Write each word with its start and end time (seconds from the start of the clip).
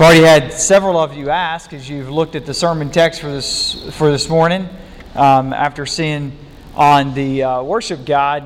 I've 0.00 0.06
already 0.06 0.24
had 0.24 0.54
several 0.54 0.96
of 0.96 1.14
you 1.14 1.28
ask 1.28 1.74
as 1.74 1.86
you've 1.86 2.08
looked 2.08 2.34
at 2.34 2.46
the 2.46 2.54
sermon 2.54 2.90
text 2.90 3.20
for 3.20 3.30
this 3.30 3.74
for 3.98 4.10
this 4.10 4.30
morning. 4.30 4.66
Um, 5.14 5.52
after 5.52 5.84
seeing 5.84 6.32
on 6.74 7.12
the 7.12 7.42
uh, 7.42 7.62
worship 7.62 8.06
guide, 8.06 8.44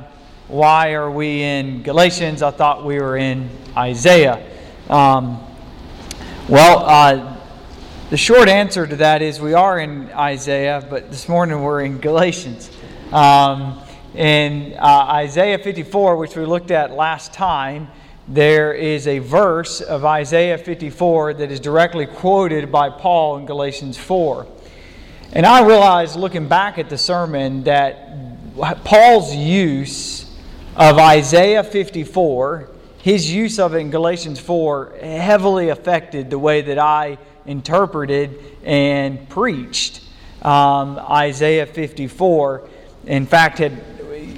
why 0.49 0.95
are 0.95 1.09
we 1.09 1.43
in 1.43 1.85
Galatians? 1.85 2.43
I 2.43 2.51
thought 2.51 2.85
we 2.85 2.99
were 2.99 3.17
in 3.17 3.49
Isaiah. 3.77 4.45
Um, 4.91 5.41
well, 6.49 6.81
uh, 6.81 7.37
the 8.11 8.17
short 8.17 8.49
answer 8.49 8.85
to 8.85 8.97
that 8.97 9.23
is 9.23 9.41
we 9.41 9.55
are 9.55 9.79
in 9.79 10.11
Isaiah, 10.11 10.85
but 10.91 11.13
this 11.13 11.29
morning 11.29 11.63
we're 11.63 11.83
in 11.83 12.01
Galatians. 12.01 12.69
Um, 13.13 13.81
in 14.17 14.75
uh, 14.77 15.07
Isaiah 15.09 15.59
54, 15.59 16.17
which 16.17 16.35
we 16.35 16.47
looked 16.47 16.73
at 16.73 16.91
last 16.91 17.33
time, 17.33 17.87
there 18.27 18.73
is 18.73 19.07
a 19.07 19.19
verse 19.19 19.81
of 19.81 20.05
Isaiah 20.05 20.57
54 20.57 21.35
that 21.35 21.51
is 21.51 21.61
directly 21.61 22.07
quoted 22.07 22.73
by 22.73 22.89
Paul 22.89 23.37
in 23.37 23.47
Galatians 23.47 23.99
4. 23.99 24.47
And 25.33 25.45
I 25.45 25.67
realized 25.67 26.17
looking 26.17 26.49
back 26.49 26.79
at 26.79 26.89
the 26.89 26.97
sermon 26.97 27.65
that 27.65 28.55
Paul's 28.85 29.35
use 29.35 30.33
of 30.77 30.99
Isaiah 30.99 31.63
54, 31.63 32.71
his 32.99 33.31
use 33.31 33.59
of 33.59 33.75
it 33.75 33.79
in 33.79 33.91
Galatians 33.91 34.41
4, 34.41 34.95
heavily 35.03 35.69
affected 35.69 36.31
the 36.31 36.39
way 36.39 36.63
that 36.63 36.79
I 36.79 37.19
interpreted 37.45 38.43
and 38.65 39.29
preached 39.29 40.03
um, 40.41 40.99
Isaiah 40.99 41.67
54. 41.67 42.69
In 43.07 43.27
fact, 43.27 43.59
had 43.59 43.73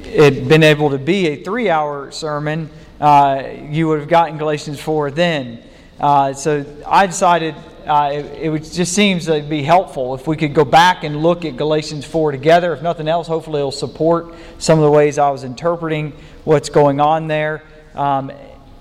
it 0.04 0.48
been 0.48 0.62
able 0.64 0.90
to 0.90 0.98
be 0.98 1.28
a 1.28 1.44
three 1.44 1.70
hour 1.70 2.10
sermon, 2.10 2.68
uh, 3.00 3.42
you 3.70 3.88
would 3.88 4.00
have 4.00 4.08
gotten 4.08 4.38
Galatians 4.38 4.80
4 4.80 5.10
then. 5.10 5.62
Uh, 6.00 6.32
so 6.32 6.64
I 6.86 7.06
decided 7.06 7.54
uh, 7.86 8.10
it, 8.12 8.54
it 8.54 8.58
just 8.72 8.92
seems 8.92 9.26
to 9.26 9.42
be 9.42 9.62
helpful 9.62 10.14
if 10.14 10.26
we 10.26 10.36
could 10.36 10.54
go 10.54 10.64
back 10.64 11.04
and 11.04 11.22
look 11.22 11.44
at 11.44 11.56
Galatians 11.56 12.04
4 12.04 12.32
together. 12.32 12.72
If 12.72 12.82
nothing 12.82 13.08
else, 13.08 13.26
hopefully 13.26 13.60
it'll 13.60 13.70
support 13.70 14.34
some 14.58 14.78
of 14.78 14.84
the 14.84 14.90
ways 14.90 15.18
I 15.18 15.30
was 15.30 15.44
interpreting 15.44 16.12
what's 16.44 16.68
going 16.68 17.00
on 17.00 17.28
there. 17.28 17.62
Um, 17.94 18.32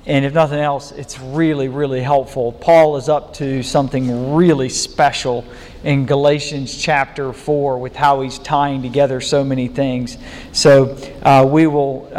and 0.08 0.24
if 0.24 0.34
nothing 0.34 0.60
else, 0.60 0.92
it's 0.92 1.20
really, 1.20 1.68
really 1.68 2.02
helpful. 2.02 2.52
Paul 2.52 2.98
is 2.98 3.10
up 3.10 3.34
to 3.36 3.64
something 3.64 4.36
really 4.36 4.70
special 4.70 5.46
in 5.84 6.06
Galatians 6.06 6.78
chapter 6.78 7.34
4 7.34 7.80
with 7.80 7.96
how 7.96 8.22
he's 8.22 8.38
tying 8.40 8.82
together 8.82 9.20
so 9.20 9.44
many 9.44 9.68
things. 9.68 10.18
So 10.52 10.96
uh, 11.22 11.48
we 11.50 11.68
will. 11.68 12.12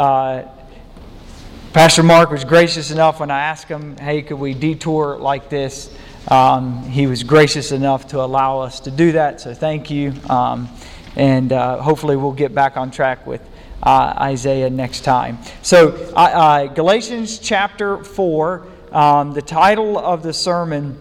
Pastor 1.77 2.01
Mark 2.01 2.31
was 2.31 2.43
gracious 2.43 2.89
enough 2.89 3.19
when 3.19 3.29
I 3.29 3.39
asked 3.39 3.67
him, 3.67 3.97
hey, 3.97 4.23
could 4.23 4.39
we 4.39 4.55
detour 4.55 5.15
like 5.19 5.47
this? 5.47 5.95
Um, 6.27 6.81
he 6.81 7.05
was 7.05 7.21
gracious 7.21 7.71
enough 7.71 8.07
to 8.07 8.21
allow 8.21 8.61
us 8.61 8.79
to 8.79 8.89
do 8.89 9.11
that, 9.11 9.41
so 9.41 9.53
thank 9.53 9.91
you. 9.91 10.11
Um, 10.27 10.69
and 11.15 11.53
uh, 11.53 11.79
hopefully 11.79 12.15
we'll 12.15 12.31
get 12.31 12.55
back 12.55 12.77
on 12.77 12.89
track 12.89 13.27
with 13.27 13.47
uh, 13.83 14.15
Isaiah 14.19 14.71
next 14.71 15.01
time. 15.01 15.37
So, 15.61 15.89
uh, 16.15 16.65
Galatians 16.65 17.37
chapter 17.37 18.03
4, 18.03 18.67
um, 18.91 19.33
the 19.33 19.43
title 19.43 19.99
of 19.99 20.23
the 20.23 20.33
sermon 20.33 20.97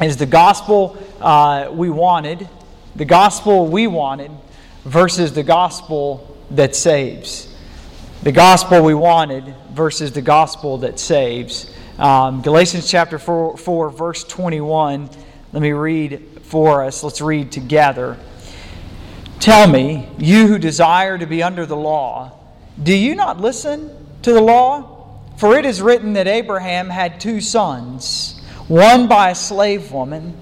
is 0.00 0.16
The 0.16 0.26
Gospel 0.26 0.96
uh, 1.20 1.70
We 1.72 1.90
Wanted, 1.90 2.48
the 2.94 3.04
Gospel 3.04 3.66
We 3.66 3.88
Wanted 3.88 4.30
versus 4.84 5.32
the 5.32 5.42
Gospel 5.42 6.38
That 6.52 6.76
Saves. 6.76 7.52
The 8.24 8.32
Gospel 8.32 8.82
We 8.82 8.94
Wanted 8.94 9.54
versus 9.72 10.12
the 10.12 10.22
Gospel 10.22 10.78
That 10.78 10.98
Saves. 10.98 11.70
Um, 11.98 12.40
Galatians 12.40 12.90
chapter 12.90 13.18
4, 13.18 13.58
4, 13.58 13.90
verse 13.90 14.24
21. 14.24 15.10
Let 15.52 15.62
me 15.62 15.72
read 15.72 16.40
for 16.40 16.82
us. 16.82 17.02
Let's 17.02 17.20
read 17.20 17.52
together. 17.52 18.16
Tell 19.40 19.68
me, 19.68 20.08
you 20.16 20.46
who 20.46 20.58
desire 20.58 21.18
to 21.18 21.26
be 21.26 21.42
under 21.42 21.66
the 21.66 21.76
law, 21.76 22.32
do 22.82 22.96
you 22.96 23.14
not 23.14 23.42
listen 23.42 23.94
to 24.22 24.32
the 24.32 24.40
law? 24.40 25.20
For 25.36 25.58
it 25.58 25.66
is 25.66 25.82
written 25.82 26.14
that 26.14 26.26
Abraham 26.26 26.88
had 26.88 27.20
two 27.20 27.42
sons, 27.42 28.40
one 28.68 29.06
by 29.06 29.32
a 29.32 29.34
slave 29.34 29.92
woman 29.92 30.34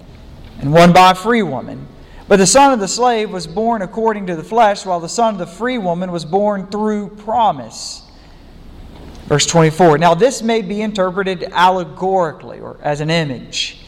and 0.60 0.72
one 0.72 0.92
by 0.92 1.10
a 1.10 1.14
free 1.16 1.42
woman. 1.42 1.88
But 2.28 2.36
the 2.36 2.46
son 2.46 2.72
of 2.72 2.80
the 2.80 2.88
slave 2.88 3.30
was 3.30 3.46
born 3.46 3.82
according 3.82 4.26
to 4.28 4.36
the 4.36 4.44
flesh, 4.44 4.86
while 4.86 5.00
the 5.00 5.08
son 5.08 5.34
of 5.34 5.38
the 5.38 5.46
free 5.46 5.78
woman 5.78 6.12
was 6.12 6.24
born 6.24 6.68
through 6.68 7.10
promise. 7.16 8.02
Verse 9.26 9.46
24. 9.46 9.98
Now, 9.98 10.14
this 10.14 10.42
may 10.42 10.62
be 10.62 10.82
interpreted 10.82 11.44
allegorically 11.52 12.60
or 12.60 12.78
as 12.82 13.00
an 13.00 13.10
image. 13.10 13.78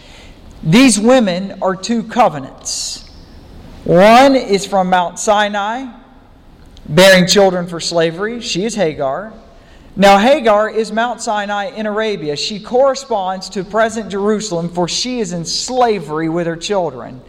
These 0.63 0.99
women 0.99 1.63
are 1.63 1.77
two 1.77 2.03
covenants. 2.03 3.11
One 3.85 4.35
is 4.35 4.65
from 4.65 4.89
Mount 4.89 5.19
Sinai, 5.19 5.93
bearing 6.89 7.27
children 7.27 7.67
for 7.67 7.81
slavery. 7.81 8.41
She 8.41 8.65
is 8.65 8.75
Hagar. 8.75 9.35
Now, 9.97 10.19
Hagar 10.19 10.71
is 10.71 10.91
Mount 10.91 11.21
Sinai 11.21 11.67
in 11.67 11.87
Arabia. 11.87 12.35
She 12.35 12.59
corresponds 12.59 13.49
to 13.51 13.63
present 13.63 14.11
Jerusalem, 14.11 14.71
for 14.71 14.89
she 14.89 15.21
is 15.21 15.33
in 15.33 15.45
slavery 15.45 16.29
with 16.29 16.47
her 16.47 16.57
children. 16.57 17.21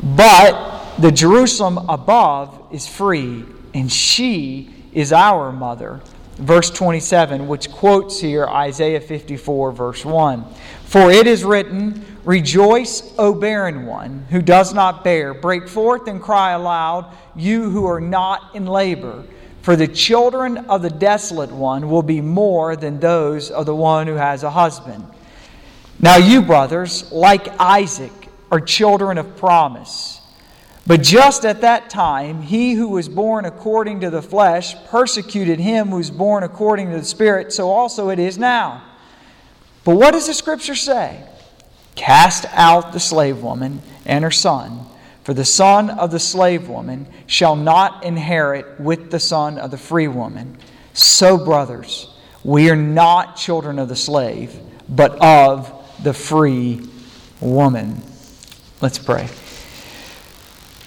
But 0.00 0.96
the 0.98 1.10
Jerusalem 1.10 1.78
above 1.88 2.68
is 2.70 2.86
free, 2.86 3.44
and 3.74 3.90
she 3.90 4.70
is 4.92 5.12
our 5.12 5.50
mother. 5.50 6.00
Verse 6.36 6.70
27, 6.70 7.46
which 7.46 7.70
quotes 7.70 8.20
here 8.20 8.46
Isaiah 8.46 9.00
54, 9.00 9.72
verse 9.72 10.04
1. 10.04 10.44
For 10.84 11.10
it 11.10 11.26
is 11.26 11.44
written, 11.44 12.04
Rejoice, 12.24 13.14
O 13.18 13.34
barren 13.34 13.86
one 13.86 14.26
who 14.30 14.42
does 14.42 14.72
not 14.72 15.02
bear. 15.02 15.34
Break 15.34 15.68
forth 15.68 16.06
and 16.06 16.22
cry 16.22 16.52
aloud, 16.52 17.12
you 17.34 17.70
who 17.70 17.86
are 17.86 18.00
not 18.00 18.54
in 18.54 18.66
labor. 18.66 19.24
For 19.62 19.76
the 19.76 19.88
children 19.88 20.58
of 20.58 20.82
the 20.82 20.90
desolate 20.90 21.50
one 21.50 21.88
will 21.88 22.02
be 22.02 22.20
more 22.20 22.76
than 22.76 23.00
those 23.00 23.50
of 23.50 23.66
the 23.66 23.74
one 23.74 24.06
who 24.06 24.14
has 24.14 24.42
a 24.42 24.50
husband. 24.50 25.04
Now, 26.00 26.16
you, 26.16 26.42
brothers, 26.42 27.10
like 27.12 27.48
Isaac, 27.60 28.21
are 28.52 28.60
children 28.60 29.16
of 29.16 29.36
promise. 29.36 30.20
But 30.86 31.02
just 31.02 31.46
at 31.46 31.62
that 31.62 31.88
time, 31.88 32.42
he 32.42 32.74
who 32.74 32.88
was 32.88 33.08
born 33.08 33.46
according 33.46 34.00
to 34.00 34.10
the 34.10 34.20
flesh 34.20 34.76
persecuted 34.86 35.58
him 35.58 35.88
who 35.88 35.96
was 35.96 36.10
born 36.10 36.42
according 36.42 36.90
to 36.90 36.98
the 36.98 37.04
Spirit, 37.04 37.52
so 37.52 37.70
also 37.70 38.10
it 38.10 38.18
is 38.18 38.36
now. 38.36 38.84
But 39.84 39.96
what 39.96 40.10
does 40.10 40.26
the 40.26 40.34
Scripture 40.34 40.74
say? 40.74 41.26
Cast 41.94 42.44
out 42.52 42.92
the 42.92 43.00
slave 43.00 43.42
woman 43.42 43.80
and 44.04 44.22
her 44.22 44.30
son, 44.30 44.84
for 45.24 45.32
the 45.32 45.44
son 45.46 45.88
of 45.88 46.10
the 46.10 46.20
slave 46.20 46.68
woman 46.68 47.06
shall 47.26 47.56
not 47.56 48.04
inherit 48.04 48.78
with 48.78 49.10
the 49.10 49.20
son 49.20 49.56
of 49.56 49.70
the 49.70 49.78
free 49.78 50.08
woman. 50.08 50.58
So, 50.92 51.38
brothers, 51.38 52.14
we 52.44 52.68
are 52.68 52.76
not 52.76 53.36
children 53.36 53.78
of 53.78 53.88
the 53.88 53.96
slave, 53.96 54.58
but 54.88 55.18
of 55.22 55.72
the 56.02 56.12
free 56.12 56.86
woman. 57.40 58.02
Let's 58.82 58.98
pray. 58.98 59.28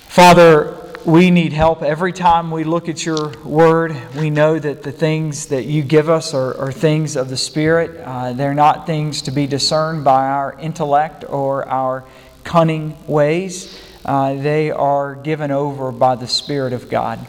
Father, 0.09 0.75
we 1.05 1.31
need 1.31 1.53
help 1.53 1.81
every 1.81 2.11
time 2.11 2.51
we 2.51 2.65
look 2.65 2.89
at 2.89 3.05
your 3.05 3.29
word. 3.39 3.95
We 4.17 4.29
know 4.29 4.59
that 4.59 4.83
the 4.83 4.91
things 4.91 5.45
that 5.45 5.63
you 5.63 5.81
give 5.81 6.09
us 6.09 6.33
are, 6.33 6.57
are 6.57 6.73
things 6.73 7.15
of 7.15 7.29
the 7.29 7.37
Spirit. 7.37 8.01
Uh, 8.03 8.33
they're 8.33 8.53
not 8.53 8.85
things 8.85 9.21
to 9.21 9.31
be 9.31 9.47
discerned 9.47 10.03
by 10.03 10.25
our 10.27 10.59
intellect 10.59 11.23
or 11.29 11.65
our 11.69 12.03
cunning 12.43 12.97
ways. 13.07 13.81
Uh, 14.03 14.33
they 14.33 14.71
are 14.71 15.15
given 15.15 15.51
over 15.51 15.93
by 15.93 16.15
the 16.15 16.27
Spirit 16.27 16.73
of 16.73 16.89
God. 16.89 17.25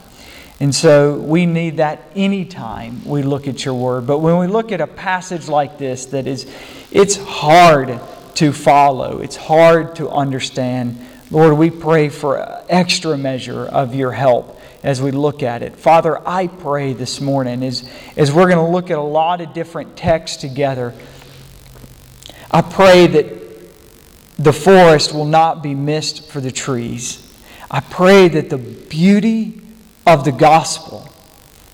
And 0.59 0.75
so 0.75 1.17
we 1.17 1.47
need 1.47 1.77
that 1.77 2.03
anytime 2.17 3.05
we 3.05 3.23
look 3.23 3.47
at 3.47 3.65
your 3.65 3.75
word. 3.75 4.09
But 4.09 4.19
when 4.19 4.39
we 4.39 4.49
look 4.49 4.73
at 4.73 4.81
a 4.81 4.89
passage 4.89 5.47
like 5.47 5.79
this, 5.79 6.07
that 6.07 6.27
is, 6.27 6.53
it's 6.91 7.15
hard 7.15 8.01
to 8.37 8.53
follow, 8.53 9.21
it's 9.21 9.37
hard 9.37 9.97
to 9.97 10.09
understand. 10.09 10.99
Lord, 11.31 11.57
we 11.59 11.71
pray 11.71 12.09
for 12.09 12.63
extra 12.69 13.17
measure 13.19 13.65
of 13.65 13.95
your 13.95 14.13
help 14.13 14.61
as 14.83 15.03
we 15.03 15.11
look 15.11 15.43
at 15.43 15.63
it. 15.63 15.77
Father, 15.77 16.21
I 16.27 16.47
pray 16.47 16.93
this 16.93 17.21
morning 17.21 17.63
as, 17.63 17.89
as 18.17 18.33
we're 18.33 18.49
going 18.49 18.65
to 18.65 18.73
look 18.73 18.91
at 18.91 18.99
a 18.99 19.03
lot 19.03 19.41
of 19.41 19.53
different 19.53 19.97
texts 19.97 20.37
together, 20.37 20.95
I 22.51 22.63
pray 22.63 23.07
that 23.07 23.37
the 24.39 24.53
forest 24.53 25.13
will 25.13 25.25
not 25.25 25.63
be 25.63 25.75
missed 25.75 26.31
for 26.31 26.41
the 26.41 26.53
trees. 26.53 27.23
I 27.71 27.81
pray 27.81 28.29
that 28.29 28.51
the 28.51 28.59
beauty 28.59 29.61
of 30.07 30.25
the 30.25 30.33
gospel, 30.33 31.09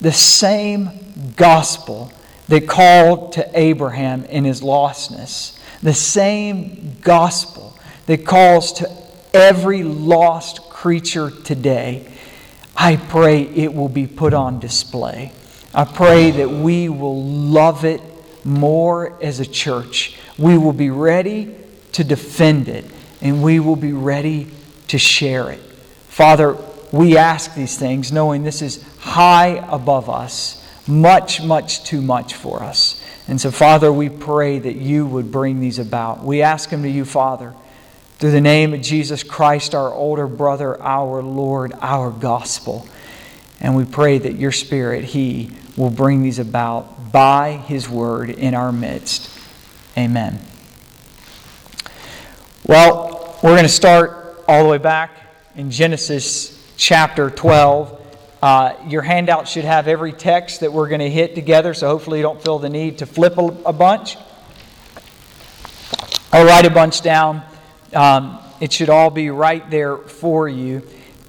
the 0.00 0.12
same 0.12 1.34
gospel 1.36 2.12
that 2.48 2.66
called 2.66 3.32
to 3.32 3.50
Abraham 3.52 4.24
in 4.24 4.44
his 4.44 4.62
lostness, 4.62 5.58
the 5.82 5.94
same 5.94 6.96
gospel 7.00 7.76
that 8.06 8.24
calls 8.24 8.72
to 8.74 8.90
every 9.34 9.82
lost 9.82 10.62
creature 10.70 11.30
today, 11.30 12.06
I 12.76 12.96
pray 12.96 13.42
it 13.42 13.74
will 13.74 13.88
be 13.88 14.06
put 14.06 14.34
on 14.34 14.60
display. 14.60 15.32
I 15.74 15.84
pray 15.84 16.30
that 16.32 16.50
we 16.50 16.88
will 16.88 17.24
love 17.24 17.84
it 17.84 18.00
more 18.44 19.16
as 19.22 19.40
a 19.40 19.46
church. 19.46 20.16
We 20.38 20.58
will 20.58 20.72
be 20.72 20.90
ready 20.90 21.54
to 21.92 22.04
defend 22.04 22.68
it, 22.68 22.84
and 23.20 23.42
we 23.42 23.60
will 23.60 23.76
be 23.76 23.92
ready 23.92 24.48
to 24.88 24.98
share 24.98 25.50
it. 25.50 25.60
Father, 26.08 26.56
we 26.90 27.16
ask 27.16 27.54
these 27.54 27.78
things 27.78 28.12
knowing 28.12 28.42
this 28.42 28.62
is 28.62 28.84
high 28.98 29.64
above 29.70 30.10
us, 30.10 30.62
much, 30.86 31.42
much 31.42 31.84
too 31.84 32.02
much 32.02 32.34
for 32.34 32.62
us. 32.62 33.01
And 33.28 33.40
so, 33.40 33.50
Father, 33.50 33.92
we 33.92 34.08
pray 34.08 34.58
that 34.58 34.76
you 34.76 35.06
would 35.06 35.30
bring 35.30 35.60
these 35.60 35.78
about. 35.78 36.24
We 36.24 36.42
ask 36.42 36.70
them 36.70 36.82
to 36.82 36.88
you, 36.88 37.04
Father, 37.04 37.54
through 38.18 38.32
the 38.32 38.40
name 38.40 38.74
of 38.74 38.82
Jesus 38.82 39.22
Christ, 39.22 39.74
our 39.74 39.92
older 39.92 40.26
brother, 40.26 40.80
our 40.82 41.22
Lord, 41.22 41.72
our 41.80 42.10
gospel. 42.10 42.86
And 43.60 43.76
we 43.76 43.84
pray 43.84 44.18
that 44.18 44.34
your 44.34 44.52
Spirit, 44.52 45.04
He, 45.04 45.50
will 45.76 45.90
bring 45.90 46.22
these 46.22 46.38
about 46.38 47.12
by 47.12 47.52
His 47.52 47.88
word 47.88 48.30
in 48.30 48.54
our 48.54 48.72
midst. 48.72 49.30
Amen. 49.96 50.38
Well, 52.66 53.38
we're 53.42 53.50
going 53.50 53.62
to 53.62 53.68
start 53.68 54.44
all 54.48 54.64
the 54.64 54.68
way 54.68 54.78
back 54.78 55.10
in 55.54 55.70
Genesis 55.70 56.58
chapter 56.76 57.30
12. 57.30 58.01
Uh, 58.42 58.74
your 58.88 59.02
handout 59.02 59.46
should 59.46 59.64
have 59.64 59.86
every 59.86 60.12
text 60.12 60.60
that 60.60 60.72
we're 60.72 60.88
going 60.88 61.00
to 61.00 61.08
hit 61.08 61.36
together, 61.36 61.72
so 61.74 61.86
hopefully 61.86 62.18
you 62.18 62.22
don't 62.24 62.42
feel 62.42 62.58
the 62.58 62.68
need 62.68 62.98
to 62.98 63.06
flip 63.06 63.38
a, 63.38 63.46
a 63.66 63.72
bunch 63.72 64.16
or 66.32 66.44
write 66.44 66.66
a 66.66 66.70
bunch 66.70 67.02
down. 67.02 67.40
Um, 67.94 68.40
it 68.60 68.72
should 68.72 68.90
all 68.90 69.10
be 69.10 69.30
right 69.30 69.70
there 69.70 69.96
for 69.96 70.48
you. 70.48 70.82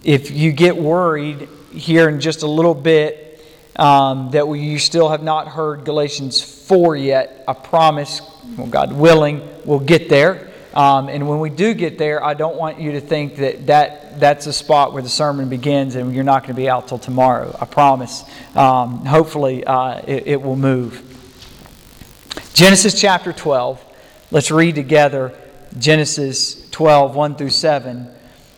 If 0.03 0.31
you 0.31 0.51
get 0.51 0.75
worried 0.75 1.47
here 1.71 2.09
in 2.09 2.19
just 2.19 2.41
a 2.41 2.47
little 2.47 2.73
bit 2.73 3.45
um, 3.75 4.31
that 4.31 4.47
we, 4.47 4.61
you 4.61 4.79
still 4.79 5.09
have 5.09 5.21
not 5.21 5.47
heard 5.47 5.85
Galatians 5.85 6.41
4 6.41 6.95
yet, 6.95 7.43
I 7.47 7.53
promise, 7.53 8.21
well, 8.57 8.65
God 8.65 8.91
willing, 8.91 9.47
we'll 9.65 9.79
get 9.79 10.09
there. 10.09 10.52
Um, 10.73 11.07
and 11.07 11.29
when 11.29 11.39
we 11.39 11.49
do 11.49 11.73
get 11.73 11.97
there, 11.97 12.23
I 12.23 12.33
don't 12.33 12.55
want 12.55 12.79
you 12.79 12.93
to 12.93 13.01
think 13.01 13.35
that, 13.35 13.67
that 13.67 14.19
that's 14.19 14.47
a 14.47 14.53
spot 14.53 14.93
where 14.93 15.03
the 15.03 15.09
sermon 15.09 15.49
begins 15.49 15.95
and 15.95 16.13
you're 16.13 16.23
not 16.23 16.43
going 16.43 16.55
to 16.55 16.61
be 16.61 16.69
out 16.69 16.87
till 16.87 16.97
tomorrow. 16.97 17.55
I 17.59 17.65
promise. 17.65 18.23
Um, 18.55 19.05
hopefully, 19.05 19.63
uh, 19.63 20.01
it, 20.07 20.27
it 20.27 20.41
will 20.41 20.55
move. 20.55 21.01
Genesis 22.53 22.99
chapter 22.99 23.33
12. 23.33 23.83
Let's 24.31 24.49
read 24.49 24.75
together 24.75 25.37
Genesis 25.77 26.67
12, 26.71 27.15
1 27.15 27.35
through 27.35 27.49
7. 27.51 28.07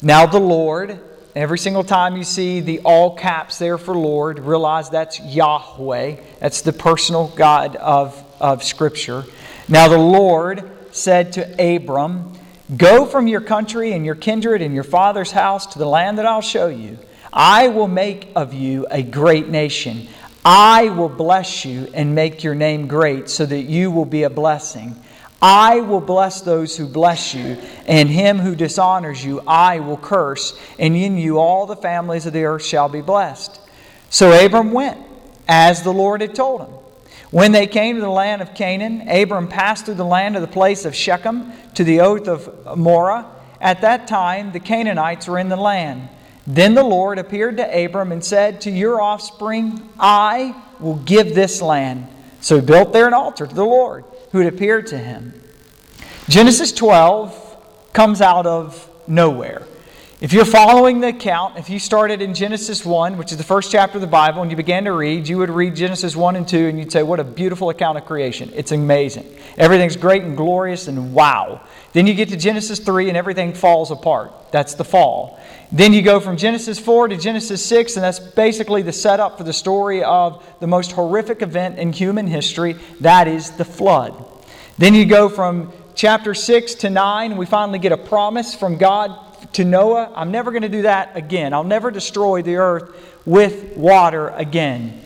Now 0.01 0.25
the 0.25 0.39
Lord, 0.39 0.99
every 1.35 1.57
single 1.57 1.83
time 1.83 2.15
you 2.15 2.23
see 2.23 2.61
the 2.61 2.79
all 2.79 3.15
caps 3.15 3.59
there 3.59 3.77
for 3.77 3.95
Lord, 3.95 4.39
realize 4.39 4.89
that's 4.89 5.19
Yahweh. 5.19 6.17
That's 6.39 6.61
the 6.61 6.71
personal 6.71 7.27
God 7.35 7.75
of, 7.75 8.23
of 8.39 8.63
Scripture. 8.63 9.25
Now 9.67 9.87
the 9.87 9.97
Lord 9.97 10.71
said 10.95 11.33
to 11.33 11.75
Abram, 11.75 12.33
Go 12.75 13.05
from 13.05 13.27
your 13.27 13.41
country 13.41 13.91
and 13.93 14.05
your 14.05 14.15
kindred 14.15 14.61
and 14.61 14.73
your 14.73 14.83
father's 14.83 15.31
house 15.31 15.67
to 15.67 15.79
the 15.79 15.85
land 15.85 16.17
that 16.17 16.25
I'll 16.25 16.41
show 16.41 16.67
you. 16.67 16.97
I 17.31 17.67
will 17.67 17.87
make 17.87 18.31
of 18.35 18.53
you 18.53 18.87
a 18.89 19.03
great 19.03 19.49
nation. 19.49 20.07
I 20.43 20.89
will 20.89 21.09
bless 21.09 21.65
you 21.65 21.89
and 21.93 22.15
make 22.15 22.43
your 22.43 22.55
name 22.55 22.87
great 22.87 23.29
so 23.29 23.45
that 23.45 23.63
you 23.63 23.91
will 23.91 24.05
be 24.05 24.23
a 24.23 24.29
blessing. 24.29 24.95
I 25.41 25.81
will 25.81 26.01
bless 26.01 26.41
those 26.41 26.77
who 26.77 26.87
bless 26.87 27.35
you, 27.35 27.57
and 27.85 28.09
him 28.09 28.39
who 28.39 28.55
dishonors 28.55 29.23
you 29.23 29.41
I 29.45 29.79
will 29.79 29.97
curse, 29.97 30.57
and 30.79 30.95
in 30.95 31.17
you 31.17 31.39
all 31.39 31.65
the 31.65 31.75
families 31.75 32.25
of 32.25 32.33
the 32.33 32.45
earth 32.45 32.65
shall 32.65 32.89
be 32.89 33.01
blessed. 33.01 33.59
So 34.09 34.31
Abram 34.31 34.71
went, 34.71 34.99
as 35.47 35.83
the 35.83 35.93
Lord 35.93 36.21
had 36.21 36.33
told 36.33 36.61
him. 36.61 36.84
When 37.31 37.51
they 37.51 37.67
came 37.67 37.95
to 37.95 38.01
the 38.01 38.09
land 38.09 38.41
of 38.41 38.53
Canaan, 38.53 39.07
Abram 39.09 39.47
passed 39.47 39.85
through 39.85 39.95
the 39.95 40.05
land 40.05 40.35
of 40.35 40.41
the 40.41 40.47
place 40.47 40.85
of 40.85 40.95
Shechem 40.95 41.51
to 41.73 41.83
the 41.83 42.01
oak 42.01 42.27
of 42.27 42.77
Moreh. 42.77 43.25
At 43.59 43.81
that 43.81 44.07
time, 44.07 44.51
the 44.51 44.59
Canaanites 44.59 45.27
were 45.27 45.39
in 45.39 45.49
the 45.49 45.55
land. 45.55 46.09
Then 46.47 46.75
the 46.75 46.83
Lord 46.83 47.17
appeared 47.17 47.57
to 47.57 47.85
Abram 47.85 48.11
and 48.11 48.23
said, 48.23 48.61
To 48.61 48.71
your 48.71 49.01
offspring 49.01 49.89
I 49.99 50.55
will 50.79 50.97
give 50.97 51.33
this 51.33 51.61
land. 51.61 52.07
So 52.41 52.57
he 52.57 52.61
built 52.65 52.93
there 52.93 53.07
an 53.07 53.13
altar 53.13 53.47
to 53.47 53.55
the 53.55 53.65
Lord 53.65 54.05
who 54.31 54.39
had 54.39 54.53
appeared 54.53 54.87
to 54.87 54.97
him. 54.97 55.41
Genesis 56.29 56.71
12 56.71 57.57
comes 57.93 58.21
out 58.21 58.45
of 58.45 58.89
nowhere. 59.07 59.63
If 60.21 60.31
you're 60.31 60.45
following 60.45 61.01
the 61.01 61.09
account, 61.09 61.57
if 61.57 61.69
you 61.69 61.77
started 61.77 62.21
in 62.21 62.33
Genesis 62.33 62.85
1, 62.85 63.17
which 63.17 63.33
is 63.33 63.37
the 63.37 63.43
first 63.43 63.69
chapter 63.69 63.97
of 63.97 64.01
the 64.01 64.07
Bible, 64.07 64.41
and 64.41 64.49
you 64.49 64.55
began 64.55 64.85
to 64.85 64.93
read, 64.93 65.27
you 65.27 65.37
would 65.39 65.49
read 65.49 65.75
Genesis 65.75 66.15
1 66.15 66.37
and 66.37 66.47
2, 66.47 66.67
and 66.67 66.79
you'd 66.79 66.89
say, 66.89 67.03
What 67.03 67.19
a 67.19 67.23
beautiful 67.25 67.69
account 67.69 67.97
of 67.97 68.05
creation. 68.05 68.49
It's 68.55 68.71
amazing. 68.71 69.29
Everything's 69.57 69.97
great 69.97 70.23
and 70.23 70.37
glorious, 70.37 70.87
and 70.87 71.13
wow. 71.13 71.59
Then 71.91 72.07
you 72.07 72.13
get 72.13 72.29
to 72.29 72.37
Genesis 72.37 72.79
3, 72.79 73.09
and 73.09 73.17
everything 73.17 73.53
falls 73.53 73.91
apart. 73.91 74.31
That's 74.53 74.75
the 74.75 74.85
fall. 74.85 75.37
Then 75.73 75.91
you 75.91 76.01
go 76.01 76.21
from 76.21 76.37
Genesis 76.37 76.79
4 76.79 77.09
to 77.09 77.17
Genesis 77.17 77.63
6, 77.65 77.97
and 77.97 78.03
that's 78.05 78.19
basically 78.19 78.83
the 78.83 78.93
setup 78.93 79.37
for 79.37 79.43
the 79.43 79.51
story 79.51 80.01
of 80.01 80.45
the 80.61 80.67
most 80.67 80.93
horrific 80.93 81.41
event 81.41 81.77
in 81.77 81.91
human 81.91 82.25
history 82.25 82.77
that 83.01 83.27
is 83.27 83.51
the 83.51 83.65
flood. 83.65 84.15
Then 84.77 84.93
you 84.93 85.05
go 85.05 85.27
from 85.27 85.73
chapter 85.93 86.33
6 86.33 86.75
to 86.75 86.89
9, 86.89 87.31
and 87.31 87.37
we 87.37 87.45
finally 87.45 87.79
get 87.79 87.91
a 87.91 87.97
promise 87.97 88.55
from 88.55 88.77
God 88.77 89.24
to 89.55 89.63
Noah, 89.63 90.11
I'm 90.13 90.31
never 90.31 90.51
going 90.51 90.63
to 90.63 90.69
do 90.69 90.81
that 90.81 91.15
again. 91.15 91.53
I'll 91.53 91.63
never 91.63 91.89
destroy 91.89 92.41
the 92.41 92.57
earth 92.57 92.93
with 93.25 93.77
water 93.77 94.29
again. 94.29 95.01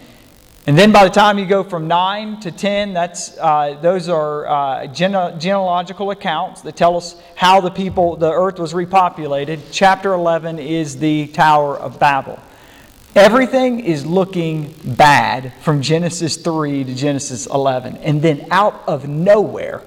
And 0.66 0.78
then 0.78 0.92
by 0.92 1.04
the 1.04 1.10
time 1.10 1.38
you 1.38 1.46
go 1.46 1.64
from 1.64 1.88
9 1.88 2.40
to 2.42 2.52
10, 2.52 2.94
that's, 2.94 3.38
uh, 3.38 3.78
those 3.82 4.10
are 4.10 4.48
uh, 4.48 4.88
gene- 4.88 5.40
genealogical 5.40 6.10
accounts 6.12 6.62
that 6.62 6.76
tell 6.76 6.98
us 6.98 7.16
how 7.36 7.62
the 7.62 7.70
people, 7.70 8.16
the 8.16 8.32
earth 8.32 8.58
was 8.58 8.74
repopulated. 8.74 9.60
Chapter 9.72 10.14
11 10.14 10.58
is 10.58 10.98
the 10.98 11.28
Tower 11.28 11.78
of 11.78 12.00
Babel. 12.00 12.40
Everything 13.16 13.80
is 13.80 14.04
looking 14.04 14.74
bad 14.84 15.54
from 15.62 15.82
Genesis 15.82 16.38
3 16.38 16.86
to 16.86 16.96
Genesis 16.96 17.46
11. 17.46 17.98
And 17.98 18.22
then 18.22 18.48
out 18.50 18.84
of 18.88 19.08
nowhere, 19.08 19.84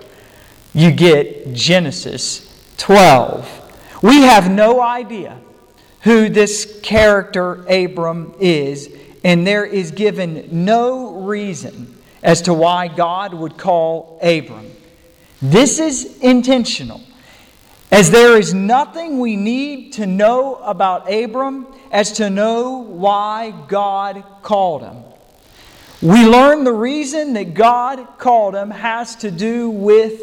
you 0.73 0.93
get 0.93 1.53
Genesis 1.53 2.49
12. 2.79 3.62
We 4.03 4.23
have 4.23 4.51
no 4.51 4.81
idea 4.81 5.39
who 6.01 6.29
this 6.29 6.81
character 6.83 7.65
Abram 7.69 8.35
is, 8.41 8.91
and 9.23 9.47
there 9.47 9.65
is 9.65 9.93
given 9.93 10.49
no 10.51 11.13
reason 11.21 11.97
as 12.23 12.43
to 12.43 12.55
why 12.55 12.89
God 12.89 13.33
would 13.33 13.57
call 13.57 14.19
Abram. 14.21 14.69
This 15.41 15.79
is 15.79 16.19
intentional, 16.19 17.01
as 17.93 18.11
there 18.11 18.37
is 18.37 18.53
nothing 18.53 19.21
we 19.21 19.37
need 19.37 19.93
to 19.95 20.07
know 20.07 20.57
about 20.57 21.13
Abram 21.13 21.69
as 21.93 22.13
to 22.13 22.29
know 22.29 22.79
why 22.79 23.53
God 23.69 24.25
called 24.43 24.83
him. 24.83 25.05
We 26.01 26.27
learn 26.27 26.65
the 26.65 26.73
reason 26.73 27.35
that 27.35 27.55
God 27.55 28.19
called 28.19 28.57
him 28.57 28.71
has 28.71 29.15
to 29.17 29.31
do 29.31 29.71
with 29.71 30.21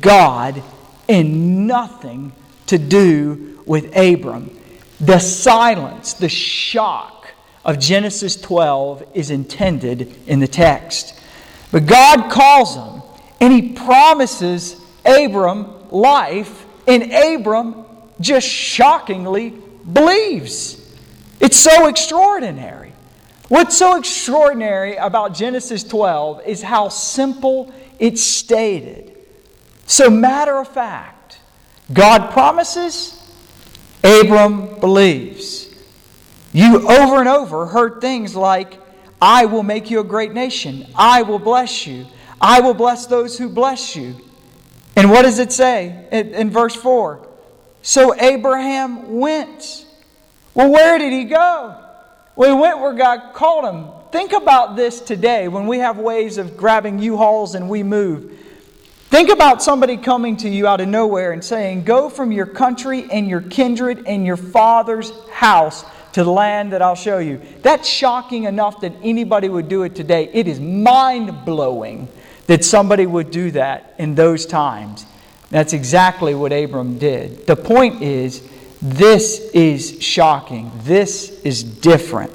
God 0.00 0.62
and 1.08 1.66
nothing 1.66 2.32
to 2.70 2.78
do 2.78 3.62
with 3.66 3.96
Abram. 3.96 4.56
The 5.00 5.18
silence, 5.18 6.14
the 6.14 6.28
shock 6.28 7.32
of 7.64 7.78
Genesis 7.78 8.36
12 8.36 9.04
is 9.14 9.30
intended 9.30 10.14
in 10.26 10.40
the 10.40 10.48
text. 10.48 11.18
But 11.72 11.86
God 11.86 12.30
calls 12.30 12.74
him 12.76 13.02
and 13.40 13.52
he 13.52 13.72
promises 13.72 14.80
Abram 15.04 15.90
life, 15.90 16.66
and 16.86 17.12
Abram 17.12 17.86
just 18.20 18.46
shockingly 18.46 19.54
believes. 19.92 20.76
It's 21.40 21.56
so 21.56 21.86
extraordinary. 21.86 22.92
What's 23.48 23.76
so 23.76 23.96
extraordinary 23.96 24.96
about 24.96 25.34
Genesis 25.34 25.82
12 25.82 26.46
is 26.46 26.62
how 26.62 26.88
simple 26.88 27.72
it's 27.98 28.22
stated. 28.22 29.16
So, 29.86 30.10
matter 30.10 30.56
of 30.58 30.68
fact, 30.68 31.19
God 31.92 32.30
promises, 32.30 33.20
Abram 34.04 34.78
believes. 34.80 35.68
You 36.52 36.88
over 36.88 37.20
and 37.20 37.28
over 37.28 37.66
heard 37.66 38.00
things 38.00 38.34
like, 38.34 38.80
I 39.20 39.46
will 39.46 39.62
make 39.62 39.90
you 39.90 40.00
a 40.00 40.04
great 40.04 40.32
nation. 40.32 40.86
I 40.94 41.22
will 41.22 41.38
bless 41.38 41.86
you. 41.86 42.06
I 42.40 42.60
will 42.60 42.74
bless 42.74 43.06
those 43.06 43.36
who 43.36 43.48
bless 43.48 43.94
you. 43.94 44.16
And 44.96 45.10
what 45.10 45.22
does 45.22 45.38
it 45.38 45.52
say 45.52 46.08
in, 46.10 46.34
in 46.34 46.50
verse 46.50 46.74
4? 46.74 47.26
So 47.82 48.14
Abraham 48.20 49.18
went. 49.18 49.86
Well, 50.54 50.70
where 50.70 50.98
did 50.98 51.12
he 51.12 51.24
go? 51.24 51.76
Well, 52.34 52.54
he 52.54 52.60
went 52.60 52.80
where 52.80 52.94
God 52.94 53.34
called 53.34 53.64
him. 53.64 53.88
Think 54.10 54.32
about 54.32 54.74
this 54.74 55.00
today 55.00 55.48
when 55.48 55.66
we 55.66 55.78
have 55.78 55.98
ways 55.98 56.38
of 56.38 56.56
grabbing 56.56 56.98
U 57.00 57.16
Hauls 57.16 57.54
and 57.54 57.68
we 57.68 57.82
move. 57.82 58.39
Think 59.10 59.28
about 59.28 59.60
somebody 59.60 59.96
coming 59.96 60.36
to 60.36 60.48
you 60.48 60.68
out 60.68 60.80
of 60.80 60.86
nowhere 60.86 61.32
and 61.32 61.42
saying, 61.42 61.82
Go 61.82 62.08
from 62.08 62.30
your 62.30 62.46
country 62.46 63.08
and 63.10 63.28
your 63.28 63.40
kindred 63.40 64.04
and 64.06 64.24
your 64.24 64.36
father's 64.36 65.10
house 65.30 65.84
to 66.12 66.22
the 66.22 66.30
land 66.30 66.72
that 66.72 66.80
I'll 66.80 66.94
show 66.94 67.18
you. 67.18 67.40
That's 67.62 67.88
shocking 67.88 68.44
enough 68.44 68.80
that 68.82 68.92
anybody 69.02 69.48
would 69.48 69.68
do 69.68 69.82
it 69.82 69.96
today. 69.96 70.30
It 70.32 70.46
is 70.46 70.60
mind 70.60 71.44
blowing 71.44 72.06
that 72.46 72.64
somebody 72.64 73.04
would 73.04 73.32
do 73.32 73.50
that 73.50 73.96
in 73.98 74.14
those 74.14 74.46
times. 74.46 75.06
That's 75.50 75.72
exactly 75.72 76.36
what 76.36 76.52
Abram 76.52 76.96
did. 76.96 77.48
The 77.48 77.56
point 77.56 78.02
is, 78.02 78.48
this 78.80 79.40
is 79.50 80.00
shocking. 80.00 80.70
This 80.84 81.30
is 81.40 81.64
different. 81.64 82.30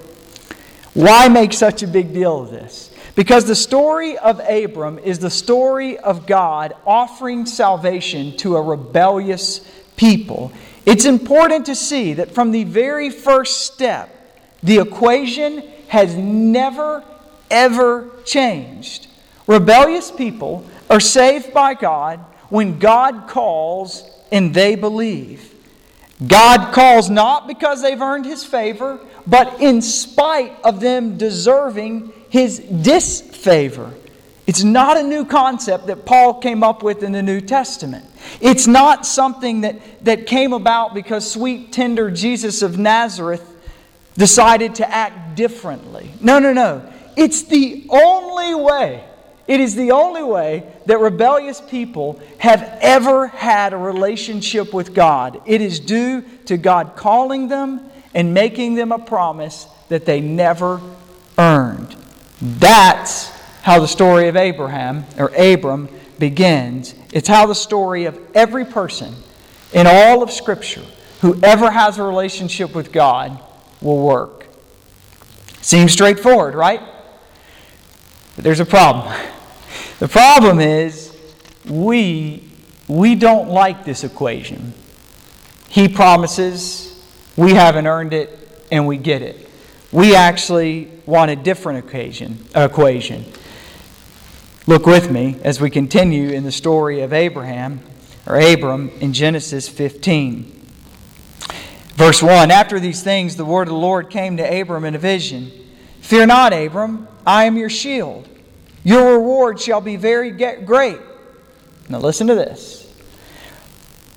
Why 0.93 1.29
make 1.29 1.53
such 1.53 1.83
a 1.83 1.87
big 1.87 2.13
deal 2.13 2.41
of 2.41 2.51
this? 2.51 2.84
Because 3.15 3.45
the 3.45 3.55
story 3.55 4.17
of 4.17 4.41
Abram 4.41 4.99
is 4.99 5.19
the 5.19 5.29
story 5.29 5.97
of 5.97 6.27
God 6.27 6.75
offering 6.85 7.45
salvation 7.45 8.35
to 8.37 8.57
a 8.57 8.61
rebellious 8.61 9.61
people. 9.95 10.51
It's 10.85 11.05
important 11.05 11.65
to 11.67 11.75
see 11.75 12.13
that 12.13 12.31
from 12.31 12.51
the 12.51 12.65
very 12.65 13.09
first 13.09 13.61
step, 13.61 14.11
the 14.61 14.79
equation 14.79 15.63
has 15.87 16.15
never, 16.15 17.03
ever 17.49 18.09
changed. 18.25 19.07
Rebellious 19.47 20.11
people 20.11 20.65
are 20.89 20.99
saved 20.99 21.53
by 21.53 21.73
God 21.73 22.19
when 22.49 22.79
God 22.79 23.27
calls 23.27 24.09
and 24.31 24.53
they 24.53 24.75
believe. 24.75 25.53
God 26.27 26.73
calls 26.73 27.09
not 27.09 27.47
because 27.47 27.81
they've 27.81 28.01
earned 28.01 28.25
his 28.25 28.43
favor, 28.43 28.99
but 29.27 29.61
in 29.61 29.81
spite 29.81 30.53
of 30.63 30.79
them 30.79 31.17
deserving 31.17 32.11
his 32.35 32.59
disfavor. 32.59 33.93
It's 34.45 34.61
not 34.61 34.97
a 34.97 35.03
new 35.03 35.23
concept 35.23 35.87
that 35.87 36.05
Paul 36.05 36.33
came 36.41 36.63
up 36.63 36.83
with 36.83 37.01
in 37.01 37.13
the 37.13 37.23
New 37.23 37.39
Testament. 37.39 38.03
It's 38.41 38.67
not 38.67 39.05
something 39.05 39.61
that, 39.61 40.03
that 40.03 40.27
came 40.27 40.51
about 40.51 40.93
because 40.93 41.31
sweet, 41.31 41.71
tender 41.71 42.11
Jesus 42.11 42.61
of 42.61 42.77
Nazareth 42.77 43.55
decided 44.17 44.75
to 44.75 44.93
act 44.93 45.37
differently. 45.37 46.11
No, 46.19 46.39
no, 46.39 46.51
no. 46.51 46.91
It's 47.15 47.43
the 47.43 47.87
only 47.89 48.53
way, 48.53 49.05
it 49.47 49.61
is 49.61 49.75
the 49.75 49.91
only 49.91 50.23
way 50.23 50.69
that 50.87 50.99
rebellious 50.99 51.61
people 51.61 52.19
have 52.39 52.61
ever 52.81 53.27
had 53.27 53.71
a 53.71 53.77
relationship 53.77 54.73
with 54.73 54.93
God. 54.93 55.41
It 55.45 55.61
is 55.61 55.79
due 55.79 56.21
to 56.47 56.57
God 56.57 56.97
calling 56.97 57.47
them 57.47 57.89
and 58.13 58.33
making 58.33 58.75
them 58.75 58.91
a 58.91 58.99
promise 58.99 59.67
that 59.87 60.05
they 60.05 60.19
never 60.19 60.81
earned. 61.37 61.95
That's 62.45 63.29
how 63.63 63.79
the 63.79 63.87
story 63.87 64.27
of 64.27 64.35
Abraham 64.35 65.05
or 65.17 65.29
Abram 65.35 65.89
begins. 66.19 66.93
It's 67.11 67.27
how 67.27 67.47
the 67.47 67.55
story 67.55 68.05
of 68.05 68.19
every 68.35 68.65
person 68.65 69.15
in 69.73 69.87
all 69.87 70.21
of 70.21 70.29
Scripture 70.29 70.83
who 71.21 71.39
ever 71.41 71.71
has 71.71 71.97
a 71.97 72.03
relationship 72.03 72.75
with 72.75 72.91
God 72.91 73.39
will 73.81 74.05
work. 74.05 74.45
Seems 75.61 75.91
straightforward, 75.91 76.53
right? 76.53 76.81
But 78.35 78.43
there's 78.43 78.59
a 78.59 78.65
problem. 78.65 79.13
The 79.97 80.09
problem 80.09 80.59
is 80.59 81.15
we, 81.65 82.43
we 82.89 83.15
don't 83.15 83.47
like 83.47 83.85
this 83.85 84.03
equation. 84.03 84.73
He 85.69 85.87
promises, 85.87 87.01
we 87.37 87.53
haven't 87.53 87.87
earned 87.87 88.13
it, 88.13 88.37
and 88.73 88.87
we 88.87 88.97
get 88.97 89.21
it. 89.21 89.49
We 89.93 90.13
actually 90.13 90.91
want 91.05 91.31
a 91.31 91.35
different 91.35 91.85
occasion, 91.85 92.45
equation. 92.55 93.25
Look 94.67 94.85
with 94.85 95.11
me 95.11 95.37
as 95.43 95.61
we 95.61 95.69
continue 95.69 96.29
in 96.29 96.43
the 96.43 96.51
story 96.51 97.01
of 97.01 97.13
Abraham 97.13 97.81
or 98.25 98.39
Abram 98.39 98.89
in 98.99 99.13
Genesis 99.13 99.69
15. 99.69 100.51
Verse 101.93 102.21
1 102.21 102.51
After 102.51 102.79
these 102.79 103.03
things, 103.03 103.35
the 103.35 103.45
word 103.45 103.67
of 103.67 103.73
the 103.73 103.79
Lord 103.79 104.09
came 104.09 104.37
to 104.37 104.61
Abram 104.61 104.85
in 104.85 104.95
a 104.95 104.99
vision 104.99 105.51
Fear 106.01 106.27
not, 106.27 106.53
Abram, 106.53 107.07
I 107.25 107.45
am 107.45 107.57
your 107.57 107.69
shield. 107.69 108.27
Your 108.83 109.13
reward 109.13 109.59
shall 109.59 109.81
be 109.81 109.95
very 109.95 110.29
great. 110.29 110.99
Now 111.89 111.97
listen 111.97 112.27
to 112.27 112.35
this. 112.35 112.93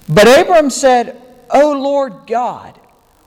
But 0.06 0.28
Abram 0.28 0.68
said, 0.68 1.18
O 1.50 1.72
Lord 1.72 2.26
God, 2.26 2.78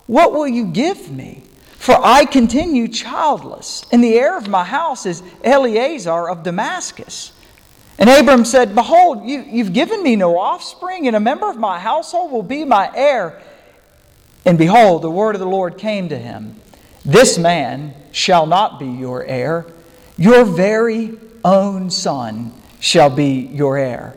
what 0.05 0.31
will 0.33 0.47
you 0.47 0.65
give 0.65 1.11
me? 1.11 1.43
For 1.81 1.99
I 1.99 2.25
continue 2.25 2.87
childless, 2.87 3.87
and 3.91 4.03
the 4.03 4.13
heir 4.13 4.37
of 4.37 4.47
my 4.47 4.63
house 4.63 5.07
is 5.07 5.23
Eleazar 5.43 6.29
of 6.29 6.43
Damascus. 6.43 7.31
And 7.97 8.07
Abram 8.07 8.45
said, 8.45 8.75
Behold, 8.75 9.27
you, 9.27 9.43
you've 9.49 9.73
given 9.73 10.03
me 10.03 10.15
no 10.15 10.37
offspring, 10.37 11.07
and 11.07 11.15
a 11.15 11.19
member 11.19 11.49
of 11.49 11.57
my 11.57 11.79
household 11.79 12.31
will 12.31 12.43
be 12.43 12.65
my 12.65 12.91
heir. 12.95 13.41
And 14.45 14.59
behold, 14.59 15.01
the 15.01 15.09
word 15.09 15.33
of 15.33 15.39
the 15.39 15.47
Lord 15.47 15.79
came 15.79 16.07
to 16.09 16.17
him 16.19 16.61
This 17.03 17.39
man 17.39 17.95
shall 18.11 18.45
not 18.45 18.77
be 18.77 18.85
your 18.85 19.25
heir, 19.25 19.65
your 20.17 20.45
very 20.45 21.17
own 21.43 21.89
son 21.89 22.53
shall 22.79 23.09
be 23.09 23.49
your 23.51 23.79
heir. 23.79 24.15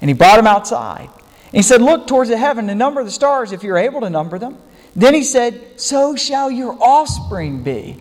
And 0.00 0.10
he 0.10 0.14
brought 0.14 0.40
him 0.40 0.48
outside. 0.48 1.10
And 1.12 1.54
he 1.54 1.62
said, 1.62 1.80
Look 1.80 2.08
towards 2.08 2.30
the 2.30 2.36
heaven 2.36 2.68
and 2.68 2.76
number 2.76 3.04
the 3.04 3.10
stars 3.12 3.52
if 3.52 3.62
you're 3.62 3.78
able 3.78 4.00
to 4.00 4.10
number 4.10 4.36
them. 4.36 4.58
Then 4.96 5.14
he 5.14 5.24
said, 5.24 5.80
So 5.80 6.16
shall 6.16 6.50
your 6.50 6.76
offspring 6.80 7.62
be. 7.62 7.98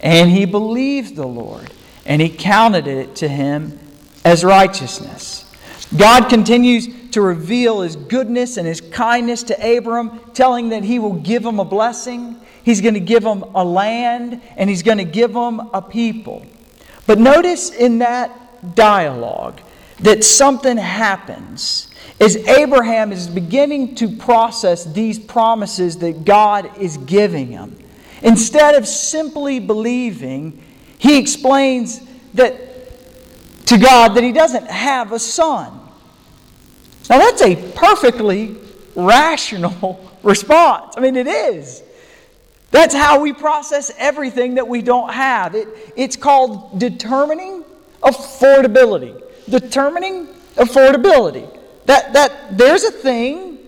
And 0.00 0.30
he 0.30 0.44
believed 0.44 1.16
the 1.16 1.26
Lord, 1.26 1.72
and 2.04 2.20
he 2.20 2.28
counted 2.28 2.86
it 2.86 3.16
to 3.16 3.28
him 3.28 3.78
as 4.24 4.44
righteousness. 4.44 5.44
God 5.96 6.28
continues 6.28 6.88
to 7.12 7.22
reveal 7.22 7.80
his 7.80 7.96
goodness 7.96 8.58
and 8.58 8.66
his 8.66 8.80
kindness 8.80 9.44
to 9.44 9.76
Abram, 9.76 10.20
telling 10.34 10.68
that 10.68 10.84
he 10.84 10.98
will 10.98 11.14
give 11.14 11.44
him 11.44 11.58
a 11.58 11.64
blessing, 11.64 12.38
he's 12.62 12.80
going 12.80 12.94
to 12.94 13.00
give 13.00 13.24
him 13.24 13.42
a 13.54 13.64
land, 13.64 14.42
and 14.56 14.68
he's 14.68 14.82
going 14.82 14.98
to 14.98 15.04
give 15.04 15.34
him 15.34 15.60
a 15.72 15.80
people. 15.80 16.44
But 17.06 17.18
notice 17.18 17.70
in 17.70 17.98
that 17.98 18.74
dialogue 18.74 19.60
that 20.00 20.24
something 20.24 20.76
happens 20.76 21.88
as 22.20 22.36
Abraham 22.36 23.12
is 23.12 23.28
beginning 23.28 23.94
to 23.96 24.08
process 24.16 24.84
these 24.84 25.18
promises 25.18 25.98
that 25.98 26.24
God 26.24 26.78
is 26.78 26.96
giving 26.98 27.48
him. 27.48 27.76
Instead 28.22 28.74
of 28.74 28.86
simply 28.88 29.58
believing, 29.58 30.62
he 30.98 31.18
explains 31.18 32.00
that 32.34 33.66
to 33.66 33.78
God 33.78 34.14
that 34.14 34.24
he 34.24 34.32
doesn't 34.32 34.66
have 34.68 35.12
a 35.12 35.18
son. 35.18 35.72
Now 37.10 37.18
that's 37.18 37.42
a 37.42 37.56
perfectly 37.72 38.56
rational 38.94 40.10
response. 40.22 40.94
I 40.96 41.00
mean 41.00 41.16
it 41.16 41.26
is. 41.26 41.82
That's 42.70 42.94
how 42.94 43.20
we 43.20 43.32
process 43.32 43.92
everything 43.96 44.54
that 44.54 44.66
we 44.66 44.82
don't 44.82 45.12
have. 45.12 45.54
It, 45.54 45.68
it's 45.96 46.16
called 46.16 46.78
determining 46.78 47.64
affordability. 48.02 49.22
Determining 49.48 50.26
affordability. 50.56 51.56
That, 51.86 52.12
that 52.12 52.58
there's 52.58 52.84
a 52.84 52.90
thing 52.90 53.58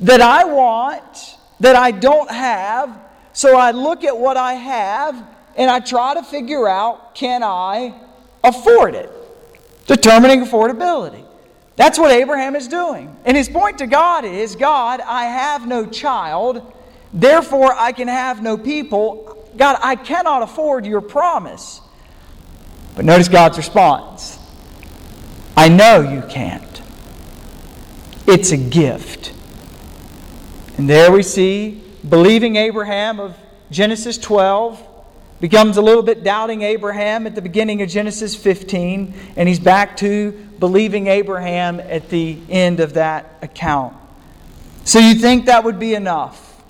that 0.00 0.20
I 0.20 0.44
want 0.44 1.36
that 1.60 1.76
I 1.76 1.90
don't 1.90 2.30
have, 2.30 2.98
so 3.32 3.56
I 3.56 3.70
look 3.70 4.04
at 4.04 4.16
what 4.16 4.36
I 4.36 4.54
have 4.54 5.24
and 5.56 5.70
I 5.70 5.80
try 5.80 6.14
to 6.14 6.22
figure 6.22 6.68
out 6.68 7.14
can 7.14 7.42
I 7.42 7.94
afford 8.42 8.94
it? 8.94 9.10
Determining 9.86 10.44
affordability. 10.44 11.24
That's 11.76 11.98
what 11.98 12.10
Abraham 12.10 12.54
is 12.54 12.68
doing. 12.68 13.14
And 13.24 13.36
his 13.36 13.48
point 13.48 13.78
to 13.78 13.86
God 13.86 14.24
is 14.24 14.56
God, 14.56 15.00
I 15.00 15.24
have 15.24 15.66
no 15.66 15.86
child, 15.86 16.72
therefore 17.12 17.74
I 17.74 17.92
can 17.92 18.08
have 18.08 18.42
no 18.42 18.56
people. 18.56 19.50
God, 19.56 19.78
I 19.82 19.96
cannot 19.96 20.42
afford 20.42 20.84
your 20.84 21.00
promise. 21.00 21.80
But 22.96 23.04
notice 23.04 23.28
God's 23.28 23.56
response 23.56 24.38
I 25.56 25.68
know 25.68 26.00
you 26.00 26.22
can't. 26.28 26.73
It's 28.26 28.52
a 28.52 28.56
gift. 28.56 29.32
And 30.78 30.88
there 30.88 31.12
we 31.12 31.22
see 31.22 31.82
believing 32.08 32.56
Abraham 32.56 33.20
of 33.20 33.36
Genesis 33.70 34.18
12 34.18 34.82
becomes 35.40 35.76
a 35.76 35.82
little 35.82 36.02
bit 36.02 36.24
doubting 36.24 36.62
Abraham 36.62 37.26
at 37.26 37.34
the 37.34 37.42
beginning 37.42 37.82
of 37.82 37.88
Genesis 37.88 38.34
15, 38.34 39.12
and 39.36 39.48
he's 39.48 39.60
back 39.60 39.96
to 39.98 40.32
believing 40.58 41.06
Abraham 41.06 41.80
at 41.80 42.08
the 42.08 42.38
end 42.48 42.80
of 42.80 42.94
that 42.94 43.38
account. 43.42 43.94
So 44.84 44.98
you 44.98 45.14
think 45.14 45.46
that 45.46 45.64
would 45.64 45.78
be 45.78 45.94
enough. 45.94 46.62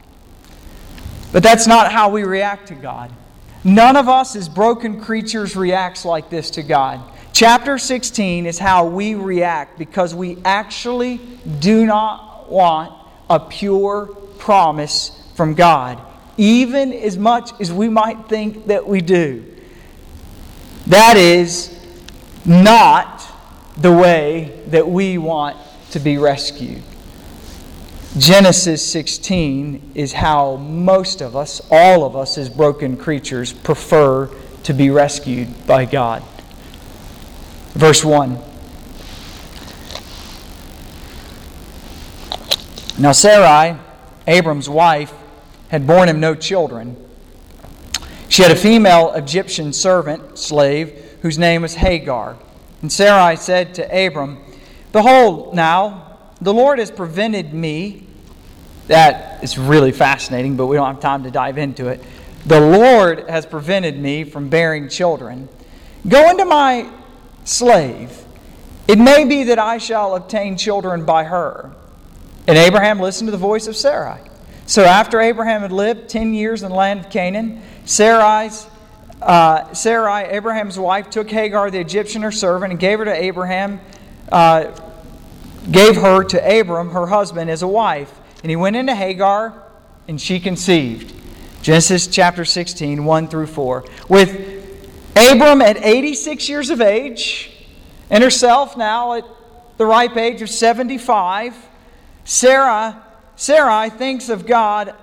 But 1.33 1.43
that's 1.43 1.67
not 1.67 1.93
how 1.93 2.11
we 2.11 2.25
react 2.25 2.69
to 2.69 2.75
God. 2.75 3.13
None 3.65 3.97
of 3.97 4.09
us 4.09 4.37
as 4.37 4.49
broken 4.49 5.01
creatures 5.01 5.57
reacts 5.57 6.05
like 6.05 6.31
this 6.31 6.51
to 6.51 6.63
God. 6.63 7.01
Chapter 7.35 7.79
16 7.79 8.47
is 8.47 8.61
how 8.61 8.87
we 8.87 9.17
react 9.17 9.77
because 9.77 10.15
we 10.15 10.39
actually 10.45 11.21
do 11.59 11.85
not 11.85 12.49
want 12.49 12.93
a 13.29 13.41
pure 13.41 14.07
promise 14.39 15.21
from 15.35 15.55
God, 15.55 16.01
even 16.37 16.93
as 16.93 17.19
much 17.19 17.51
as 17.61 17.73
we 17.73 17.89
might 17.89 18.29
think 18.29 18.69
that 18.69 18.87
we 18.87 19.01
do. 19.01 19.45
That 20.87 21.17
is 21.17 21.77
not 22.45 23.27
the 23.79 23.91
way 23.91 24.57
that 24.69 24.89
we 24.89 25.19
want 25.19 25.57
to 25.91 25.99
be 25.99 26.19
rescued. 26.19 26.85
Genesis 28.17 28.89
16 28.93 29.91
is 29.97 30.13
how 30.13 30.55
most 30.55 31.21
of 31.21 31.35
us, 31.35 31.61
all 31.69 32.05
of 32.05 32.15
us 32.15 32.39
as 32.39 32.49
broken 32.49 32.97
creatures, 32.97 33.53
prefer 33.53 34.31
to 34.63 34.73
be 34.73 34.91
rescued 34.91 35.67
by 35.67 35.85
God. 35.85 36.23
Verse 37.75 38.05
1 38.05 38.39
Now, 42.97 43.11
Sarai, 43.11 43.77
Abram's 44.29 44.69
wife, 44.69 45.13
had 45.69 45.87
borne 45.87 46.09
him 46.09 46.21
no 46.21 46.37
children. 46.37 46.97
She 48.29 48.43
had 48.43 48.53
a 48.53 48.57
female 48.57 49.13
Egyptian 49.15 49.73
servant, 49.73 50.39
slave, 50.39 51.17
whose 51.23 51.37
name 51.37 51.63
was 51.63 51.75
Hagar. 51.75 52.37
And 52.83 52.93
Sarai 52.93 53.37
said 53.37 53.75
to 53.75 54.07
Abram, 54.07 54.39
Behold, 54.93 55.55
now, 55.55 56.19
the 56.41 56.55
Lord 56.55 56.79
has 56.79 56.91
prevented 56.91 57.53
me. 57.53 58.07
That 58.87 59.43
is 59.43 59.59
really 59.59 59.91
fascinating, 59.91 60.57
but 60.57 60.67
we 60.67 60.77
don't 60.77 60.87
have 60.87 61.01
time 61.01 61.25
to 61.25 61.31
dive 61.31 61.59
into 61.59 61.89
it. 61.89 62.01
The 62.47 62.61
Lord 62.61 63.29
has 63.29 63.47
prevented 63.47 63.99
me 63.99 64.23
from 64.23 64.49
bearing 64.49 64.89
children. 64.89 65.49
Go 66.07 66.31
into 66.31 66.45
my 66.45 66.89
slave. 67.45 68.25
It 68.89 68.99
may 68.99 69.25
be 69.25 69.45
that 69.45 69.59
I 69.59 69.79
shall 69.79 70.17
obtain 70.17 70.57
children 70.57 71.05
by 71.05 71.25
her. 71.25 71.71
And 72.47 72.59
Abraham 72.59 73.01
listened 73.01 73.29
to 73.29 73.33
the 73.33 73.39
voice 73.39 73.67
of 73.67 73.77
Sarai. 73.77 74.21
So 74.67 74.83
after 74.83 75.21
Abraham 75.21 75.63
had 75.63 75.73
lived 75.73 76.09
10 76.09 76.35
years 76.35 76.63
in 76.63 76.71
the 76.71 76.75
land 76.75 77.01
of 77.01 77.11
Canaan, 77.11 77.63
Sarai's, 77.85 78.67
uh, 79.21 79.73
Sarai, 79.73 80.25
Abraham's 80.25 80.79
wife, 80.79 81.11
took 81.11 81.31
Hagar 81.31 81.71
the 81.71 81.81
Egyptian, 81.81 82.23
her 82.23 82.33
servant, 82.33 82.73
and 82.73 82.81
gave 82.81 82.99
her 82.99 83.05
to 83.05 83.15
Abraham, 83.15 83.81
uh, 84.31 84.71
gave 85.71 85.97
her 85.97 86.25
to 86.25 86.61
Abram, 86.61 86.91
her 86.91 87.07
husband, 87.07 87.51
as 87.51 87.63
a 87.63 87.69
wife. 87.69 88.13
And 88.43 88.51
he 88.51 88.57
went 88.57 88.77
into 88.77 88.95
Hagar, 88.95 89.55
and 90.09 90.21
she 90.21 90.41
conceived. 90.41 91.15
Genesis 91.63 92.07
chapter 92.07 92.45
16, 92.45 93.05
1 93.05 93.29
through 93.29 93.47
4. 93.47 93.85
With 94.09 94.64
Abram 95.17 95.63
at 95.63 95.77
86 95.77 96.49
years 96.49 96.71
of 96.71 96.81
age, 96.81 97.51
and 98.11 98.23
herself 98.23 98.77
now 98.77 99.15
at 99.15 99.25
the 99.77 99.87
ripe 99.87 100.17
age 100.17 100.43
of 100.43 100.51
75, 100.51 101.55
Sarah, 102.25 103.03
Sarai 103.37 103.91
thinks 103.91 104.29
of 104.29 104.47
God 104.47 104.95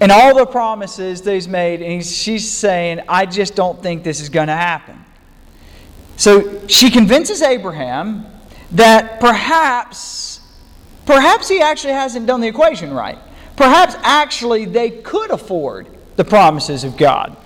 and 0.00 0.12
all 0.12 0.36
the 0.36 0.46
promises 0.46 1.22
that 1.22 1.32
he's 1.32 1.48
made, 1.48 1.80
and 1.80 2.04
she's 2.04 2.50
saying, 2.50 3.00
I 3.08 3.26
just 3.26 3.54
don't 3.54 3.82
think 3.82 4.04
this 4.04 4.20
is 4.20 4.28
going 4.28 4.48
to 4.48 4.56
happen. 4.56 5.02
So 6.16 6.66
she 6.66 6.90
convinces 6.90 7.42
Abraham 7.42 8.26
that 8.72 9.20
perhaps, 9.20 10.40
perhaps 11.06 11.48
he 11.48 11.60
actually 11.60 11.94
hasn't 11.94 12.26
done 12.26 12.40
the 12.40 12.48
equation 12.48 12.92
right. 12.92 13.18
Perhaps 13.56 13.96
actually 14.02 14.66
they 14.66 14.90
could 14.90 15.30
afford 15.30 15.86
the 16.16 16.24
promises 16.24 16.84
of 16.84 16.96
God. 16.96 17.36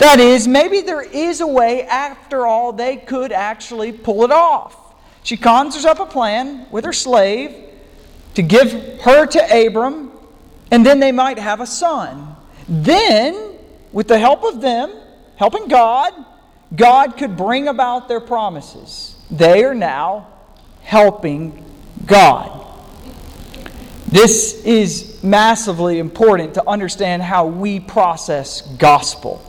That 0.00 0.18
is, 0.18 0.48
maybe 0.48 0.80
there 0.80 1.02
is 1.02 1.42
a 1.42 1.46
way, 1.46 1.82
after 1.84 2.46
all, 2.46 2.72
they 2.72 2.96
could 2.96 3.32
actually 3.32 3.92
pull 3.92 4.24
it 4.24 4.30
off. 4.30 4.94
She 5.22 5.36
conjures 5.36 5.84
up 5.84 6.00
a 6.00 6.06
plan 6.06 6.66
with 6.70 6.86
her 6.86 6.92
slave 6.94 7.54
to 8.32 8.40
give 8.40 8.72
her 9.02 9.26
to 9.26 9.66
Abram, 9.66 10.10
and 10.70 10.86
then 10.86 11.00
they 11.00 11.12
might 11.12 11.38
have 11.38 11.60
a 11.60 11.66
son. 11.66 12.34
Then, 12.66 13.58
with 13.92 14.08
the 14.08 14.18
help 14.18 14.42
of 14.42 14.62
them, 14.62 14.90
helping 15.36 15.68
God, 15.68 16.14
God 16.74 17.18
could 17.18 17.36
bring 17.36 17.68
about 17.68 18.08
their 18.08 18.20
promises. 18.20 19.16
They 19.30 19.64
are 19.64 19.74
now 19.74 20.28
helping 20.80 21.62
God. 22.06 22.66
This 24.08 24.64
is 24.64 25.22
massively 25.22 25.98
important 25.98 26.54
to 26.54 26.66
understand 26.66 27.22
how 27.22 27.44
we 27.44 27.80
process 27.80 28.62
gospel. 28.62 29.44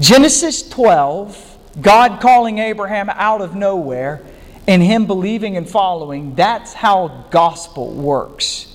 Genesis 0.00 0.68
12, 0.68 1.58
God 1.80 2.20
calling 2.20 2.58
Abraham 2.58 3.08
out 3.10 3.40
of 3.40 3.54
nowhere 3.54 4.22
and 4.66 4.82
him 4.82 5.06
believing 5.06 5.56
and 5.56 5.68
following, 5.68 6.34
that's 6.34 6.72
how 6.72 7.26
gospel 7.30 7.92
works. 7.92 8.70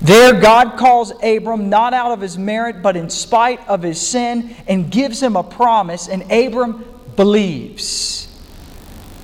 There, 0.00 0.38
God 0.38 0.76
calls 0.76 1.12
Abram 1.22 1.70
not 1.70 1.94
out 1.94 2.12
of 2.12 2.20
his 2.20 2.36
merit, 2.36 2.82
but 2.82 2.96
in 2.96 3.08
spite 3.08 3.66
of 3.68 3.82
his 3.82 4.00
sin, 4.00 4.54
and 4.68 4.90
gives 4.90 5.22
him 5.22 5.34
a 5.34 5.42
promise, 5.42 6.08
and 6.08 6.30
Abram 6.30 6.84
believes. 7.16 8.28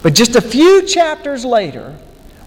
But 0.02 0.14
just 0.14 0.36
a 0.36 0.40
few 0.40 0.82
chapters 0.82 1.44
later, 1.44 1.98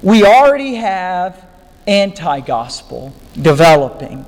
we 0.01 0.25
already 0.25 0.75
have 0.75 1.45
anti 1.85 2.39
gospel 2.39 3.13
developing. 3.39 4.25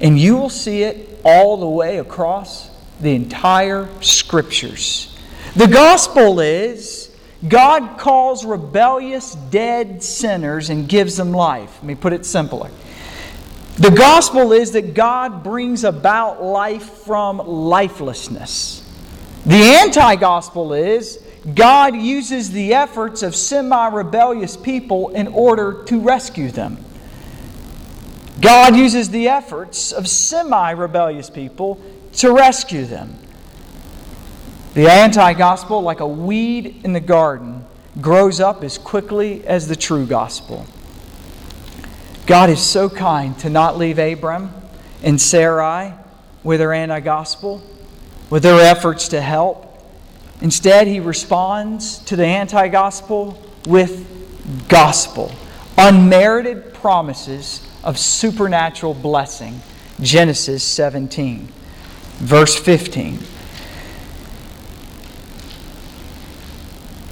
And 0.00 0.18
you 0.18 0.36
will 0.36 0.50
see 0.50 0.82
it 0.82 1.20
all 1.24 1.56
the 1.56 1.68
way 1.68 1.98
across 1.98 2.70
the 3.00 3.14
entire 3.14 3.88
scriptures. 4.00 5.16
The 5.56 5.66
gospel 5.66 6.40
is 6.40 7.10
God 7.46 7.98
calls 7.98 8.44
rebellious, 8.44 9.34
dead 9.34 10.02
sinners 10.02 10.70
and 10.70 10.88
gives 10.88 11.16
them 11.16 11.32
life. 11.32 11.76
Let 11.76 11.84
me 11.84 11.94
put 11.94 12.12
it 12.12 12.24
simpler. 12.24 12.70
The 13.76 13.90
gospel 13.90 14.52
is 14.52 14.72
that 14.72 14.94
God 14.94 15.42
brings 15.42 15.84
about 15.84 16.42
life 16.42 16.88
from 17.04 17.38
lifelessness. 17.38 18.80
The 19.44 19.56
anti 19.56 20.16
gospel 20.16 20.72
is 20.72 21.18
God 21.54 21.94
uses 21.96 22.50
the 22.50 22.72
efforts 22.72 23.22
of 23.22 23.34
semi 23.36 23.88
rebellious 23.88 24.56
people 24.56 25.10
in 25.10 25.28
order 25.28 25.82
to 25.84 26.00
rescue 26.00 26.50
them. 26.50 26.82
God 28.40 28.76
uses 28.76 29.10
the 29.10 29.28
efforts 29.28 29.92
of 29.92 30.08
semi 30.08 30.70
rebellious 30.70 31.28
people 31.28 31.80
to 32.18 32.32
rescue 32.32 32.84
them. 32.84 33.18
The 34.74 34.90
anti 34.90 35.34
gospel, 35.34 35.82
like 35.82 36.00
a 36.00 36.06
weed 36.06 36.80
in 36.84 36.92
the 36.92 37.00
garden, 37.00 37.64
grows 38.00 38.40
up 38.40 38.64
as 38.64 38.76
quickly 38.76 39.46
as 39.46 39.68
the 39.68 39.76
true 39.76 40.06
gospel. 40.06 40.66
God 42.26 42.50
is 42.50 42.60
so 42.60 42.88
kind 42.88 43.38
to 43.40 43.50
not 43.50 43.78
leave 43.78 43.98
Abram 43.98 44.52
and 45.02 45.20
Sarai 45.20 45.92
with 46.42 46.58
their 46.58 46.72
anti 46.72 47.00
gospel, 47.00 47.62
with 48.30 48.42
their 48.42 48.60
efforts 48.60 49.08
to 49.08 49.20
help. 49.20 49.70
Instead, 50.40 50.88
he 50.88 51.00
responds 51.00 51.98
to 52.00 52.16
the 52.16 52.26
anti 52.26 52.68
gospel 52.68 53.40
with 53.66 54.68
gospel, 54.68 55.32
unmerited 55.78 56.74
promises 56.74 57.64
of 57.84 57.98
supernatural 57.98 58.94
blessing. 58.94 59.60
Genesis 60.00 60.64
17 60.64 61.48
verse 62.18 62.56
15. 62.56 63.18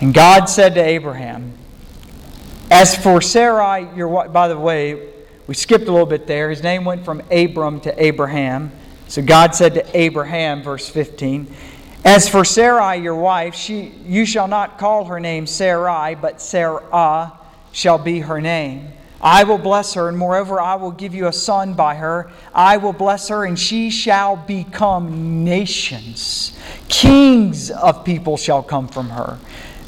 And 0.01 0.13
God 0.13 0.47
said 0.47 0.75
to 0.75 0.83
Abraham, 0.83 1.53
As 2.71 2.97
for 2.97 3.21
Sarai, 3.21 3.89
your 3.97 4.29
by 4.29 4.49
the 4.49 4.59
way, 4.59 5.13
we 5.47 5.55
skipped 5.55 5.87
a 5.87 5.93
little 5.93 6.07
bit 6.07 6.27
there. 6.27 6.51
His 6.51 6.63
name 6.63 6.85
went 6.85 7.05
from 7.05 7.23
Abram 7.31 7.81
to 7.83 8.03
Abraham. 8.03 8.73
So 9.09 9.23
God 9.23 9.55
said 9.55 9.75
to 9.75 9.97
Abraham, 9.97 10.63
verse 10.63 10.89
15, 10.89 11.47
As 12.05 12.29
for 12.29 12.45
Sarai, 12.45 12.97
your 12.97 13.15
wife, 13.15 13.55
she, 13.55 13.93
you 14.07 14.25
shall 14.25 14.49
not 14.49 14.79
call 14.79 15.05
her 15.05 15.21
name 15.21 15.47
Sarai, 15.47 16.15
but 16.15 16.41
Sarah 16.41 17.33
shall 17.73 17.99
be 17.99 18.21
her 18.21 18.41
name. 18.41 18.93
I 19.23 19.45
will 19.45 19.59
bless 19.59 19.95
her, 19.95 20.09
and 20.09 20.19
moreover, 20.19 20.61
I 20.61 20.75
will 20.75 20.91
give 20.91 21.15
you 21.15 21.29
a 21.29 21.33
son 21.33 21.75
by 21.75 21.95
her. 21.95 22.31
I 22.53 22.79
will 22.79 22.93
bless 22.93 23.29
her, 23.29 23.45
and 23.45 23.59
she 23.59 23.89
shall 23.89 24.37
become 24.37 25.45
nations. 25.45 26.59
Kings 26.89 27.71
of 27.71 28.05
people 28.05 28.37
shall 28.37 28.63
come 28.63 28.89
from 28.89 29.11
her. 29.11 29.39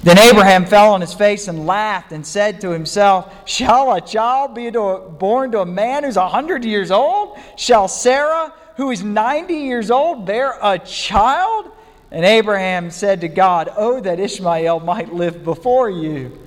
Then 0.04 0.18
Abraham 0.18 0.66
fell 0.66 0.92
on 0.92 1.00
his 1.00 1.14
face 1.14 1.48
and 1.48 1.66
laughed 1.66 2.12
and 2.12 2.26
said 2.26 2.60
to 2.60 2.70
himself, 2.70 3.48
Shall 3.48 3.94
a 3.94 4.02
child 4.02 4.54
be 4.54 4.70
born 4.70 5.50
to 5.52 5.60
a 5.60 5.66
man 5.66 6.04
who's 6.04 6.18
a 6.18 6.28
hundred 6.28 6.62
years 6.64 6.90
old? 6.90 7.38
Shall 7.56 7.88
Sarah, 7.88 8.52
who 8.76 8.90
is 8.90 9.02
ninety 9.02 9.54
years 9.54 9.90
old, 9.90 10.26
bear 10.26 10.58
a 10.62 10.78
child? 10.78 11.72
And 12.10 12.24
Abraham 12.24 12.90
said 12.90 13.22
to 13.22 13.28
God, 13.28 13.72
Oh, 13.76 13.98
that 14.00 14.20
Ishmael 14.20 14.80
might 14.80 15.12
live 15.12 15.42
before 15.42 15.88
you. 15.88 16.38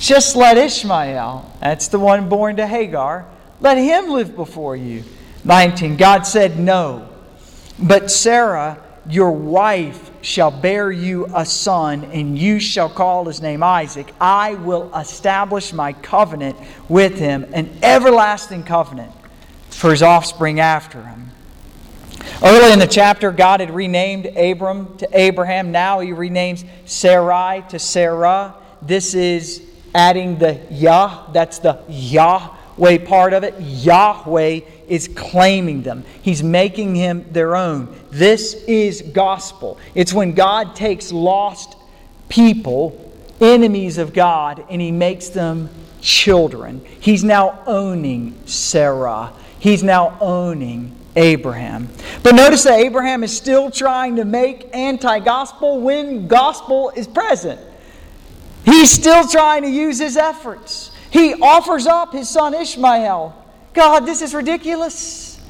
Just 0.00 0.34
let 0.34 0.56
Ishmael, 0.56 1.58
that's 1.60 1.88
the 1.88 1.98
one 1.98 2.30
born 2.30 2.56
to 2.56 2.66
Hagar, 2.66 3.26
let 3.60 3.76
him 3.76 4.08
live 4.08 4.34
before 4.34 4.74
you. 4.74 5.04
19. 5.44 5.98
God 5.98 6.22
said, 6.26 6.58
No. 6.58 7.06
But 7.78 8.10
Sarah, 8.10 8.82
your 9.06 9.30
wife, 9.30 10.10
shall 10.22 10.50
bear 10.50 10.90
you 10.90 11.26
a 11.34 11.44
son, 11.44 12.04
and 12.04 12.38
you 12.38 12.58
shall 12.60 12.88
call 12.88 13.26
his 13.26 13.42
name 13.42 13.62
Isaac. 13.62 14.10
I 14.18 14.54
will 14.54 14.90
establish 14.94 15.74
my 15.74 15.92
covenant 15.92 16.56
with 16.88 17.18
him, 17.18 17.46
an 17.52 17.70
everlasting 17.82 18.64
covenant 18.64 19.12
for 19.68 19.90
his 19.90 20.02
offspring 20.02 20.60
after 20.60 21.02
him. 21.02 21.28
Early 22.42 22.72
in 22.72 22.78
the 22.78 22.86
chapter, 22.86 23.32
God 23.32 23.60
had 23.60 23.70
renamed 23.70 24.26
Abram 24.34 24.96
to 24.96 25.08
Abraham. 25.12 25.72
Now 25.72 26.00
he 26.00 26.10
renames 26.10 26.66
Sarai 26.86 27.64
to 27.68 27.78
Sarah. 27.78 28.54
This 28.80 29.14
is 29.14 29.69
adding 29.94 30.38
the 30.38 30.60
Yah, 30.70 31.30
that's 31.32 31.58
the 31.58 31.80
Yahweh 31.88 33.04
part 33.06 33.32
of 33.32 33.44
it. 33.44 33.54
Yahweh 33.58 34.60
is 34.88 35.08
claiming 35.08 35.82
them, 35.82 36.04
He's 36.22 36.42
making 36.42 36.94
him 36.94 37.26
their 37.32 37.56
own. 37.56 37.94
This 38.10 38.54
is 38.64 39.02
gospel. 39.02 39.78
It's 39.94 40.12
when 40.12 40.32
God 40.32 40.74
takes 40.74 41.12
lost 41.12 41.76
people, 42.28 43.12
enemies 43.40 43.98
of 43.98 44.12
God, 44.12 44.64
and 44.68 44.80
He 44.80 44.92
makes 44.92 45.28
them 45.28 45.68
children. 46.00 46.84
He's 47.00 47.22
now 47.22 47.62
owning 47.66 48.38
Sarah. 48.46 49.32
He's 49.58 49.82
now 49.82 50.16
owning 50.20 50.96
Abraham. 51.16 51.88
But 52.22 52.34
notice 52.34 52.64
that 52.64 52.78
Abraham 52.78 53.24
is 53.24 53.36
still 53.36 53.70
trying 53.70 54.16
to 54.16 54.24
make 54.24 54.74
anti 54.74 55.18
gospel 55.18 55.80
when 55.80 56.28
gospel 56.28 56.92
is 56.96 57.06
present. 57.06 57.60
He's 58.64 58.90
still 58.90 59.26
trying 59.26 59.62
to 59.62 59.68
use 59.68 59.98
his 59.98 60.16
efforts. 60.16 60.92
He 61.10 61.34
offers 61.34 61.86
up 61.86 62.12
his 62.12 62.28
son 62.28 62.54
Ishmael. 62.54 63.36
God, 63.72 64.00
this 64.00 64.22
is 64.22 64.34
ridiculous. 64.34 65.40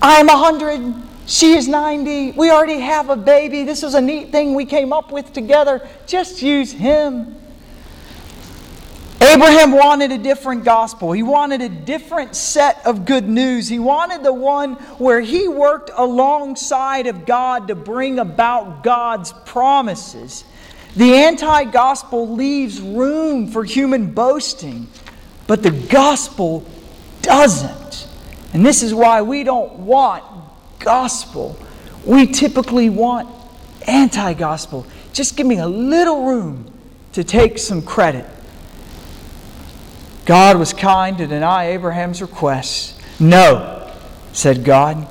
I'm 0.00 0.26
100. 0.26 0.94
She 1.26 1.54
is 1.54 1.68
90. 1.68 2.32
We 2.32 2.50
already 2.50 2.80
have 2.80 3.08
a 3.08 3.16
baby. 3.16 3.64
This 3.64 3.82
was 3.82 3.94
a 3.94 4.00
neat 4.00 4.32
thing 4.32 4.54
we 4.54 4.64
came 4.64 4.92
up 4.92 5.12
with 5.12 5.32
together. 5.32 5.88
Just 6.06 6.42
use 6.42 6.72
him. 6.72 7.36
Abraham 9.20 9.70
wanted 9.70 10.10
a 10.10 10.18
different 10.18 10.64
gospel. 10.64 11.12
He 11.12 11.22
wanted 11.22 11.62
a 11.62 11.68
different 11.68 12.34
set 12.34 12.84
of 12.84 13.04
good 13.04 13.28
news. 13.28 13.68
He 13.68 13.78
wanted 13.78 14.24
the 14.24 14.32
one 14.32 14.74
where 14.98 15.20
he 15.20 15.46
worked 15.46 15.90
alongside 15.94 17.06
of 17.06 17.24
God 17.24 17.68
to 17.68 17.76
bring 17.76 18.18
about 18.18 18.82
God's 18.82 19.32
promises. 19.46 20.44
The 20.96 21.14
anti 21.14 21.64
gospel 21.64 22.34
leaves 22.34 22.80
room 22.80 23.46
for 23.46 23.64
human 23.64 24.12
boasting, 24.12 24.88
but 25.46 25.62
the 25.62 25.70
gospel 25.70 26.66
doesn't. 27.22 28.08
And 28.52 28.64
this 28.64 28.82
is 28.82 28.92
why 28.92 29.22
we 29.22 29.44
don't 29.44 29.72
want 29.80 30.24
gospel. 30.78 31.58
We 32.04 32.26
typically 32.26 32.90
want 32.90 33.28
anti 33.86 34.34
gospel. 34.34 34.86
Just 35.12 35.36
give 35.36 35.46
me 35.46 35.58
a 35.58 35.66
little 35.66 36.24
room 36.24 36.70
to 37.12 37.24
take 37.24 37.58
some 37.58 37.82
credit. 37.82 38.26
God 40.24 40.58
was 40.58 40.72
kind 40.72 41.18
to 41.18 41.26
deny 41.26 41.68
Abraham's 41.68 42.22
request. 42.22 43.00
No, 43.18 43.92
said 44.32 44.64
God. 44.64 45.06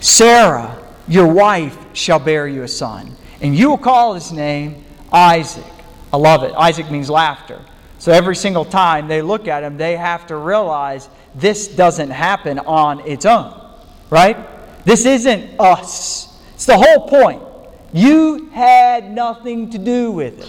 Sarah, 0.00 0.78
your 1.08 1.26
wife, 1.26 1.76
shall 1.94 2.18
bear 2.18 2.46
you 2.46 2.62
a 2.62 2.68
son, 2.68 3.16
and 3.40 3.56
you 3.56 3.70
will 3.70 3.78
call 3.78 4.14
his 4.14 4.32
name 4.32 4.84
Isaac. 5.12 5.64
I 6.12 6.16
love 6.16 6.42
it. 6.42 6.52
Isaac 6.54 6.90
means 6.90 7.10
laughter. 7.10 7.60
So 7.98 8.12
every 8.12 8.36
single 8.36 8.64
time 8.64 9.08
they 9.08 9.22
look 9.22 9.46
at 9.46 9.62
him, 9.62 9.76
they 9.76 9.96
have 9.96 10.26
to 10.26 10.36
realize 10.36 11.08
this 11.34 11.68
doesn't 11.68 12.10
happen 12.10 12.58
on 12.58 13.00
its 13.00 13.24
own, 13.24 13.54
right? 14.10 14.36
This 14.84 15.06
isn't 15.06 15.60
us. 15.60 16.40
It's 16.54 16.66
the 16.66 16.76
whole 16.76 17.08
point. 17.08 17.42
You 17.92 18.48
had 18.50 19.12
nothing 19.12 19.70
to 19.70 19.78
do 19.78 20.10
with 20.10 20.40
it. 20.40 20.48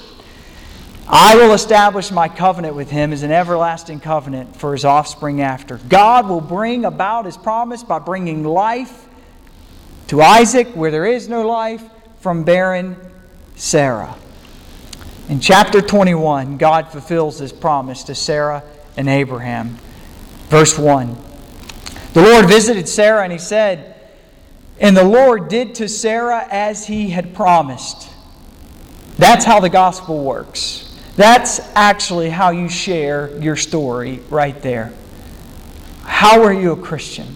I 1.08 1.36
will 1.36 1.54
establish 1.54 2.12
my 2.12 2.30
covenant 2.30 2.76
with 2.76 2.90
him 2.90 3.12
as 3.12 3.24
an 3.24 3.32
everlasting 3.32 4.00
covenant 4.00 4.56
for 4.56 4.72
his 4.72 4.86
offspring 4.86 5.42
after. 5.42 5.78
God 5.90 6.30
will 6.30 6.42
bring 6.42 6.86
about 6.86 7.26
his 7.26 7.36
promise 7.36 7.84
by 7.84 8.00
bringing 8.00 8.44
life 8.44 9.08
to 10.08 10.22
Isaac 10.22 10.68
where 10.70 10.92
there 10.92 11.06
is 11.06 11.28
no 11.28 11.46
life 11.46 11.84
from 12.20 12.44
barren 12.44 12.96
Sarah. 13.56 14.16
In 15.30 15.40
chapter 15.40 15.82
21, 15.82 16.58
God 16.58 16.90
fulfills 16.92 17.40
his 17.40 17.54
promise 17.54 18.04
to 18.04 18.16
Sarah 18.16 18.64
and 18.98 19.08
Abraham. 19.08 19.78
Verse 20.50 20.78
1 20.78 21.16
The 22.14 22.22
Lord 22.22 22.48
visited 22.48 22.90
Sarah 22.90 23.24
and 23.24 23.32
he 23.32 23.40
said, 23.40 23.96
And 24.80 24.98
the 24.98 25.04
Lord 25.04 25.48
did 25.48 25.76
to 25.76 25.88
Sarah 25.88 26.46
as 26.52 26.88
he 26.88 27.10
had 27.10 27.34
promised. 27.34 28.10
That's 29.18 29.46
how 29.46 29.62
the 29.62 29.70
gospel 29.70 30.24
works. 30.24 30.90
That's 31.16 31.60
actually 31.76 32.30
how 32.30 32.50
you 32.50 32.68
share 32.68 33.38
your 33.40 33.56
story 33.56 34.20
right 34.30 34.60
there. 34.62 34.92
How 36.02 36.44
are 36.44 36.54
you 36.54 36.72
a 36.72 36.78
Christian? 36.78 37.36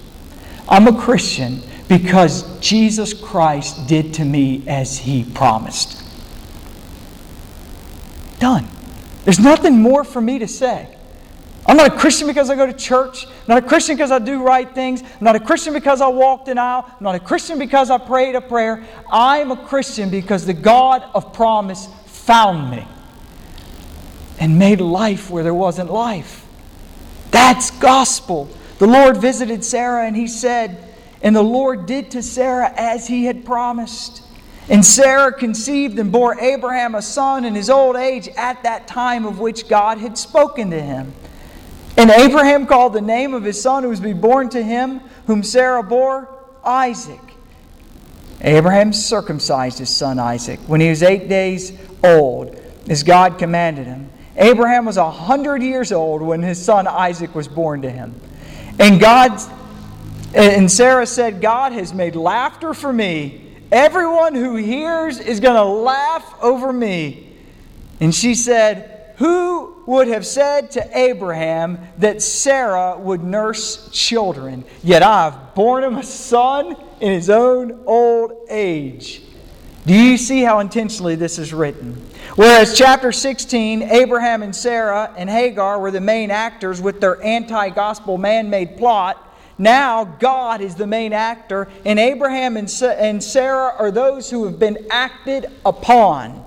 I'm 0.68 0.88
a 0.88 1.00
Christian 1.00 1.62
because 1.88 2.60
Jesus 2.60 3.14
Christ 3.14 3.88
did 3.88 4.16
to 4.16 4.26
me 4.26 4.68
as 4.68 4.98
he 4.98 5.24
promised. 5.24 5.97
Done. 8.40 8.68
There's 9.24 9.40
nothing 9.40 9.82
more 9.82 10.04
for 10.04 10.22
me 10.22 10.40
to 10.40 10.48
say. 10.48 10.94
I'm 11.68 11.76
not 11.76 11.94
a 11.94 11.98
Christian 11.98 12.28
because 12.28 12.50
I 12.50 12.56
go 12.56 12.66
to 12.66 12.72
church. 12.72 13.26
I'm 13.26 13.32
not 13.48 13.58
a 13.58 13.68
Christian 13.68 13.98
because 13.98 14.10
I 14.10 14.20
do 14.20 14.42
right 14.42 14.74
things. 14.74 15.02
I'm 15.02 15.24
not 15.24 15.36
a 15.36 15.40
Christian 15.40 15.74
because 15.74 16.00
I 16.00 16.08
walked 16.08 16.48
an 16.48 16.58
aisle. 16.58 16.86
I'm 16.88 17.04
not 17.04 17.16
a 17.16 17.20
Christian 17.20 17.60
because 17.60 17.92
I 17.92 17.98
prayed 17.98 18.36
a 18.36 18.42
prayer. 18.42 18.86
I'm 19.12 19.52
a 19.52 19.58
Christian 19.58 20.10
because 20.10 20.46
the 20.46 20.54
God 20.54 21.04
of 21.14 21.34
promise 21.34 21.90
found 22.06 22.72
me 22.72 22.88
and 24.40 24.58
made 24.58 24.80
life 24.80 25.30
where 25.30 25.44
there 25.44 25.54
wasn't 25.54 25.92
life. 25.92 26.46
That's 27.32 27.72
gospel. 27.72 28.50
The 28.80 28.88
Lord 28.88 29.18
visited 29.18 29.66
Sarah 29.66 30.06
and 30.06 30.16
he 30.16 30.28
said, 30.28 30.94
And 31.22 31.36
the 31.36 31.44
Lord 31.44 31.86
did 31.86 32.12
to 32.12 32.24
Sarah 32.24 32.72
as 32.78 33.08
he 33.08 33.26
had 33.26 33.44
promised. 33.44 34.24
And 34.70 34.86
Sarah 34.86 35.32
conceived 35.32 35.98
and 35.98 36.12
bore 36.12 36.38
Abraham 36.40 36.96
a 36.96 37.02
son 37.02 37.46
in 37.46 37.56
his 37.56 37.70
old 37.70 37.96
age 37.96 38.28
at 38.36 38.64
that 38.64 38.88
time 38.88 39.26
of 39.26 39.40
which 39.40 39.70
God 39.70 39.98
had 39.98 40.18
spoken 40.18 40.72
to 40.72 40.82
him. 40.82 41.14
And 41.96 42.10
Abraham 42.10 42.68
called 42.68 42.94
the 42.94 43.02
name 43.02 43.34
of 43.34 43.44
his 43.44 43.62
son 43.62 43.84
who 43.84 43.90
was 43.90 44.00
to 44.00 44.06
be 44.06 44.14
born 44.14 44.50
to 44.50 44.62
him, 44.62 45.00
whom 45.26 45.42
Sarah 45.42 45.84
bore, 45.84 46.30
Isaac. 46.64 47.20
Abraham 48.42 48.94
circumcised 48.94 49.80
his 49.80 49.90
son 49.90 50.20
Isaac 50.20 50.60
when 50.68 50.82
he 50.82 50.90
was 50.90 51.02
eight 51.02 51.28
days 51.28 51.72
old, 52.04 52.60
as 52.88 53.04
God 53.04 53.40
commanded 53.40 53.88
him. 53.88 54.10
Abraham 54.36 54.86
was 54.86 54.98
a 54.98 55.10
hundred 55.10 55.64
years 55.64 55.92
old 55.92 56.22
when 56.22 56.44
his 56.44 56.64
son 56.64 56.86
Isaac 56.88 57.34
was 57.34 57.48
born 57.48 57.82
to 57.82 57.90
him. 57.90 58.14
And 58.78 59.00
God 59.00 59.40
and 60.36 60.70
Sarah 60.72 61.08
said, 61.08 61.42
God 61.42 61.72
has 61.72 61.94
made 61.94 62.16
laughter 62.16 62.74
for 62.74 62.94
me. 62.94 63.47
Everyone 63.72 64.34
who 64.34 64.56
hears 64.56 65.20
is 65.20 65.40
going 65.40 65.56
to 65.56 65.64
laugh 65.64 66.36
over 66.42 66.72
me. 66.72 67.36
And 68.00 68.14
she 68.14 68.36
said, 68.36 69.14
Who 69.18 69.76
would 69.86 70.08
have 70.08 70.26
said 70.26 70.72
to 70.72 70.98
Abraham 70.98 71.80
that 71.98 72.22
Sarah 72.22 72.98
would 72.98 73.24
nurse 73.24 73.90
children? 73.92 74.64
Yet 74.84 75.04
I've 75.04 75.54
borne 75.56 75.84
him 75.84 75.98
a 75.98 76.04
son 76.04 76.76
in 77.02 77.12
his 77.12 77.30
own 77.30 77.84
old 77.86 78.32
age. 78.50 79.22
Do 79.86 79.94
you 79.94 80.18
see 80.18 80.42
how 80.42 80.60
intentionally 80.60 81.16
this 81.16 81.40
is 81.40 81.54
written? 81.54 81.94
Whereas 82.36 82.78
chapter 82.78 83.12
16, 83.12 83.84
Abraham 83.84 84.44
and 84.44 84.56
Sarah 84.56 85.14
and 85.18 85.30
Hagar 85.30 85.80
were 85.80 85.92
the 85.92 86.02
main 86.02 86.30
actors 86.30 86.82
with 86.82 87.00
their 87.00 87.24
anti 87.24 87.70
gospel 87.70 88.18
man 88.18 88.50
made 88.50 88.78
plot, 88.78 89.27
now 89.58 90.06
God 90.06 90.62
is 90.62 90.76
the 90.76 90.88
main 90.88 91.14
actor, 91.14 91.68
and 91.86 92.00
Abraham 92.00 92.58
and 92.58 92.70
Sarah 93.24 93.74
are 93.78 93.92
those 93.92 94.30
who 94.30 94.46
have 94.46 94.60
been 94.60 94.88
acted 94.90 95.48
upon. 95.66 96.46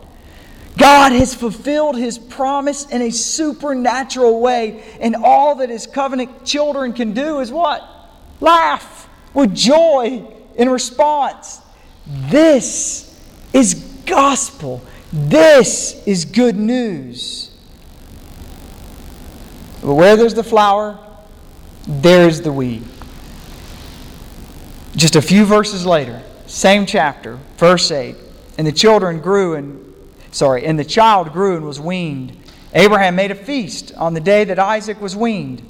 God 0.79 1.13
has 1.13 1.35
fulfilled 1.35 1.97
his 1.97 2.19
promise 2.19 2.87
in 2.87 3.03
a 3.03 3.11
supernatural 3.11 4.41
way, 4.41 4.85
and 5.01 5.17
all 5.17 5.57
that 5.57 5.69
his 5.69 5.87
covenant 5.87 6.45
children 6.45 6.93
can 6.93 7.13
do 7.13 7.41
is 7.41 7.51
what? 7.51 7.83
Laugh 8.41 9.09
with 9.35 9.55
joy 9.55 10.27
in 10.55 10.69
response. 10.69 11.61
This 12.07 13.21
is 13.53 13.75
gospel. 14.07 14.81
This 15.13 16.01
is 16.07 16.25
good 16.25 16.57
news. 16.57 17.51
But 19.83 19.95
where 19.95 20.17
there's 20.17 20.35
the 20.35 20.45
flower, 20.45 20.99
there's 21.87 22.41
the 22.41 22.53
weed. 22.53 22.85
Just 24.97 25.17
a 25.17 25.23
few 25.23 25.45
verses 25.45 25.87
later, 25.87 26.23
same 26.47 26.85
chapter, 26.85 27.39
verse 27.57 27.91
8. 27.91 28.17
And 28.59 28.67
the 28.67 28.73
children 28.73 29.21
grew 29.21 29.55
and, 29.55 29.95
sorry, 30.33 30.67
and 30.67 30.79
the 30.79 30.85
child 30.85 31.33
grew 31.33 31.57
and 31.57 31.65
was 31.65 31.81
weaned. 31.81 32.37
Abraham 32.73 33.15
made 33.15 33.31
a 33.31 33.37
feast 33.37 33.95
on 33.97 34.15
the 34.15 34.21
day 34.21 34.45
that 34.45 34.59
Isaac 34.59 35.01
was 35.01 35.17
weaned. 35.17 35.63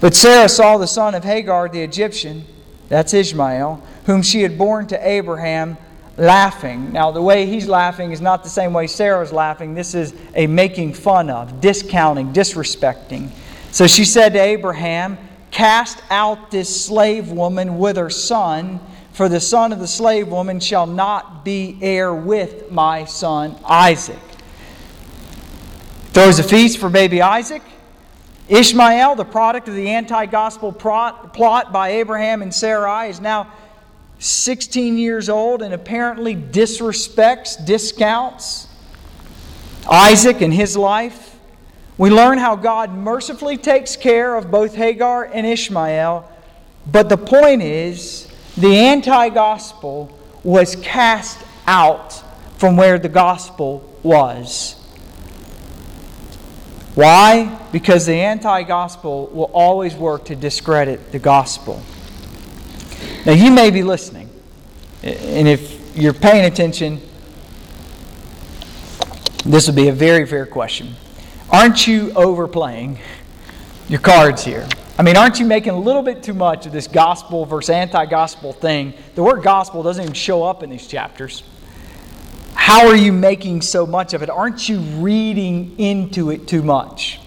But 0.00 0.14
Sarah 0.14 0.48
saw 0.48 0.78
the 0.78 0.86
son 0.86 1.14
of 1.14 1.24
Hagar 1.24 1.68
the 1.68 1.82
Egyptian, 1.82 2.44
that's 2.88 3.14
Ishmael, 3.14 3.82
whom 4.06 4.22
she 4.22 4.42
had 4.42 4.58
borne 4.58 4.86
to 4.88 5.08
Abraham 5.08 5.76
laughing. 6.16 6.92
Now, 6.92 7.10
the 7.12 7.22
way 7.22 7.46
he's 7.46 7.68
laughing 7.68 8.12
is 8.12 8.20
not 8.20 8.42
the 8.42 8.50
same 8.50 8.72
way 8.72 8.86
Sarah's 8.86 9.32
laughing. 9.32 9.74
This 9.74 9.94
is 9.94 10.14
a 10.34 10.46
making 10.46 10.94
fun 10.94 11.30
of, 11.30 11.60
discounting, 11.60 12.32
disrespecting. 12.32 13.30
So 13.70 13.86
she 13.86 14.04
said 14.04 14.32
to 14.32 14.40
Abraham, 14.40 15.16
Cast 15.50 16.02
out 16.10 16.50
this 16.50 16.84
slave 16.84 17.30
woman 17.30 17.78
with 17.78 17.96
her 17.96 18.10
son, 18.10 18.80
for 19.12 19.28
the 19.28 19.40
son 19.40 19.72
of 19.72 19.78
the 19.78 19.88
slave 19.88 20.28
woman 20.28 20.60
shall 20.60 20.86
not 20.86 21.44
be 21.44 21.78
heir 21.82 22.14
with 22.14 22.70
my 22.70 23.04
son 23.04 23.56
Isaac. 23.64 24.18
Throws 26.12 26.38
a 26.38 26.42
feast 26.42 26.78
for 26.78 26.88
baby 26.88 27.22
Isaac. 27.22 27.62
Ishmael, 28.48 29.14
the 29.14 29.24
product 29.24 29.68
of 29.68 29.74
the 29.74 29.88
anti 29.90 30.26
gospel 30.26 30.72
plot 30.72 31.72
by 31.72 31.90
Abraham 31.90 32.42
and 32.42 32.52
Sarai, 32.52 33.08
is 33.08 33.20
now 33.20 33.52
16 34.18 34.98
years 34.98 35.28
old 35.28 35.62
and 35.62 35.72
apparently 35.72 36.34
disrespects, 36.34 37.64
discounts 37.64 38.66
Isaac 39.90 40.40
and 40.40 40.52
his 40.52 40.76
life. 40.76 41.29
We 42.00 42.08
learn 42.08 42.38
how 42.38 42.56
God 42.56 42.92
mercifully 42.94 43.58
takes 43.58 43.94
care 43.94 44.34
of 44.34 44.50
both 44.50 44.74
Hagar 44.74 45.24
and 45.24 45.46
Ishmael. 45.46 46.26
But 46.86 47.10
the 47.10 47.18
point 47.18 47.60
is, 47.60 48.26
the 48.56 48.74
anti 48.74 49.28
gospel 49.28 50.10
was 50.42 50.76
cast 50.76 51.38
out 51.66 52.14
from 52.56 52.78
where 52.78 52.98
the 52.98 53.10
gospel 53.10 53.86
was. 54.02 54.76
Why? 56.94 57.60
Because 57.70 58.06
the 58.06 58.14
anti 58.14 58.62
gospel 58.62 59.26
will 59.26 59.50
always 59.52 59.94
work 59.94 60.24
to 60.24 60.34
discredit 60.34 61.12
the 61.12 61.18
gospel. 61.18 61.82
Now, 63.26 63.32
you 63.32 63.50
may 63.50 63.70
be 63.70 63.82
listening, 63.82 64.30
and 65.02 65.46
if 65.46 65.94
you're 65.94 66.14
paying 66.14 66.46
attention, 66.46 67.02
this 69.44 69.66
would 69.66 69.76
be 69.76 69.88
a 69.88 69.92
very 69.92 70.24
fair 70.24 70.46
question. 70.46 70.96
Aren't 71.52 71.84
you 71.84 72.12
overplaying 72.12 73.00
your 73.88 73.98
cards 73.98 74.44
here? 74.44 74.68
I 74.96 75.02
mean, 75.02 75.16
aren't 75.16 75.40
you 75.40 75.46
making 75.46 75.72
a 75.72 75.78
little 75.78 76.02
bit 76.02 76.22
too 76.22 76.32
much 76.32 76.66
of 76.66 76.72
this 76.72 76.86
gospel 76.86 77.44
versus 77.44 77.70
anti 77.70 78.06
gospel 78.06 78.52
thing? 78.52 78.94
The 79.16 79.22
word 79.24 79.42
gospel 79.42 79.82
doesn't 79.82 80.00
even 80.00 80.14
show 80.14 80.44
up 80.44 80.62
in 80.62 80.70
these 80.70 80.86
chapters. 80.86 81.42
How 82.54 82.86
are 82.86 82.94
you 82.94 83.12
making 83.12 83.62
so 83.62 83.84
much 83.84 84.14
of 84.14 84.22
it? 84.22 84.30
Aren't 84.30 84.68
you 84.68 84.78
reading 84.78 85.76
into 85.76 86.30
it 86.30 86.46
too 86.46 86.62
much? 86.62 87.18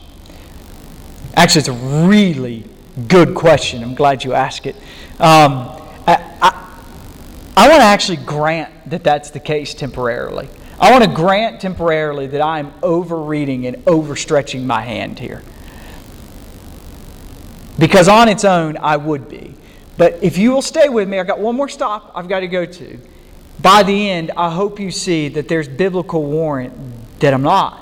Actually, 1.35 1.59
it's 1.59 1.67
a 1.67 2.07
really 2.07 2.63
good 3.09 3.35
question. 3.35 3.83
I'm 3.83 3.95
glad 3.95 4.23
you 4.23 4.33
asked 4.33 4.67
it. 4.67 4.75
Um, 5.19 5.67
I, 6.07 6.37
I, 6.41 6.75
I 7.57 7.67
want 7.67 7.81
to 7.81 7.85
actually 7.85 8.17
grant 8.17 8.71
that 8.89 9.03
that's 9.03 9.31
the 9.31 9.41
case 9.41 9.73
temporarily. 9.73 10.47
I 10.83 10.91
want 10.91 11.05
to 11.05 11.09
grant 11.09 11.61
temporarily 11.61 12.27
that 12.27 12.41
I'm 12.41 12.73
overreading 12.83 13.67
and 13.67 13.77
overstretching 13.85 14.65
my 14.65 14.81
hand 14.81 15.17
here. 15.17 15.41
Because 17.79 18.09
on 18.09 18.27
its 18.27 18.43
own, 18.43 18.75
I 18.75 18.97
would 18.97 19.29
be. 19.29 19.55
But 19.97 20.21
if 20.21 20.37
you 20.37 20.51
will 20.51 20.61
stay 20.61 20.89
with 20.89 21.07
me, 21.07 21.21
I've 21.21 21.27
got 21.27 21.39
one 21.39 21.55
more 21.55 21.69
stop 21.69 22.11
I've 22.13 22.27
got 22.27 22.41
to 22.41 22.49
go 22.49 22.65
to. 22.65 22.99
By 23.61 23.83
the 23.83 24.09
end, 24.09 24.31
I 24.35 24.49
hope 24.49 24.77
you 24.77 24.91
see 24.91 25.29
that 25.29 25.47
there's 25.47 25.69
biblical 25.69 26.25
warrant 26.25 26.73
that 27.21 27.33
I'm 27.33 27.43
not. 27.43 27.79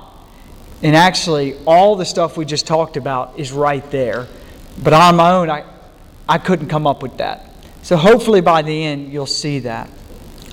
And 0.84 0.94
actually, 0.94 1.56
all 1.66 1.96
the 1.96 2.04
stuff 2.04 2.36
we 2.36 2.44
just 2.44 2.68
talked 2.68 2.96
about 2.96 3.36
is 3.36 3.50
right 3.50 3.90
there. 3.90 4.28
But 4.80 4.92
on 4.92 5.16
my 5.16 5.32
own, 5.32 5.50
I, 5.50 5.64
I 6.28 6.38
couldn't 6.38 6.68
come 6.68 6.86
up 6.86 7.02
with 7.02 7.16
that. 7.16 7.50
So 7.82 7.96
hopefully 7.96 8.42
by 8.42 8.62
the 8.62 8.84
end, 8.84 9.12
you'll 9.12 9.26
see 9.26 9.58
that. 9.58 9.90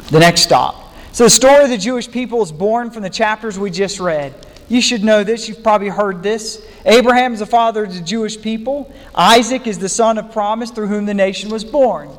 The 0.09 0.19
next 0.19 0.41
stop. 0.41 0.88
So 1.11 1.23
the 1.23 1.29
story 1.29 1.63
of 1.63 1.69
the 1.69 1.77
Jewish 1.77 2.09
people 2.09 2.41
is 2.43 2.51
born 2.51 2.91
from 2.91 3.03
the 3.03 3.09
chapters 3.09 3.57
we 3.57 3.71
just 3.71 3.99
read. 3.99 4.33
You 4.69 4.81
should 4.81 5.03
know 5.03 5.23
this. 5.23 5.49
You've 5.49 5.63
probably 5.63 5.89
heard 5.89 6.21
this. 6.21 6.63
Abraham 6.85 7.33
is 7.33 7.39
the 7.39 7.47
father 7.47 7.83
of 7.85 7.93
the 7.93 8.01
Jewish 8.01 8.39
people. 8.39 8.93
Isaac 9.15 9.65
is 9.65 9.79
the 9.79 9.89
son 9.89 10.19
of 10.19 10.31
promise 10.31 10.69
through 10.69 10.87
whom 10.87 11.07
the 11.07 11.13
nation 11.13 11.49
was 11.49 11.63
born. 11.65 12.15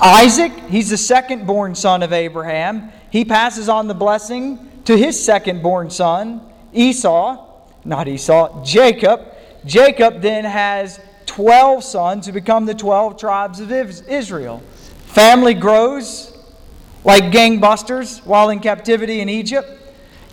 Isaac, 0.00 0.52
he's 0.68 0.90
the 0.90 0.96
second 0.96 1.46
born 1.46 1.74
son 1.74 2.02
of 2.02 2.12
Abraham. 2.12 2.92
He 3.10 3.24
passes 3.24 3.68
on 3.68 3.88
the 3.88 3.94
blessing 3.94 4.70
to 4.84 4.96
his 4.96 5.22
second 5.22 5.62
born 5.62 5.90
son, 5.90 6.40
Esau, 6.72 7.44
not 7.84 8.06
Esau, 8.06 8.64
Jacob. 8.64 9.22
Jacob 9.64 10.20
then 10.20 10.44
has 10.44 11.00
12 11.26 11.82
sons 11.82 12.26
who 12.26 12.32
become 12.32 12.66
the 12.66 12.74
12 12.74 13.18
tribes 13.18 13.58
of 13.58 13.72
Israel. 13.72 14.62
Family 15.06 15.54
grows 15.54 16.35
like 17.06 17.32
gangbusters 17.32 18.26
while 18.26 18.50
in 18.50 18.58
captivity 18.58 19.20
in 19.20 19.28
Egypt. 19.28 19.70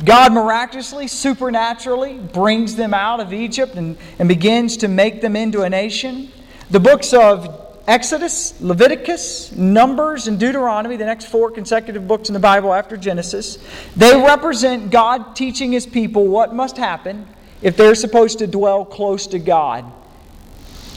God 0.04 0.34
miraculously, 0.34 1.08
supernaturally 1.08 2.18
brings 2.18 2.76
them 2.76 2.96
out 2.96 3.20
of 3.20 3.32
Egypt 3.32 3.76
and, 3.76 3.96
and 4.18 4.28
begins 4.28 4.76
to 4.78 4.88
make 4.88 5.22
them 5.22 5.36
into 5.36 5.62
a 5.62 5.70
nation. 5.70 6.32
The 6.72 6.80
books 6.80 7.14
of 7.14 7.64
Exodus, 7.88 8.60
Leviticus, 8.60 9.52
Numbers, 9.52 10.28
and 10.28 10.40
Deuteronomy, 10.40 10.98
the 10.98 11.06
next 11.06 11.26
four 11.26 11.52
consecutive 11.52 12.08
books 12.08 12.28
in 12.28 12.34
the 12.34 12.40
Bible 12.40 12.74
after 12.74 12.98
Genesis, 12.98 13.60
they 13.96 14.16
represent 14.16 14.90
God 14.90 15.36
teaching 15.36 15.72
His 15.72 15.86
people 15.86 16.28
what 16.28 16.56
must 16.56 16.76
happen 16.76 17.28
if 17.62 17.78
they're 17.78 17.96
supposed 17.96 18.40
to 18.40 18.48
dwell 18.48 18.84
close 18.84 19.28
to 19.28 19.40
God 19.40 19.86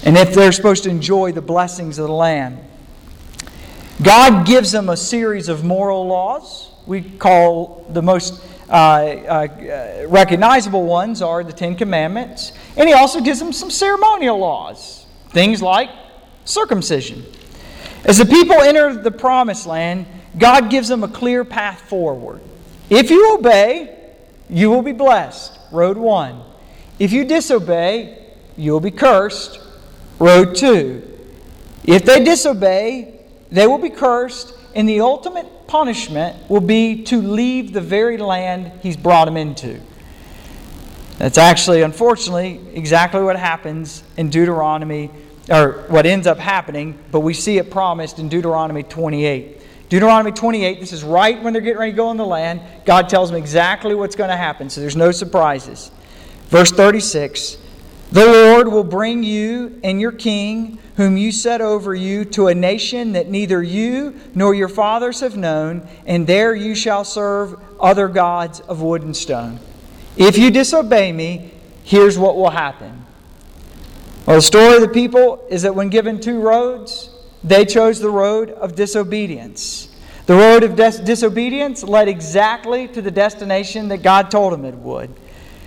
and 0.05 0.17
if 0.17 0.35
they're 0.35 0.53
supposed 0.53 0.85
to 0.85 0.91
enjoy 0.91 1.33
the 1.33 1.43
blessings 1.43 1.99
of 1.99 2.07
the 2.07 2.15
land. 2.15 2.59
God 4.03 4.47
gives 4.47 4.73
them 4.73 4.89
a 4.89 4.97
series 4.97 5.49
of 5.49 5.65
moral 5.65 6.07
laws. 6.07 6.71
We 6.87 7.03
call 7.03 7.87
the 7.91 8.03
most 8.03 8.43
uh, 8.69 8.73
uh, 8.73 10.07
recognizable 10.09 10.85
ones 10.85 11.23
are 11.23 11.43
the 11.43 11.53
Ten 11.53 11.77
Commandments. 11.77 12.53
And 12.77 12.89
he 12.89 12.95
also 12.95 13.21
gives 13.21 13.39
them 13.39 13.53
some 13.53 13.71
ceremonial 13.71 14.39
laws, 14.39 15.07
things 15.31 15.63
like 15.63 15.89
circumcision. 16.45 17.25
As 18.05 18.19
the 18.19 18.27
people 18.27 18.55
enter 18.61 18.95
the 18.95 19.11
promised 19.11 19.67
land, 19.67 20.07
God 20.39 20.71
gives 20.71 20.89
them 20.89 21.03
a 21.03 21.09
clear 21.09 21.45
path 21.45 21.81
forward. 21.89 22.41
If 22.91 23.11
you 23.11 23.35
obey, 23.35 23.97
you 24.51 24.71
will 24.71 24.83
be 24.83 24.93
blessed. 24.93 25.59
Road 25.73 25.97
one. 25.97 26.43
If 26.99 27.13
you 27.13 27.25
disobey, 27.25 28.27
you 28.57 28.73
will 28.73 28.81
be 28.81 28.91
cursed. 28.91 29.59
Road 30.19 30.55
two. 30.55 31.03
If 31.85 32.05
they 32.05 32.23
disobey, 32.23 33.16
they 33.51 33.67
will 33.67 33.79
be 33.79 33.91
cursed, 33.91 34.55
and 34.75 34.89
the 34.89 35.01
ultimate 35.01 35.67
punishment 35.67 36.51
will 36.51 36.61
be 36.61 37.03
to 37.05 37.21
leave 37.21 37.73
the 37.73 37.81
very 37.81 38.19
land 38.19 38.73
He's 38.83 38.97
brought 38.97 39.27
them 39.27 39.37
into. 39.37 39.81
That's 41.19 41.39
actually, 41.39 41.83
unfortunately, 41.83 42.61
exactly 42.75 43.23
what 43.23 43.37
happens 43.37 44.03
in 44.17 44.29
Deuteronomy 44.29 45.11
or 45.49 45.85
what 45.89 46.07
ends 46.07 46.27
up 46.27 46.39
happening, 46.39 46.99
but 47.11 47.21
we 47.21 47.33
see 47.33 47.59
it 47.59 47.71
promised 47.71 48.19
in 48.19 48.29
Deuteronomy 48.29 48.83
28. 48.83 49.63
Deuteronomy 49.89 50.33
28, 50.33 50.81
this 50.81 50.93
is 50.93 51.05
right 51.05 51.41
when 51.43 51.53
they're 51.53 51.63
getting 51.63 51.79
ready 51.79 51.93
to 51.93 51.97
go 51.97 52.11
in 52.11 52.17
the 52.17 52.27
land. 52.27 52.61
God 52.85 53.09
tells 53.09 53.31
them 53.31 53.39
exactly 53.39 53.95
what's 53.95 54.17
going 54.17 54.31
to 54.31 54.37
happen, 54.37 54.69
so 54.69 54.81
there's 54.81 54.97
no 54.97 55.13
surprises. 55.13 55.91
Verse 56.49 56.73
36 56.73 57.59
The 58.17 58.25
Lord 58.25 58.69
will 58.69 58.83
bring 58.83 59.23
you 59.23 59.79
and 59.85 60.01
your 60.01 60.11
king, 60.11 60.79
whom 60.97 61.19
you 61.19 61.31
set 61.31 61.61
over 61.61 61.95
you, 61.95 62.25
to 62.25 62.47
a 62.47 62.55
nation 62.55 63.13
that 63.13 63.29
neither 63.29 63.63
you 63.63 64.19
nor 64.35 64.55
your 64.55 64.71
fathers 64.71 65.21
have 65.21 65.37
known, 65.37 65.87
and 66.07 66.27
there 66.27 66.55
you 66.55 66.75
shall 66.75 67.05
serve 67.05 67.61
other 67.79 68.09
gods 68.09 68.61
of 68.61 68.81
wood 68.81 69.03
and 69.03 69.15
stone. 69.15 69.61
If 70.17 70.39
you 70.39 70.51
disobey 70.51 71.13
me, 71.13 71.53
here's 71.85 72.19
what 72.19 72.37
will 72.37 72.49
happen. 72.49 73.05
Well, 74.25 74.37
the 74.37 74.41
story 74.41 74.77
of 74.77 74.81
the 74.81 74.89
people 74.89 75.47
is 75.51 75.61
that 75.61 75.75
when 75.75 75.91
given 75.91 76.19
two 76.19 76.41
roads, 76.41 77.11
they 77.45 77.67
chose 77.67 78.01
the 78.01 78.09
road 78.09 78.49
of 78.49 78.75
disobedience. 78.75 79.95
The 80.25 80.37
road 80.37 80.63
of 80.63 80.75
dis- 80.75 81.01
disobedience 81.01 81.83
led 81.83 82.09
exactly 82.09 82.89
to 82.89 83.03
the 83.03 83.11
destination 83.11 83.89
that 83.89 84.03
God 84.03 84.31
told 84.31 84.55
them 84.55 84.65
it 84.65 84.75
would. 84.75 85.15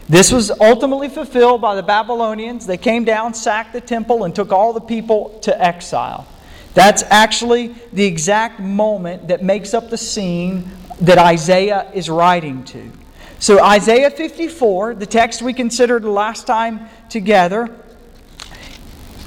This 0.10 0.32
was 0.32 0.50
ultimately 0.60 1.08
fulfilled 1.08 1.62
by 1.62 1.76
the 1.76 1.84
Babylonians. 1.84 2.66
They 2.66 2.78
came 2.78 3.06
down, 3.06 3.36
sacked 3.36 3.74
the 3.74 3.82
temple, 3.82 4.24
and 4.24 4.34
took 4.34 4.52
all 4.52 4.74
the 4.74 4.82
people 4.82 5.38
to 5.44 5.64
exile. 5.64 6.26
That's 6.74 7.04
actually 7.04 7.76
the 7.94 8.06
exact 8.06 8.60
moment 8.60 9.28
that 9.28 9.44
makes 9.44 9.76
up 9.76 9.92
the 9.92 9.98
scene 10.00 10.68
that 11.02 11.20
Isaiah 11.20 11.92
is 11.94 12.10
writing 12.10 12.64
to. 12.66 12.92
So, 13.38 13.64
Isaiah 13.64 14.10
54, 14.10 14.96
the 14.96 15.06
text 15.06 15.44
we 15.44 15.54
considered 15.54 16.04
last 16.04 16.48
time 16.48 16.90
together, 17.10 17.70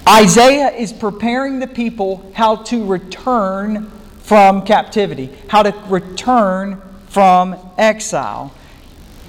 Isaiah 0.09 0.71
is 0.73 0.93
preparing 0.93 1.61
the 1.61 1.69
people 1.69 2.29
how 2.35 2.57
to 2.57 2.85
return 2.85 3.89
from 4.19 4.63
captivity, 4.67 5.31
how 5.47 5.63
to 5.63 5.71
return 5.87 6.83
from 7.07 7.57
exile. 7.79 8.53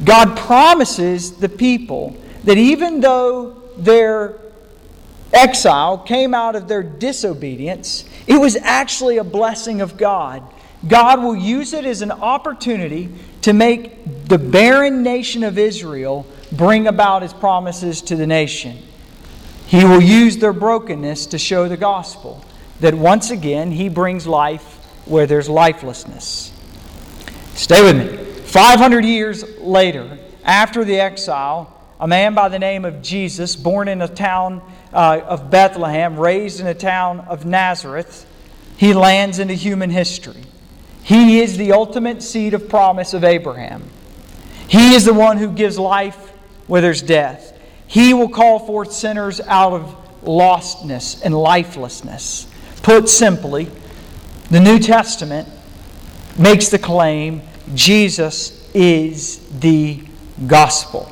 God 0.03 0.37
promises 0.37 1.33
the 1.33 1.49
people 1.49 2.15
that 2.43 2.57
even 2.57 2.99
though 2.99 3.61
their 3.77 4.39
exile 5.31 5.97
came 5.97 6.33
out 6.33 6.55
of 6.55 6.67
their 6.67 6.83
disobedience, 6.83 8.05
it 8.27 8.39
was 8.39 8.55
actually 8.55 9.17
a 9.17 9.23
blessing 9.23 9.81
of 9.81 9.97
God. 9.97 10.43
God 10.87 11.23
will 11.23 11.35
use 11.35 11.73
it 11.73 11.85
as 11.85 12.01
an 12.01 12.11
opportunity 12.11 13.09
to 13.41 13.53
make 13.53 14.27
the 14.27 14.37
barren 14.37 15.03
nation 15.03 15.43
of 15.43 15.57
Israel 15.57 16.25
bring 16.51 16.87
about 16.87 17.21
his 17.21 17.33
promises 17.33 18.01
to 18.03 18.15
the 18.15 18.27
nation. 18.27 18.77
He 19.67 19.83
will 19.83 20.01
use 20.01 20.37
their 20.37 20.53
brokenness 20.53 21.27
to 21.27 21.39
show 21.39 21.67
the 21.67 21.77
gospel 21.77 22.45
that 22.79 22.93
once 22.93 23.31
again 23.31 23.71
He 23.71 23.89
brings 23.89 24.27
life 24.27 24.77
where 25.05 25.25
there's 25.25 25.49
lifelessness. 25.49 26.51
Stay 27.55 27.81
with 27.81 27.97
me. 27.97 28.22
500 28.53 29.03
years 29.03 29.43
later, 29.61 30.19
after 30.43 30.85
the 30.85 30.99
exile, 30.99 31.75
a 31.99 32.07
man 32.07 32.35
by 32.35 32.49
the 32.49 32.59
name 32.59 32.85
of 32.85 33.01
Jesus, 33.01 33.55
born 33.55 33.87
in 33.87 33.99
a 34.03 34.07
town 34.07 34.61
uh, 34.93 35.21
of 35.25 35.49
Bethlehem, 35.49 36.19
raised 36.19 36.59
in 36.59 36.67
a 36.67 36.75
town 36.75 37.21
of 37.21 37.47
Nazareth, 37.47 38.27
he 38.77 38.93
lands 38.93 39.39
into 39.39 39.55
human 39.55 39.89
history. 39.89 40.43
He 41.01 41.39
is 41.39 41.57
the 41.57 41.71
ultimate 41.71 42.21
seed 42.21 42.53
of 42.53 42.69
promise 42.69 43.15
of 43.15 43.23
Abraham. 43.23 43.89
He 44.67 44.93
is 44.93 45.03
the 45.03 45.15
one 45.15 45.37
who 45.37 45.51
gives 45.51 45.79
life 45.79 46.29
where 46.67 46.79
there's 46.81 47.01
death. 47.01 47.59
He 47.87 48.13
will 48.13 48.29
call 48.29 48.59
forth 48.59 48.91
sinners 48.91 49.41
out 49.41 49.73
of 49.73 49.95
lostness 50.21 51.19
and 51.25 51.33
lifelessness. 51.33 52.45
Put 52.83 53.09
simply, 53.09 53.67
the 54.51 54.59
New 54.59 54.77
Testament 54.77 55.49
makes 56.37 56.69
the 56.69 56.77
claim 56.77 57.41
Jesus 57.73 58.69
is 58.73 59.39
the 59.59 60.03
gospel. 60.47 61.11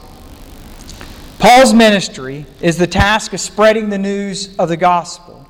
Paul's 1.39 1.73
ministry 1.73 2.45
is 2.61 2.77
the 2.77 2.87
task 2.87 3.33
of 3.33 3.39
spreading 3.39 3.89
the 3.89 3.97
news 3.97 4.55
of 4.57 4.69
the 4.69 4.77
gospel. 4.77 5.47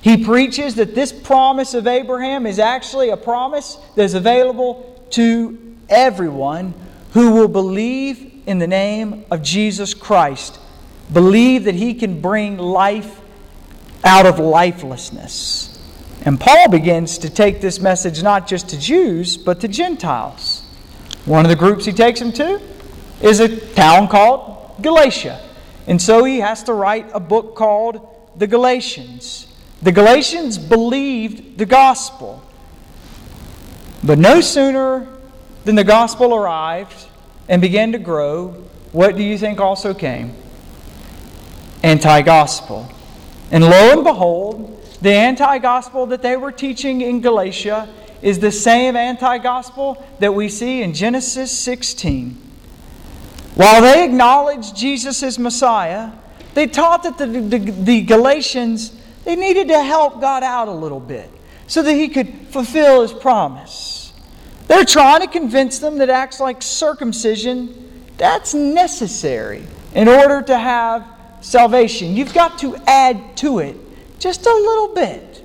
He 0.00 0.24
preaches 0.24 0.76
that 0.76 0.94
this 0.94 1.12
promise 1.12 1.74
of 1.74 1.86
Abraham 1.86 2.46
is 2.46 2.58
actually 2.58 3.10
a 3.10 3.16
promise 3.16 3.78
that 3.94 4.02
is 4.02 4.14
available 4.14 5.06
to 5.10 5.76
everyone 5.88 6.74
who 7.12 7.32
will 7.32 7.48
believe 7.48 8.42
in 8.46 8.58
the 8.58 8.66
name 8.66 9.24
of 9.30 9.42
Jesus 9.42 9.94
Christ, 9.94 10.58
believe 11.12 11.64
that 11.64 11.74
he 11.74 11.94
can 11.94 12.20
bring 12.20 12.58
life 12.58 13.20
out 14.04 14.26
of 14.26 14.38
lifelessness. 14.38 15.77
And 16.24 16.40
Paul 16.40 16.68
begins 16.68 17.18
to 17.18 17.30
take 17.30 17.60
this 17.60 17.80
message 17.80 18.22
not 18.22 18.46
just 18.46 18.68
to 18.70 18.78
Jews, 18.78 19.36
but 19.36 19.60
to 19.60 19.68
Gentiles. 19.68 20.62
One 21.24 21.44
of 21.44 21.48
the 21.48 21.56
groups 21.56 21.84
he 21.84 21.92
takes 21.92 22.20
them 22.20 22.32
to 22.32 22.60
is 23.20 23.40
a 23.40 23.56
town 23.74 24.08
called 24.08 24.82
Galatia. 24.82 25.40
And 25.86 26.00
so 26.00 26.24
he 26.24 26.40
has 26.40 26.62
to 26.64 26.72
write 26.72 27.06
a 27.12 27.20
book 27.20 27.54
called 27.54 28.06
the 28.36 28.46
Galatians. 28.46 29.46
The 29.82 29.92
Galatians 29.92 30.58
believed 30.58 31.58
the 31.58 31.66
gospel. 31.66 32.42
But 34.04 34.18
no 34.18 34.40
sooner 34.40 35.08
than 35.64 35.74
the 35.74 35.84
gospel 35.84 36.34
arrived 36.34 37.06
and 37.48 37.60
began 37.62 37.92
to 37.92 37.98
grow, 37.98 38.48
what 38.92 39.16
do 39.16 39.22
you 39.22 39.38
think 39.38 39.60
also 39.60 39.94
came? 39.94 40.34
Anti 41.82 42.22
gospel. 42.22 42.90
And 43.50 43.64
lo 43.64 43.92
and 43.92 44.04
behold, 44.04 44.77
the 45.00 45.12
anti 45.12 45.58
gospel 45.58 46.06
that 46.06 46.22
they 46.22 46.36
were 46.36 46.52
teaching 46.52 47.00
in 47.00 47.20
Galatia 47.20 47.88
is 48.22 48.38
the 48.38 48.50
same 48.50 48.96
anti 48.96 49.38
gospel 49.38 50.04
that 50.18 50.34
we 50.34 50.48
see 50.48 50.82
in 50.82 50.94
Genesis 50.94 51.56
16. 51.56 52.36
While 53.54 53.82
they 53.82 54.04
acknowledged 54.04 54.76
Jesus 54.76 55.22
as 55.22 55.38
Messiah, 55.38 56.12
they 56.54 56.66
taught 56.66 57.02
that 57.04 57.18
the, 57.18 57.26
the, 57.26 57.58
the, 57.58 58.02
Galatians 58.02 58.92
they 59.24 59.36
needed 59.36 59.68
to 59.68 59.82
help 59.82 60.20
God 60.20 60.42
out 60.42 60.68
a 60.68 60.72
little 60.72 61.00
bit 61.00 61.30
so 61.66 61.82
that 61.82 61.92
he 61.92 62.08
could 62.08 62.32
fulfill 62.48 63.02
his 63.02 63.12
promise. 63.12 64.12
They're 64.66 64.84
trying 64.84 65.20
to 65.20 65.26
convince 65.26 65.78
them 65.78 65.98
that 65.98 66.08
acts 66.08 66.40
like 66.40 66.62
circumcision 66.62 67.88
that's 68.16 68.54
necessary 68.54 69.64
in 69.94 70.08
order 70.08 70.42
to 70.42 70.58
have 70.58 71.06
salvation. 71.40 72.16
You've 72.16 72.34
got 72.34 72.58
to 72.60 72.76
add 72.86 73.36
to 73.38 73.60
it 73.60 73.76
just 74.18 74.46
a 74.46 74.52
little 74.52 74.94
bit. 74.94 75.44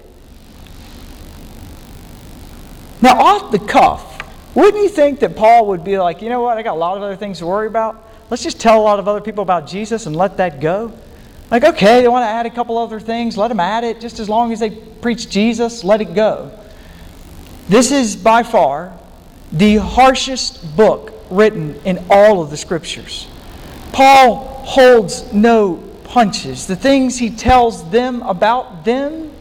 Now, 3.01 3.19
off 3.19 3.51
the 3.51 3.59
cuff, 3.59 4.09
wouldn't 4.55 4.81
you 4.81 4.89
think 4.89 5.19
that 5.19 5.35
Paul 5.35 5.67
would 5.67 5.83
be 5.83 5.97
like, 5.97 6.21
you 6.21 6.29
know 6.29 6.41
what, 6.41 6.57
I 6.57 6.63
got 6.63 6.73
a 6.73 6.79
lot 6.79 6.95
of 6.95 7.03
other 7.03 7.15
things 7.15 7.39
to 7.39 7.45
worry 7.45 7.67
about? 7.67 8.09
Let's 8.29 8.43
just 8.43 8.61
tell 8.61 8.79
a 8.79 8.81
lot 8.81 8.99
of 8.99 9.07
other 9.07 9.21
people 9.21 9.41
about 9.41 9.67
Jesus 9.67 10.05
and 10.05 10.15
let 10.15 10.37
that 10.37 10.59
go? 10.59 10.93
Like, 11.51 11.63
okay, 11.63 12.01
they 12.01 12.07
want 12.07 12.23
to 12.23 12.27
add 12.27 12.45
a 12.45 12.49
couple 12.49 12.77
other 12.77 12.99
things, 12.99 13.37
let 13.37 13.49
them 13.49 13.59
add 13.59 13.83
it. 13.83 13.99
Just 13.99 14.19
as 14.19 14.29
long 14.29 14.51
as 14.51 14.59
they 14.59 14.69
preach 14.69 15.29
Jesus, 15.29 15.83
let 15.83 16.01
it 16.01 16.15
go. 16.15 16.57
This 17.67 17.91
is 17.91 18.15
by 18.15 18.43
far 18.43 18.97
the 19.51 19.77
harshest 19.77 20.75
book 20.75 21.13
written 21.29 21.75
in 21.85 22.03
all 22.09 22.41
of 22.41 22.49
the 22.49 22.57
scriptures. 22.57 23.27
Paul 23.91 24.63
holds 24.65 25.31
no 25.31 25.83
punches, 26.13 26.67
the 26.67 26.75
things 26.75 27.17
he 27.17 27.31
tells 27.31 27.89
them 27.89 28.21
about 28.21 28.85
them, 28.85 29.31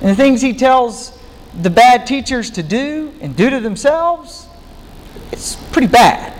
and 0.00 0.08
the 0.08 0.14
things 0.14 0.40
he 0.40 0.54
tells 0.54 1.12
the 1.60 1.68
bad 1.68 2.06
teachers 2.06 2.50
to 2.50 2.62
do 2.62 3.12
and 3.20 3.36
do 3.36 3.50
to 3.50 3.60
themselves, 3.60 4.46
it's 5.32 5.56
pretty 5.70 5.86
bad. 5.86 6.32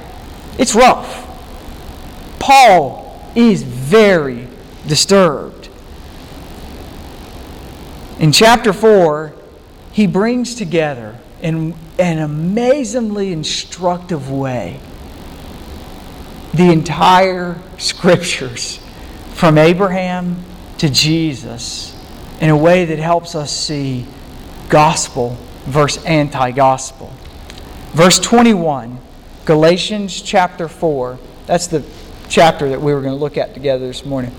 It's 0.59 0.75
rough. 0.75 1.27
Paul 2.41 3.31
is 3.35 3.63
very 3.63 4.49
disturbed. 4.87 5.69
In 8.19 8.33
chapter 8.33 8.73
4, 8.73 9.35
he 9.93 10.07
brings 10.07 10.55
together 10.55 11.19
in 11.43 11.75
an 11.99 12.19
amazingly 12.21 13.35
instructive 13.35 14.31
way 14.31 14.81
the 16.55 16.73
entire 16.73 17.61
scriptures 17.77 18.81
from 19.39 19.57
Abraham 19.57 20.43
to 20.79 20.89
Jesus 20.89 21.95
in 22.41 22.51
a 22.51 22.57
way 22.57 22.85
that 22.87 22.99
helps 22.99 23.37
us 23.37 23.57
see 23.57 24.05
gospel 24.69 25.39
versus 25.65 26.05
anti 26.05 26.51
gospel. 26.51 27.13
Verse 27.93 28.19
21, 28.19 28.99
Galatians 29.45 30.23
chapter 30.23 30.67
4. 30.67 31.21
That's 31.47 31.69
the 31.69 31.85
chapter 32.29 32.69
that 32.71 32.83
we 32.83 32.93
were 32.93 33.01
going 33.01 33.13
to 33.13 33.19
look 33.19 33.37
at 33.37 33.55
together 33.55 33.87
this 33.87 34.05
morning. 34.05 34.33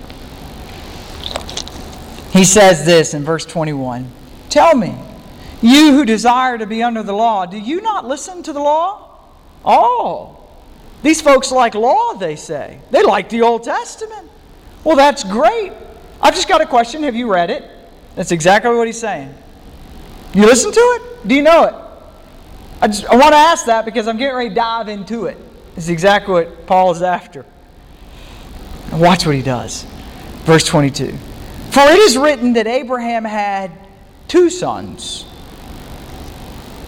He 2.30 2.44
says 2.44 2.84
this 2.84 3.14
in 3.14 3.24
verse 3.24 3.46
21 3.46 4.06
Tell 4.50 4.76
me, 4.76 4.94
you 5.62 5.92
who 5.92 6.04
desire 6.04 6.58
to 6.58 6.66
be 6.66 6.82
under 6.82 7.02
the 7.02 7.14
law, 7.14 7.46
do 7.46 7.56
you 7.56 7.80
not 7.80 8.06
listen 8.06 8.42
to 8.42 8.52
the 8.52 8.60
law? 8.60 9.18
Oh, 9.64 10.46
these 11.02 11.22
folks 11.22 11.50
like 11.50 11.74
law, 11.74 12.12
they 12.12 12.36
say. 12.36 12.80
They 12.90 13.02
like 13.02 13.30
the 13.30 13.40
Old 13.40 13.64
Testament. 13.64 14.30
Well, 14.84 14.96
that's 14.96 15.24
great. 15.24 15.72
I've 16.20 16.34
just 16.34 16.48
got 16.48 16.60
a 16.60 16.66
question. 16.66 17.02
Have 17.02 17.16
you 17.16 17.30
read 17.32 17.50
it? 17.50 17.68
That's 18.14 18.32
exactly 18.32 18.74
what 18.74 18.86
he's 18.86 19.00
saying. 19.00 19.34
You 20.34 20.46
listen 20.46 20.72
to 20.72 20.80
it? 20.80 21.28
Do 21.28 21.34
you 21.34 21.42
know 21.42 21.64
it? 21.64 21.74
I, 22.80 22.86
just, 22.86 23.04
I 23.06 23.16
want 23.16 23.32
to 23.32 23.38
ask 23.38 23.66
that 23.66 23.84
because 23.84 24.08
I'm 24.08 24.16
getting 24.16 24.36
ready 24.36 24.48
to 24.48 24.54
dive 24.54 24.88
into 24.88 25.26
it. 25.26 25.36
It's 25.76 25.88
exactly 25.88 26.32
what 26.32 26.66
Paul 26.66 26.92
is 26.92 27.02
after. 27.02 27.44
And 28.90 29.00
watch 29.00 29.26
what 29.26 29.34
he 29.34 29.42
does. 29.42 29.84
Verse 30.44 30.64
22. 30.66 31.12
For 31.70 31.80
it 31.80 31.98
is 31.98 32.16
written 32.16 32.54
that 32.54 32.66
Abraham 32.66 33.24
had 33.24 33.70
two 34.28 34.50
sons. 34.50 35.26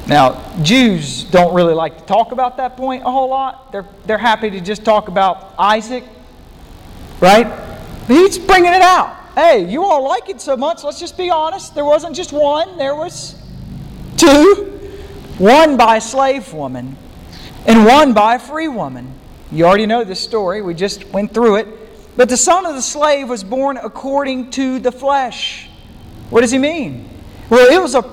Now, 0.09 0.55
Jews 0.63 1.25
don't 1.25 1.55
really 1.55 1.75
like 1.75 1.99
to 1.99 2.05
talk 2.05 2.33
about 2.33 2.57
that 2.57 2.77
point 2.77 3.03
a 3.03 3.11
whole 3.11 3.29
lot. 3.29 3.71
They're, 3.71 3.87
they're 4.05 4.19
happy 4.19 4.51
to 4.51 4.61
just 4.61 4.85
talk 4.85 5.09
about 5.09 5.55
Isaac, 5.59 6.05
right? 7.21 7.72
He's 8.07 8.39
bringing 8.39 8.73
it 8.73 8.83
out. 8.83 9.17
Hey, 9.35 9.65
you 9.71 9.85
all 9.85 10.05
like 10.05 10.29
it 10.29 10.41
so 10.41 10.57
much. 10.57 10.85
Let's 10.85 11.01
just 11.01 11.17
be 11.17 11.31
honest. 11.31 11.75
There 11.75 11.85
wasn't 11.85 12.15
just 12.15 12.33
one, 12.33 12.77
there 12.77 12.95
was 12.95 13.35
two. 14.17 14.79
One 15.39 15.77
by 15.77 15.97
a 15.97 16.01
slave 16.01 16.53
woman, 16.53 16.97
and 17.67 17.87
one 17.87 18.13
by 18.13 18.35
a 18.35 18.39
free 18.39 18.69
woman. 18.69 19.13
You 19.51 19.65
already 19.65 19.87
know 19.87 20.05
this 20.05 20.21
story. 20.21 20.63
We 20.63 20.75
just 20.75 21.07
went 21.09 21.33
through 21.33 21.57
it. 21.57 21.69
But 22.17 22.29
the 22.29 22.37
son 22.37 22.67
of 22.67 22.75
the 22.75 22.83
slave 22.83 23.29
was 23.29 23.43
born 23.43 23.79
according 23.79 24.51
to 24.53 24.79
the 24.79 24.93
flesh. 24.93 25.69
What 26.29 26.43
does 26.43 26.51
he 26.51 26.59
mean? 26.59 27.09
Well, 27.49 27.73
it 27.73 27.81
was 27.81 27.95
a, 27.95 28.05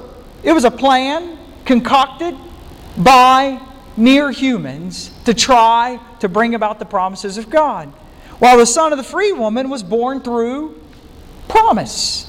it 0.44 0.54
was 0.54 0.64
a 0.64 0.72
plan 0.72 1.38
concocted 1.66 2.36
by 2.98 3.62
mere 3.98 4.32
humans 4.32 5.12
to 5.26 5.34
try 5.34 6.00
to 6.20 6.30
bring 6.30 6.56
about 6.56 6.80
the 6.80 6.86
promises 6.86 7.38
of 7.38 7.50
God 7.50 7.94
while 8.40 8.58
the 8.58 8.66
son 8.66 8.92
of 8.92 8.98
the 8.98 9.04
free 9.04 9.32
woman 9.32 9.70
was 9.70 9.84
born 9.84 10.22
through 10.22 10.80
promise. 11.48 12.26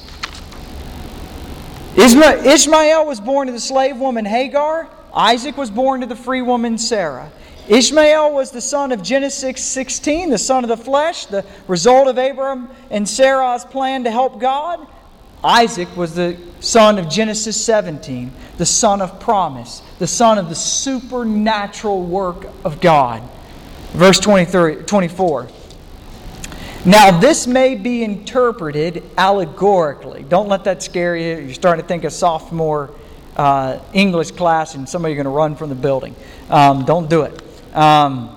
Ishmael 1.97 3.05
was 3.05 3.19
born 3.19 3.47
to 3.47 3.53
the 3.53 3.59
slave 3.59 3.97
woman 3.97 4.25
Hagar. 4.25 4.87
Isaac 5.13 5.57
was 5.57 5.69
born 5.69 6.01
to 6.01 6.07
the 6.07 6.15
free 6.15 6.41
woman 6.41 6.77
Sarah. 6.77 7.31
Ishmael 7.67 8.33
was 8.33 8.51
the 8.51 8.61
son 8.61 8.91
of 8.91 9.03
Genesis 9.03 9.63
16, 9.63 10.29
the 10.29 10.37
son 10.37 10.63
of 10.63 10.69
the 10.69 10.77
flesh, 10.77 11.25
the 11.25 11.45
result 11.67 12.07
of 12.07 12.17
Abram 12.17 12.69
and 12.89 13.07
Sarah's 13.07 13.65
plan 13.65 14.03
to 14.05 14.11
help 14.11 14.39
God. 14.39 14.85
Isaac 15.43 15.95
was 15.95 16.15
the 16.15 16.37
son 16.59 16.97
of 16.97 17.09
Genesis 17.09 17.63
17, 17.63 18.31
the 18.57 18.65
son 18.65 19.01
of 19.01 19.19
promise, 19.19 19.81
the 19.99 20.07
son 20.07 20.37
of 20.37 20.49
the 20.49 20.55
supernatural 20.55 22.03
work 22.03 22.47
of 22.63 22.81
God. 22.81 23.23
Verse 23.93 24.19
23, 24.19 24.83
24. 24.83 25.47
Now, 26.83 27.19
this 27.19 27.45
may 27.45 27.75
be 27.75 28.03
interpreted 28.03 29.03
allegorically. 29.15 30.23
Don't 30.23 30.47
let 30.47 30.63
that 30.63 30.81
scare 30.81 31.15
you. 31.15 31.37
You're 31.37 31.53
starting 31.53 31.83
to 31.83 31.87
think 31.87 32.05
of 32.05 32.11
sophomore 32.11 32.89
uh, 33.37 33.77
English 33.93 34.31
class 34.31 34.73
and 34.73 34.89
somebody's 34.89 35.15
going 35.15 35.25
to 35.25 35.29
run 35.29 35.55
from 35.55 35.69
the 35.69 35.75
building. 35.75 36.15
Um, 36.49 36.83
don't 36.83 37.07
do 37.07 37.21
it. 37.21 37.39
Um, 37.75 38.35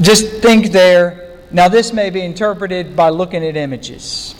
just 0.00 0.40
think 0.40 0.70
there. 0.70 1.40
Now, 1.50 1.68
this 1.68 1.92
may 1.92 2.10
be 2.10 2.20
interpreted 2.20 2.94
by 2.94 3.08
looking 3.08 3.44
at 3.44 3.56
images. 3.56 4.36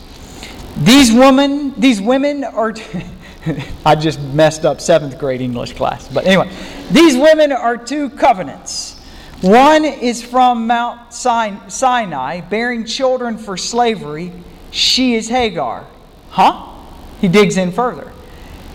These 0.77 1.13
women, 1.13 1.75
these 1.77 2.01
women 2.01 2.45
are. 2.45 2.73
I 3.85 3.97
just 3.97 4.21
messed 4.21 4.65
up 4.65 4.81
seventh 4.81 5.19
grade 5.19 5.41
English 5.41 5.73
class. 5.73 6.07
But 6.07 6.25
anyway, 6.25 6.53
these 6.93 7.17
women 7.17 7.51
are 7.51 7.77
two 7.77 8.11
covenants 8.11 8.98
One 9.41 9.85
is 9.85 10.23
from 10.23 10.67
Mount 10.67 11.15
Sinai, 11.15 12.41
bearing 12.41 12.85
children 12.85 13.39
for 13.39 13.57
slavery. 13.57 14.33
She 14.73 15.15
is 15.15 15.29
Hagar. 15.29 15.87
Huh? 16.31 16.75
He 17.21 17.29
digs 17.29 17.57
in 17.57 17.71
further. 17.71 18.13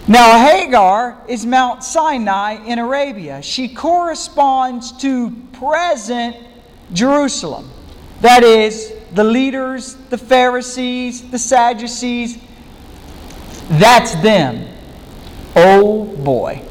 Now, 0.08 0.38
Hagar 0.38 1.22
is 1.28 1.46
Mount 1.46 1.84
Sinai 1.84 2.64
in 2.66 2.80
Arabia. 2.80 3.42
She 3.42 3.74
corresponds 3.74 4.92
to 5.00 5.32
present 5.54 6.36
Jerusalem. 6.94 7.70
That 8.22 8.44
is, 8.44 8.94
the 9.14 9.24
leaders, 9.24 9.96
the 10.10 10.18
Pharisees, 10.18 11.30
the 11.30 11.40
Sadducees. 11.40 12.38
That's 13.70 14.16
them. 14.16 14.68
Oh 15.56 16.06
boy. 16.06 16.62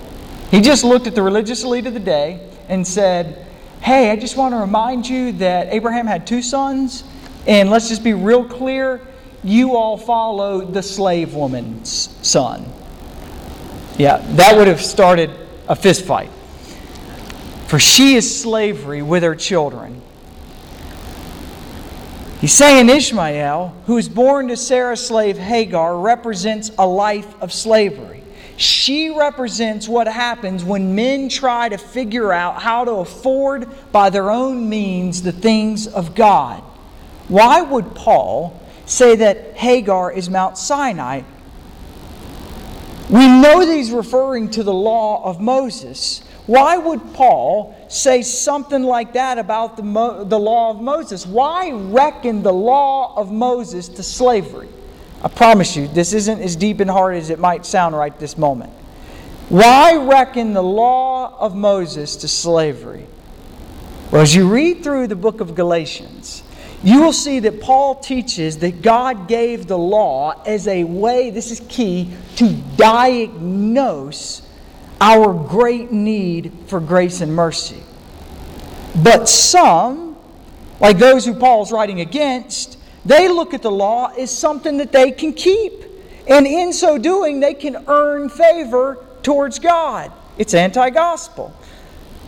He 0.50 0.60
just 0.60 0.82
looked 0.82 1.06
at 1.06 1.14
the 1.14 1.22
religious 1.22 1.62
elite 1.62 1.86
of 1.86 1.94
the 1.94 2.00
day 2.00 2.50
and 2.68 2.86
said, 2.86 3.46
Hey, 3.82 4.10
I 4.12 4.16
just 4.16 4.36
want 4.36 4.54
to 4.54 4.58
remind 4.58 5.08
you 5.08 5.32
that 5.32 5.72
Abraham 5.72 6.06
had 6.06 6.24
two 6.24 6.40
sons, 6.40 7.02
and 7.48 7.68
let's 7.68 7.88
just 7.88 8.04
be 8.04 8.14
real 8.14 8.44
clear 8.44 9.00
you 9.42 9.74
all 9.74 9.96
follow 9.96 10.60
the 10.60 10.84
slave 10.84 11.34
woman's 11.34 12.16
son. 12.22 12.64
Yeah, 13.98 14.18
that 14.36 14.56
would 14.56 14.68
have 14.68 14.80
started 14.80 15.32
a 15.66 15.74
fist 15.74 16.04
fight. 16.04 16.30
For 17.66 17.80
she 17.80 18.14
is 18.14 18.40
slavery 18.40 19.02
with 19.02 19.24
her 19.24 19.34
children. 19.34 20.00
He's 22.40 22.52
saying 22.52 22.88
Ishmael, 22.88 23.74
who 23.86 23.94
was 23.94 24.08
born 24.08 24.46
to 24.46 24.56
Sarah's 24.56 25.04
slave 25.04 25.38
Hagar, 25.38 25.98
represents 25.98 26.70
a 26.78 26.86
life 26.86 27.34
of 27.42 27.52
slavery. 27.52 28.21
She 28.62 29.10
represents 29.10 29.88
what 29.88 30.06
happens 30.06 30.62
when 30.62 30.94
men 30.94 31.28
try 31.28 31.68
to 31.68 31.76
figure 31.76 32.32
out 32.32 32.62
how 32.62 32.84
to 32.84 32.92
afford 32.92 33.66
by 33.90 34.08
their 34.08 34.30
own 34.30 34.68
means 34.68 35.22
the 35.22 35.32
things 35.32 35.88
of 35.88 36.14
God. 36.14 36.62
Why 37.26 37.60
would 37.60 37.96
Paul 37.96 38.62
say 38.86 39.16
that 39.16 39.54
Hagar 39.54 40.12
is 40.12 40.30
Mount 40.30 40.56
Sinai? 40.56 41.22
We 43.10 43.26
know 43.26 43.66
that 43.66 43.74
he's 43.74 43.90
referring 43.90 44.50
to 44.50 44.62
the 44.62 44.72
law 44.72 45.24
of 45.24 45.40
Moses. 45.40 46.20
Why 46.46 46.76
would 46.76 47.14
Paul 47.14 47.74
say 47.88 48.22
something 48.22 48.84
like 48.84 49.14
that 49.14 49.38
about 49.38 49.76
the, 49.76 49.82
Mo- 49.82 50.22
the 50.22 50.38
law 50.38 50.70
of 50.70 50.80
Moses? 50.80 51.26
Why 51.26 51.72
reckon 51.72 52.44
the 52.44 52.52
law 52.52 53.16
of 53.16 53.32
Moses 53.32 53.88
to 53.88 54.04
slavery? 54.04 54.68
I 55.22 55.28
promise 55.28 55.76
you, 55.76 55.86
this 55.86 56.12
isn't 56.12 56.40
as 56.40 56.56
deep 56.56 56.80
and 56.80 56.90
hard 56.90 57.14
as 57.16 57.30
it 57.30 57.38
might 57.38 57.64
sound 57.64 57.96
right 57.96 58.18
this 58.18 58.36
moment. 58.36 58.72
Why 59.48 59.96
reckon 59.96 60.52
the 60.52 60.62
law 60.62 61.38
of 61.38 61.54
Moses 61.54 62.16
to 62.16 62.28
slavery? 62.28 63.06
Well, 64.10 64.22
as 64.22 64.34
you 64.34 64.48
read 64.48 64.82
through 64.82 65.06
the 65.06 65.16
book 65.16 65.40
of 65.40 65.54
Galatians, 65.54 66.42
you 66.82 67.00
will 67.00 67.12
see 67.12 67.38
that 67.38 67.60
Paul 67.60 67.94
teaches 67.94 68.58
that 68.58 68.82
God 68.82 69.28
gave 69.28 69.68
the 69.68 69.78
law 69.78 70.42
as 70.44 70.66
a 70.66 70.82
way, 70.82 71.30
this 71.30 71.52
is 71.52 71.60
key, 71.68 72.12
to 72.36 72.52
diagnose 72.76 74.42
our 75.00 75.32
great 75.32 75.92
need 75.92 76.52
for 76.66 76.80
grace 76.80 77.20
and 77.20 77.34
mercy. 77.34 77.82
But 79.02 79.28
some, 79.28 80.16
like 80.80 80.98
those 80.98 81.24
who 81.24 81.34
Paul's 81.34 81.70
writing 81.70 82.00
against, 82.00 82.78
they 83.04 83.28
look 83.28 83.54
at 83.54 83.62
the 83.62 83.70
law 83.70 84.12
as 84.18 84.36
something 84.36 84.78
that 84.78 84.92
they 84.92 85.10
can 85.10 85.32
keep. 85.32 85.72
And 86.28 86.46
in 86.46 86.72
so 86.72 86.98
doing, 86.98 87.40
they 87.40 87.54
can 87.54 87.84
earn 87.88 88.28
favor 88.28 89.04
towards 89.22 89.58
God. 89.58 90.12
It's 90.38 90.54
anti 90.54 90.90
gospel. 90.90 91.54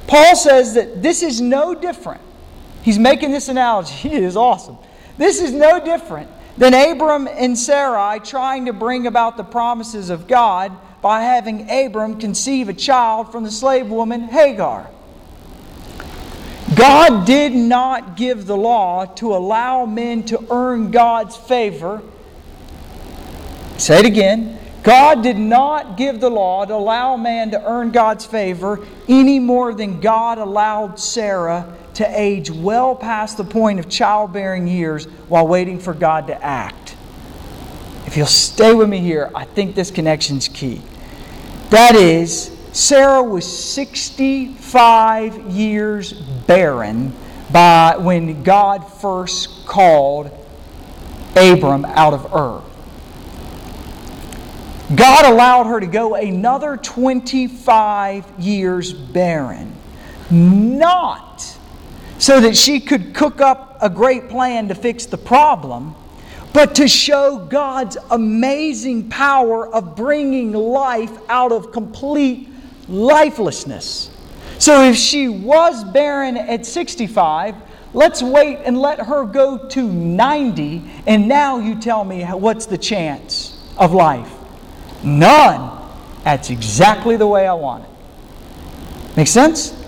Paul 0.06 0.36
says 0.36 0.74
that 0.74 1.02
this 1.02 1.22
is 1.22 1.40
no 1.40 1.74
different. 1.74 2.20
He's 2.82 2.98
making 2.98 3.30
this 3.30 3.48
analogy. 3.48 4.08
It 4.12 4.22
is 4.22 4.36
awesome. 4.36 4.76
This 5.16 5.40
is 5.40 5.52
no 5.52 5.82
different 5.82 6.28
than 6.58 6.74
Abram 6.74 7.28
and 7.28 7.58
Sarai 7.58 8.20
trying 8.20 8.66
to 8.66 8.72
bring 8.72 9.06
about 9.06 9.36
the 9.36 9.44
promises 9.44 10.10
of 10.10 10.26
God 10.26 10.72
by 11.00 11.22
having 11.22 11.70
Abram 11.70 12.18
conceive 12.18 12.68
a 12.68 12.74
child 12.74 13.30
from 13.30 13.44
the 13.44 13.50
slave 13.50 13.88
woman 13.88 14.22
Hagar. 14.22 14.90
God 16.76 17.26
did 17.26 17.52
not 17.52 18.16
give 18.16 18.46
the 18.46 18.56
law 18.56 19.04
to 19.06 19.34
allow 19.34 19.86
men 19.86 20.22
to 20.24 20.44
earn 20.50 20.90
God's 20.90 21.36
favor. 21.36 22.02
Say 23.76 24.00
it 24.00 24.06
again. 24.06 24.58
God 24.82 25.22
did 25.22 25.38
not 25.38 25.96
give 25.96 26.20
the 26.20 26.30
law 26.30 26.64
to 26.64 26.74
allow 26.74 27.16
man 27.16 27.50
to 27.52 27.64
earn 27.64 27.90
God's 27.90 28.26
favor 28.26 28.86
any 29.08 29.38
more 29.38 29.72
than 29.72 30.00
God 30.00 30.38
allowed 30.38 30.98
Sarah 30.98 31.74
to 31.94 32.20
age 32.20 32.50
well 32.50 32.94
past 32.94 33.36
the 33.36 33.44
point 33.44 33.78
of 33.78 33.88
childbearing 33.88 34.66
years 34.66 35.06
while 35.28 35.46
waiting 35.46 35.78
for 35.78 35.94
God 35.94 36.26
to 36.26 36.44
act. 36.44 36.96
If 38.06 38.16
you'll 38.16 38.26
stay 38.26 38.74
with 38.74 38.88
me 38.88 38.98
here, 38.98 39.30
I 39.34 39.44
think 39.44 39.74
this 39.74 39.90
connection's 39.90 40.48
key. 40.48 40.82
That 41.70 41.94
is, 41.94 42.53
Sarah 42.74 43.22
was 43.22 43.46
65 43.46 45.46
years 45.46 46.12
barren 46.12 47.12
by 47.52 47.96
when 47.96 48.42
God 48.42 48.92
first 48.94 49.64
called 49.64 50.28
Abram 51.36 51.84
out 51.84 52.14
of 52.14 52.34
Ur. 52.34 52.60
God 54.96 55.24
allowed 55.24 55.68
her 55.68 55.78
to 55.78 55.86
go 55.86 56.16
another 56.16 56.76
25 56.76 58.40
years 58.40 58.92
barren, 58.92 59.72
not 60.32 61.56
so 62.18 62.40
that 62.40 62.56
she 62.56 62.80
could 62.80 63.14
cook 63.14 63.40
up 63.40 63.78
a 63.82 63.88
great 63.88 64.28
plan 64.28 64.66
to 64.66 64.74
fix 64.74 65.06
the 65.06 65.16
problem, 65.16 65.94
but 66.52 66.74
to 66.74 66.88
show 66.88 67.38
God's 67.38 67.96
amazing 68.10 69.10
power 69.10 69.72
of 69.72 69.94
bringing 69.94 70.50
life 70.50 71.16
out 71.28 71.52
of 71.52 71.70
complete 71.70 72.48
lifelessness. 72.88 74.10
So 74.58 74.84
if 74.84 74.96
she 74.96 75.28
was 75.28 75.84
barren 75.84 76.36
at 76.36 76.64
65, 76.64 77.54
let's 77.92 78.22
wait 78.22 78.58
and 78.64 78.78
let 78.78 79.00
her 79.00 79.24
go 79.24 79.68
to 79.68 79.92
90, 79.92 80.82
and 81.06 81.28
now 81.28 81.58
you 81.58 81.80
tell 81.80 82.04
me 82.04 82.24
what's 82.24 82.66
the 82.66 82.78
chance 82.78 83.60
of 83.76 83.92
life? 83.92 84.32
None. 85.02 85.82
That's 86.22 86.50
exactly 86.50 87.16
the 87.16 87.26
way 87.26 87.46
I 87.46 87.52
want 87.52 87.84
it. 87.84 89.16
Make 89.16 89.28
sense? 89.28 89.80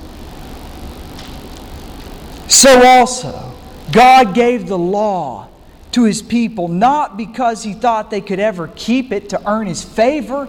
So 2.48 2.86
also, 2.86 3.54
God 3.92 4.34
gave 4.34 4.68
the 4.68 4.78
law 4.78 5.48
to 5.92 6.04
his 6.04 6.20
people 6.20 6.68
not 6.68 7.16
because 7.16 7.62
he 7.62 7.72
thought 7.72 8.10
they 8.10 8.20
could 8.20 8.38
ever 8.38 8.68
keep 8.76 9.12
it 9.12 9.30
to 9.30 9.50
earn 9.50 9.66
his 9.66 9.82
favor 9.82 10.48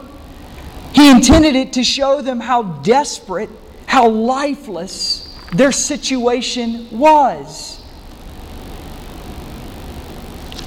he 0.93 1.11
intended 1.11 1.55
it 1.55 1.73
to 1.73 1.83
show 1.83 2.21
them 2.21 2.39
how 2.39 2.63
desperate, 2.63 3.49
how 3.85 4.09
lifeless 4.09 5.35
their 5.53 5.71
situation 5.71 6.87
was. 6.91 7.81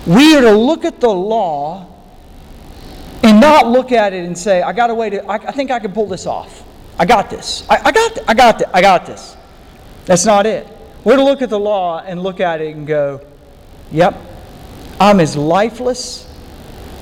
We 0.07 0.37
are 0.37 0.41
to 0.41 0.53
look 0.53 0.85
at 0.85 1.01
the 1.01 1.11
law 1.11 1.87
and 3.23 3.41
not 3.41 3.67
look 3.67 3.93
at 3.93 4.13
it 4.13 4.25
and 4.25 4.37
say, 4.37 4.63
I 4.63 4.73
got 4.73 4.91
a 4.91 4.95
way 4.95 5.11
to, 5.11 5.25
I, 5.27 5.35
I 5.35 5.53
think 5.53 5.71
I 5.71 5.79
can 5.79 5.93
pull 5.93 6.07
this 6.07 6.27
off. 6.27 6.65
I 6.99 7.05
got 7.05 7.31
this. 7.31 7.67
I, 7.69 7.81
I 7.85 7.93
got, 7.93 8.15
th- 8.15 8.27
I 8.29 8.35
got, 8.35 8.59
th- 8.59 8.71
I 8.73 8.81
got 8.81 9.07
this. 9.07 9.37
That's 10.07 10.25
not 10.25 10.47
it. 10.47 10.67
We're 11.05 11.17
to 11.17 11.25
look 11.25 11.43
at 11.43 11.51
the 11.51 11.59
law 11.59 12.01
and 12.01 12.23
look 12.23 12.41
at 12.41 12.61
it 12.61 12.75
and 12.75 12.87
go, 12.87 13.21
yep, 13.91 14.17
I'm 14.99 15.21
as 15.21 15.37
lifeless 15.37 16.27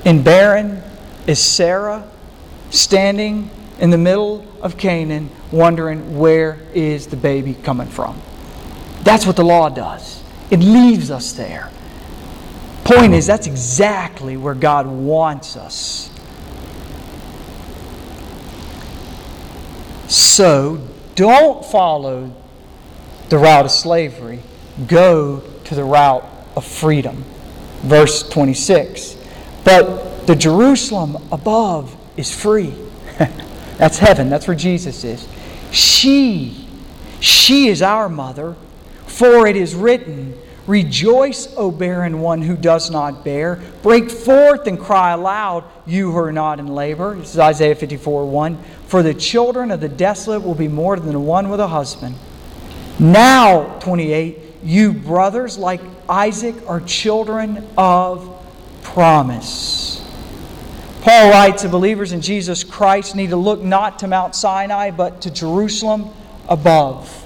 and 0.05 0.23
barren 0.23 0.81
as 1.27 1.39
Sarah 1.41 2.09
standing 2.69 3.49
in 3.79 3.89
the 3.89 3.97
middle 3.97 4.45
of 4.61 4.77
Canaan, 4.77 5.29
wondering 5.51 6.17
where 6.17 6.59
is 6.73 7.07
the 7.07 7.17
baby 7.17 7.53
coming 7.53 7.87
from. 7.87 8.19
That's 9.03 9.25
what 9.25 9.35
the 9.35 9.43
law 9.43 9.69
does. 9.69 10.21
It 10.51 10.59
leaves 10.59 11.11
us 11.11 11.33
there. 11.33 11.71
Point 12.83 13.13
is, 13.13 13.27
that's 13.27 13.47
exactly 13.47 14.35
where 14.35 14.55
God 14.55 14.87
wants 14.87 15.55
us. 15.55 16.09
So, 20.07 20.81
don't 21.15 21.63
follow 21.63 22.33
the 23.29 23.37
route 23.37 23.65
of 23.65 23.71
slavery. 23.71 24.39
Go 24.87 25.43
to 25.65 25.75
the 25.75 25.83
route 25.83 26.25
of 26.55 26.65
freedom. 26.65 27.23
Verse 27.81 28.27
26. 28.27 29.17
But 29.63 30.25
the 30.25 30.35
Jerusalem 30.35 31.17
above 31.31 31.95
is 32.19 32.35
free. 32.35 32.73
That's 33.77 33.97
heaven. 33.97 34.29
That's 34.29 34.45
where 34.45 34.57
Jesus 34.57 35.05
is. 35.05 35.25
She, 35.71 36.67
she 37.21 37.69
is 37.69 37.81
our 37.81 38.09
mother, 38.09 38.55
for 39.07 39.47
it 39.47 39.55
is 39.55 39.73
written, 39.73 40.37
Rejoice, 40.67 41.51
O 41.57 41.71
barren 41.71 42.21
one 42.21 42.41
who 42.43 42.55
does 42.55 42.91
not 42.91 43.23
bear. 43.23 43.59
Break 43.81 44.11
forth 44.11 44.67
and 44.67 44.77
cry 44.79 45.13
aloud, 45.13 45.63
you 45.87 46.11
who 46.11 46.17
are 46.17 46.31
not 46.31 46.59
in 46.59 46.67
labor. 46.67 47.15
This 47.15 47.31
is 47.33 47.39
Isaiah 47.39 47.73
54 47.73 48.27
1. 48.27 48.57
For 48.85 49.01
the 49.01 49.13
children 49.13 49.71
of 49.71 49.79
the 49.79 49.89
desolate 49.89 50.43
will 50.43 50.53
be 50.53 50.67
more 50.67 50.99
than 50.99 51.25
one 51.25 51.49
with 51.49 51.59
a 51.59 51.67
husband. 51.67 52.15
Now, 52.99 53.79
28, 53.79 54.37
you 54.63 54.93
brothers, 54.93 55.57
like 55.57 55.81
Isaac, 56.07 56.55
are 56.67 56.81
children 56.81 57.65
of 57.77 58.29
promise. 58.83 59.98
Paul 61.01 61.29
writes 61.29 61.63
the 61.63 61.69
believers 61.69 62.11
in 62.11 62.19
Jesus 62.19 62.63
Christ 62.63 63.15
need 63.15 63.29
to 63.29 63.37
look 63.37 63.61
not 63.61 63.99
to 63.99 64.07
Mount 64.07 64.35
Sinai, 64.35 64.91
but 64.91 65.21
to 65.21 65.31
Jerusalem 65.31 66.09
above. 66.49 67.25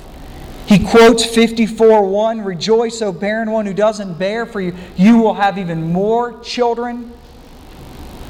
He 0.68 0.80
quotes 0.80 1.26
54 1.26 2.08
1 2.08 2.42
Rejoice, 2.42 3.02
O 3.02 3.12
barren 3.12 3.52
one 3.52 3.66
who 3.66 3.74
doesn't 3.74 4.20
bear, 4.20 4.46
for 4.46 4.62
you, 4.62 4.76
you 4.96 5.18
will 5.18 5.34
have 5.34 5.58
even 5.58 5.92
more 5.92 6.40
children. 6.42 7.12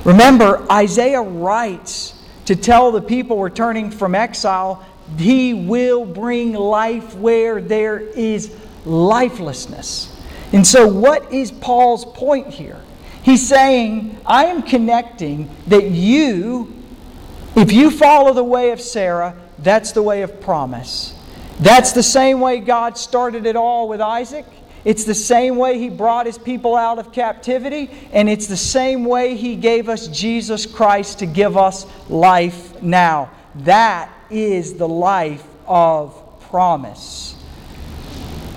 Remember, 0.05 0.65
Isaiah 0.71 1.21
writes 1.21 2.15
to 2.45 2.55
tell 2.55 2.91
the 2.91 3.01
people 3.01 3.39
returning 3.41 3.91
from 3.91 4.15
exile, 4.15 4.85
He 5.17 5.53
will 5.53 6.05
bring 6.05 6.53
life 6.53 7.15
where 7.15 7.61
there 7.61 7.99
is 7.99 8.55
lifelessness. 8.85 10.09
And 10.53 10.65
so, 10.65 10.87
what 10.87 11.31
is 11.33 11.51
Paul's 11.51 12.05
point 12.05 12.47
here? 12.47 12.82
He's 13.23 13.47
saying, 13.47 14.19
I 14.25 14.45
am 14.45 14.63
connecting 14.63 15.49
that 15.67 15.85
you, 15.85 16.73
if 17.55 17.71
you 17.71 17.89
follow 17.89 18.33
the 18.33 18.43
way 18.43 18.71
of 18.71 18.81
Sarah, 18.81 19.35
that's 19.59 19.93
the 19.93 20.03
way 20.03 20.23
of 20.23 20.41
promise. 20.41 21.15
That's 21.59 21.93
the 21.93 22.03
same 22.03 22.41
way 22.41 22.59
God 22.59 22.97
started 22.97 23.45
it 23.45 23.55
all 23.55 23.87
with 23.87 24.01
Isaac. 24.01 24.45
It's 24.83 25.05
the 25.05 25.15
same 25.15 25.55
way 25.55 25.79
He 25.79 25.89
brought 25.89 26.25
His 26.25 26.37
people 26.37 26.75
out 26.75 26.99
of 26.99 27.13
captivity, 27.13 27.89
and 28.11 28.27
it's 28.27 28.47
the 28.47 28.57
same 28.57 29.05
way 29.05 29.37
He 29.37 29.55
gave 29.55 29.87
us 29.87 30.07
Jesus 30.07 30.65
Christ 30.65 31.19
to 31.19 31.25
give 31.25 31.55
us 31.55 31.85
life 32.09 32.81
now. 32.81 33.31
That 33.55 34.11
is 34.29 34.73
the 34.73 34.87
life 34.87 35.45
of 35.65 36.41
promise. 36.49 37.32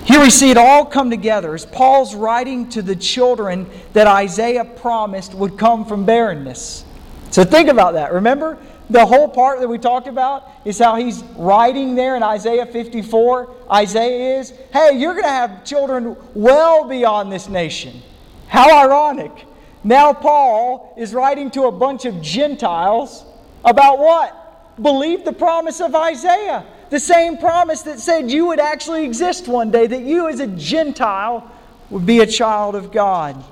Here 0.07 0.21
we 0.21 0.29
see 0.29 0.49
it 0.49 0.55
all 0.55 0.85
come 0.85 1.09
together 1.09 1.53
as 1.53 1.65
Paul's 1.65 2.15
writing 2.15 2.69
to 2.69 2.81
the 2.81 2.95
children 2.95 3.69
that 3.91 4.07
Isaiah 4.07 4.63
promised 4.63 5.33
would 5.33 5.57
come 5.57 5.83
from 5.83 6.05
barrenness. 6.05 6.85
So 7.29 7.43
think 7.43 7.67
about 7.67 7.95
that. 7.95 8.13
Remember, 8.13 8.57
the 8.89 9.05
whole 9.05 9.27
part 9.27 9.59
that 9.59 9.67
we 9.67 9.77
talked 9.77 10.07
about 10.07 10.49
is 10.63 10.79
how 10.79 10.95
he's 10.95 11.23
writing 11.35 11.93
there 11.95 12.15
in 12.15 12.23
Isaiah 12.23 12.65
54. 12.65 13.53
Isaiah 13.69 14.39
is, 14.39 14.53
hey, 14.71 14.97
you're 14.97 15.11
going 15.11 15.25
to 15.25 15.29
have 15.29 15.65
children 15.65 16.15
well 16.33 16.87
beyond 16.87 17.29
this 17.29 17.49
nation. 17.49 18.01
How 18.47 18.85
ironic. 18.85 19.45
Now, 19.83 20.13
Paul 20.13 20.95
is 20.97 21.13
writing 21.13 21.51
to 21.51 21.63
a 21.63 21.71
bunch 21.71 22.05
of 22.05 22.21
Gentiles 22.21 23.25
about 23.65 23.99
what? 23.99 24.81
Believe 24.81 25.25
the 25.25 25.33
promise 25.33 25.81
of 25.81 25.93
Isaiah. 25.93 26.65
The 26.89 26.99
same 26.99 27.37
promise 27.37 27.81
that 27.83 27.99
said 27.99 28.31
you 28.31 28.47
would 28.47 28.59
actually 28.59 29.03
exist 29.03 29.47
one 29.47 29.71
day, 29.71 29.87
that 29.87 30.03
you 30.03 30.29
as 30.29 30.39
a 30.39 30.47
Gentile 30.47 31.51
would 31.89 32.05
be 32.05 32.19
a 32.19 32.25
child 32.27 32.75
of 32.75 32.91
God. 32.91 33.43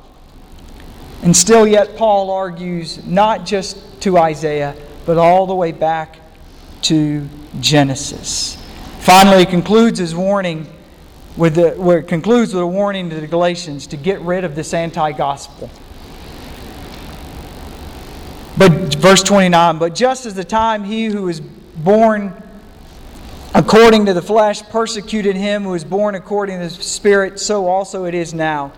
And 1.22 1.36
still, 1.36 1.68
yet, 1.68 1.98
Paul 1.98 2.30
argues 2.30 3.06
not 3.06 3.46
just 3.46 4.02
to 4.02 4.18
Isaiah, 4.18 4.76
but 5.06 5.18
all 5.18 5.48
the 5.48 5.56
way 5.56 5.72
back 5.72 6.20
to 6.84 7.28
Genesis. 7.60 8.62
Finally, 9.00 9.40
he 9.40 9.46
concludes 9.46 10.00
his 10.00 10.16
warning 10.16 10.68
with 11.36 11.56
the, 11.56 11.72
where 11.72 12.00
it 12.00 12.08
concludes 12.08 12.54
with 12.54 12.64
a 12.64 12.68
warning 12.68 13.10
to 13.10 13.20
the 13.20 13.28
Galatians 13.28 13.88
to 13.88 13.98
get 13.98 14.22
rid 14.22 14.44
of 14.44 14.56
this 14.56 14.74
anti 14.74 15.12
gospel. 15.12 15.70
But 18.58 18.96
verse 18.96 19.22
29 19.24 19.78
But 19.80 19.96
just 19.96 20.26
as 20.26 20.34
the 20.34 20.44
time 20.44 20.84
he 20.84 21.06
who 21.06 21.28
is 21.28 21.42
born 21.42 22.42
according 23.56 24.06
to 24.06 24.14
the 24.14 24.22
flesh 24.22 24.62
persecuted 24.64 25.34
him 25.38 25.64
who 25.64 25.70
was 25.70 25.86
born 25.86 26.14
according 26.14 26.60
to 26.60 26.66
the 26.66 26.84
Spirit, 26.84 27.40
so 27.40 27.68
also 27.68 28.04
it 28.04 28.14
is 28.14 28.34
now. 28.34 28.74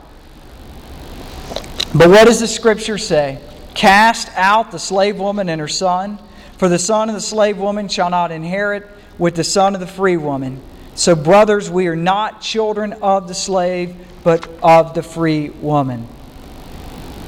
But 1.95 2.09
what 2.09 2.25
does 2.25 2.39
the 2.39 2.47
Scripture 2.47 2.99
say? 2.99 3.41
Cast 3.73 4.29
out 4.35 4.71
the 4.71 4.77
slave 4.77 5.17
woman 5.17 5.49
and 5.49 5.59
her 5.59 5.67
son, 5.67 6.19
for 6.59 6.69
the 6.69 6.77
son 6.77 7.09
of 7.09 7.15
the 7.15 7.21
slave 7.21 7.57
woman 7.57 7.87
shall 7.87 8.11
not 8.11 8.31
inherit 8.31 8.87
with 9.17 9.35
the 9.35 9.43
son 9.43 9.73
of 9.73 9.81
the 9.81 9.87
free 9.87 10.15
woman. 10.15 10.61
So, 10.93 11.15
brothers, 11.15 11.71
we 11.71 11.87
are 11.87 11.95
not 11.95 12.41
children 12.41 12.93
of 12.93 13.27
the 13.27 13.33
slave, 13.33 13.95
but 14.23 14.47
of 14.61 14.93
the 14.93 15.01
free 15.01 15.49
woman. 15.49 16.07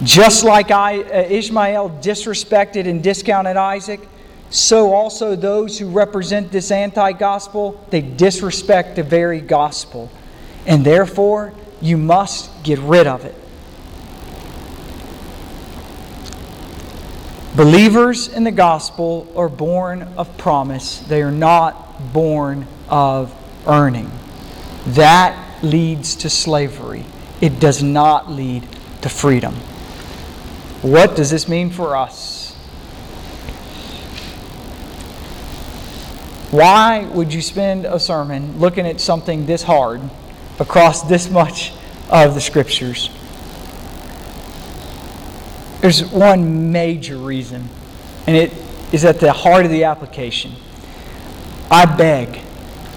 Just 0.04 0.44
like 0.44 0.70
I, 0.70 1.02
uh, 1.02 1.28
Ishmael 1.30 2.00
disrespected 2.02 2.88
and 2.88 3.02
discounted 3.02 3.58
Isaac, 3.58 4.02
so 4.50 4.94
also 4.94 5.36
those 5.36 5.78
who 5.78 5.90
represent 5.90 6.52
this 6.52 6.72
anti 6.72 7.12
gospel, 7.12 7.84
they 7.90 8.02
disrespect 8.02 8.96
the 8.96 9.04
very 9.04 9.42
gospel. 9.42 10.10
And 10.66 10.86
therefore, 10.86 11.54
you 11.82 11.98
must 11.98 12.64
get 12.64 12.80
rid 12.80 13.08
of 13.08 13.26
it. 13.26 13.36
Believers 17.56 18.28
in 18.28 18.44
the 18.44 18.52
gospel 18.52 19.32
are 19.36 19.50
born 19.50 20.04
of 20.18 20.38
promise, 20.38 21.00
they 21.00 21.22
are 21.22 21.32
not 21.32 22.14
born 22.14 22.66
of 22.88 23.34
earning. 23.68 24.10
That 24.88 25.64
leads 25.64 26.16
to 26.18 26.30
slavery, 26.30 27.06
it 27.42 27.60
does 27.60 27.84
not 27.84 28.32
lead 28.32 28.66
to 29.02 29.10
freedom. 29.10 29.56
What 30.82 31.16
does 31.16 31.30
this 31.32 31.50
mean 31.50 31.70
for 31.70 31.98
us? 31.98 32.39
Why 36.52 37.06
would 37.06 37.32
you 37.32 37.44
spend 37.44 37.86
a 37.86 38.00
sermon 38.00 38.60
looking 38.60 38.88
at 38.88 39.00
something 39.00 39.46
this 39.46 39.62
hard 39.62 40.02
across 40.60 41.04
this 41.04 41.30
much 41.30 41.74
of 42.10 42.34
the 42.34 42.42
scriptures? 42.42 43.12
There's 45.82 46.04
one 46.12 46.72
major 46.72 47.18
reason, 47.18 47.70
and 48.26 48.36
it 48.36 48.52
is 48.92 49.06
at 49.06 49.20
the 49.20 49.32
heart 49.32 49.66
of 49.66 49.70
the 49.70 49.84
application. 49.84 50.54
I 51.70 51.86
beg 51.86 52.42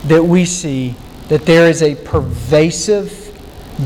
that 0.05 0.25
we 0.25 0.47
see 0.47 0.95
that 1.29 1.45
there 1.45 1.69
is 1.69 1.83
a 1.83 1.95
pervasive 1.95 3.39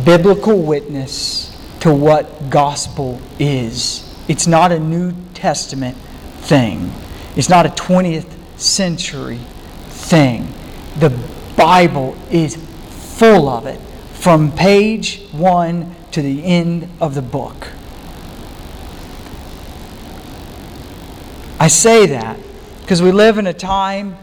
biblical 0.05 0.63
witness 0.63 1.53
to 1.81 1.93
what 1.93 2.51
gospel 2.51 3.21
is. 3.41 4.15
It's 4.29 4.47
not 4.47 4.71
a 4.71 4.79
New 4.79 5.13
Testament 5.35 5.97
thing, 6.43 6.93
it's 7.35 7.49
not 7.49 7.67
a 7.67 7.71
20th 7.71 8.31
century 8.61 9.41
thing. 10.09 10.53
The 10.99 11.11
Bible 11.57 12.17
is 12.31 12.57
full 12.57 13.49
of 13.49 13.67
it 13.67 13.81
from 14.15 14.53
page 14.53 15.23
one 15.33 15.95
to 16.13 16.23
the 16.23 16.45
end 16.45 16.89
of 17.01 17.15
the 17.15 17.23
book. 17.23 17.69
I 21.59 21.69
say 21.69 22.07
that 22.07 22.39
because 22.81 23.03
we 23.03 23.13
live 23.13 23.39
in 23.39 23.47
a 23.47 23.53
time 23.53 24.17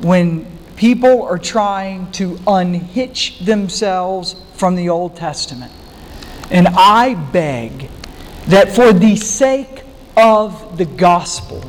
when 0.00 0.46
people 0.76 1.22
are 1.22 1.38
trying 1.38 2.10
to 2.12 2.38
unhitch 2.46 3.40
themselves 3.40 4.36
from 4.54 4.74
the 4.74 4.88
Old 4.88 5.16
Testament. 5.16 5.72
And 6.50 6.68
I 6.68 7.14
beg 7.14 7.90
that 8.46 8.72
for 8.72 8.92
the 8.92 9.16
sake 9.16 9.82
of 10.16 10.78
the 10.78 10.86
gospel, 10.86 11.62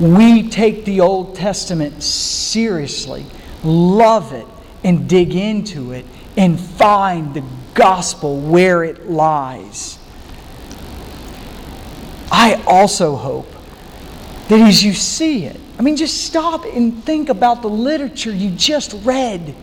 we 0.00 0.48
take 0.48 0.84
the 0.84 1.00
Old 1.00 1.36
Testament 1.36 2.02
seriously, 2.02 3.26
love 3.62 4.32
it, 4.32 4.46
and 4.82 5.08
dig 5.08 5.34
into 5.34 5.92
it, 5.92 6.04
and 6.36 6.58
find 6.58 7.32
the 7.34 7.44
gospel 7.74 8.38
where 8.40 8.82
it 8.84 9.08
lies. 9.08 9.98
I 12.30 12.62
also 12.66 13.16
hope 13.16 13.50
that 14.48 14.60
as 14.60 14.82
you 14.82 14.92
see 14.92 15.44
it, 15.44 15.60
I 15.78 15.82
mean, 15.82 15.96
just 15.96 16.24
stop 16.24 16.64
and 16.64 17.02
think 17.04 17.28
about 17.28 17.62
the 17.62 17.70
literature 17.70 18.32
you 18.32 18.50
just 18.50 18.94
read. 19.04 19.54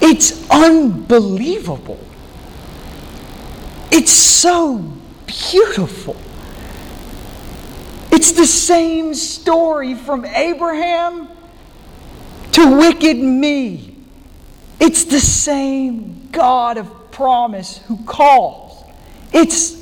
It's 0.00 0.48
unbelievable. 0.50 2.00
It's 3.90 4.12
so 4.12 4.92
beautiful. 5.26 6.16
It's 8.26 8.32
the 8.32 8.46
same 8.46 9.12
story 9.12 9.94
from 9.94 10.24
Abraham 10.24 11.28
to 12.52 12.78
wicked 12.78 13.18
me. 13.18 13.98
It's 14.80 15.04
the 15.04 15.20
same 15.20 16.30
God 16.32 16.78
of 16.78 17.10
promise 17.10 17.76
who 17.86 18.02
calls. 18.04 18.82
It's 19.30 19.72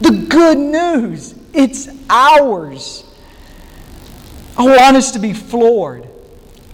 the 0.00 0.10
good 0.28 0.58
news. 0.58 1.36
It's 1.52 1.88
ours. 2.10 3.04
I 4.58 4.64
want 4.64 4.96
us 4.96 5.12
to 5.12 5.20
be 5.20 5.32
floored 5.32 6.08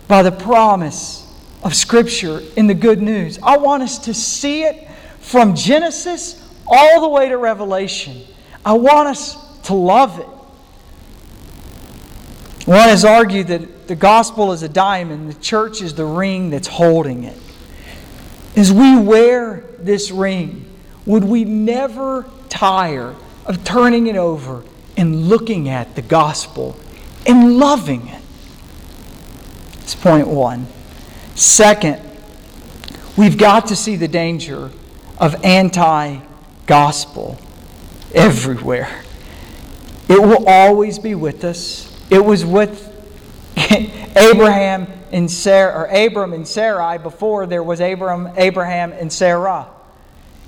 by 0.08 0.22
the 0.22 0.32
promise 0.32 1.30
of 1.62 1.74
Scripture 1.74 2.40
in 2.56 2.66
the 2.66 2.72
good 2.72 3.02
news. 3.02 3.38
I 3.42 3.58
want 3.58 3.82
us 3.82 3.98
to 4.06 4.14
see 4.14 4.62
it 4.62 4.88
from 5.20 5.54
Genesis 5.54 6.42
all 6.66 7.02
the 7.02 7.10
way 7.10 7.28
to 7.28 7.36
Revelation. 7.36 8.22
I 8.64 8.72
want 8.72 9.08
us 9.08 9.60
to 9.64 9.74
love 9.74 10.18
it. 10.18 10.39
One 12.70 12.88
has 12.88 13.04
argued 13.04 13.48
that 13.48 13.88
the 13.88 13.96
gospel 13.96 14.52
is 14.52 14.62
a 14.62 14.68
diamond, 14.68 15.28
the 15.28 15.40
church 15.40 15.82
is 15.82 15.94
the 15.94 16.04
ring 16.04 16.50
that's 16.50 16.68
holding 16.68 17.24
it. 17.24 17.36
as 18.54 18.72
we 18.72 18.96
wear 18.96 19.64
this 19.80 20.12
ring, 20.12 20.66
would 21.04 21.24
we 21.24 21.44
never 21.44 22.26
tire 22.48 23.16
of 23.44 23.64
turning 23.64 24.06
it 24.06 24.14
over 24.14 24.62
and 24.96 25.28
looking 25.28 25.68
at 25.68 25.96
the 25.96 26.02
gospel 26.02 26.76
and 27.26 27.58
loving 27.58 28.06
it? 28.06 28.22
That's 29.78 29.96
point 29.96 30.28
one. 30.28 30.68
Second, 31.34 32.00
we've 33.16 33.36
got 33.36 33.66
to 33.66 33.74
see 33.74 33.96
the 33.96 34.06
danger 34.06 34.70
of 35.18 35.44
anti 35.44 36.20
gospel 36.66 37.36
everywhere. 38.14 39.02
It 40.08 40.22
will 40.22 40.46
always 40.46 41.00
be 41.00 41.16
with 41.16 41.42
us. 41.42 41.89
It 42.10 42.24
was 42.24 42.44
with 42.44 42.88
Abraham 44.16 44.88
and 45.12 45.30
Sarah, 45.30 45.72
or 45.72 45.86
Abram 45.86 46.32
and 46.32 46.46
Sarai 46.46 46.98
before 46.98 47.46
there 47.46 47.62
was 47.62 47.80
Abram, 47.80 48.28
Abraham 48.36 48.92
and 48.92 49.12
Sarah. 49.12 49.68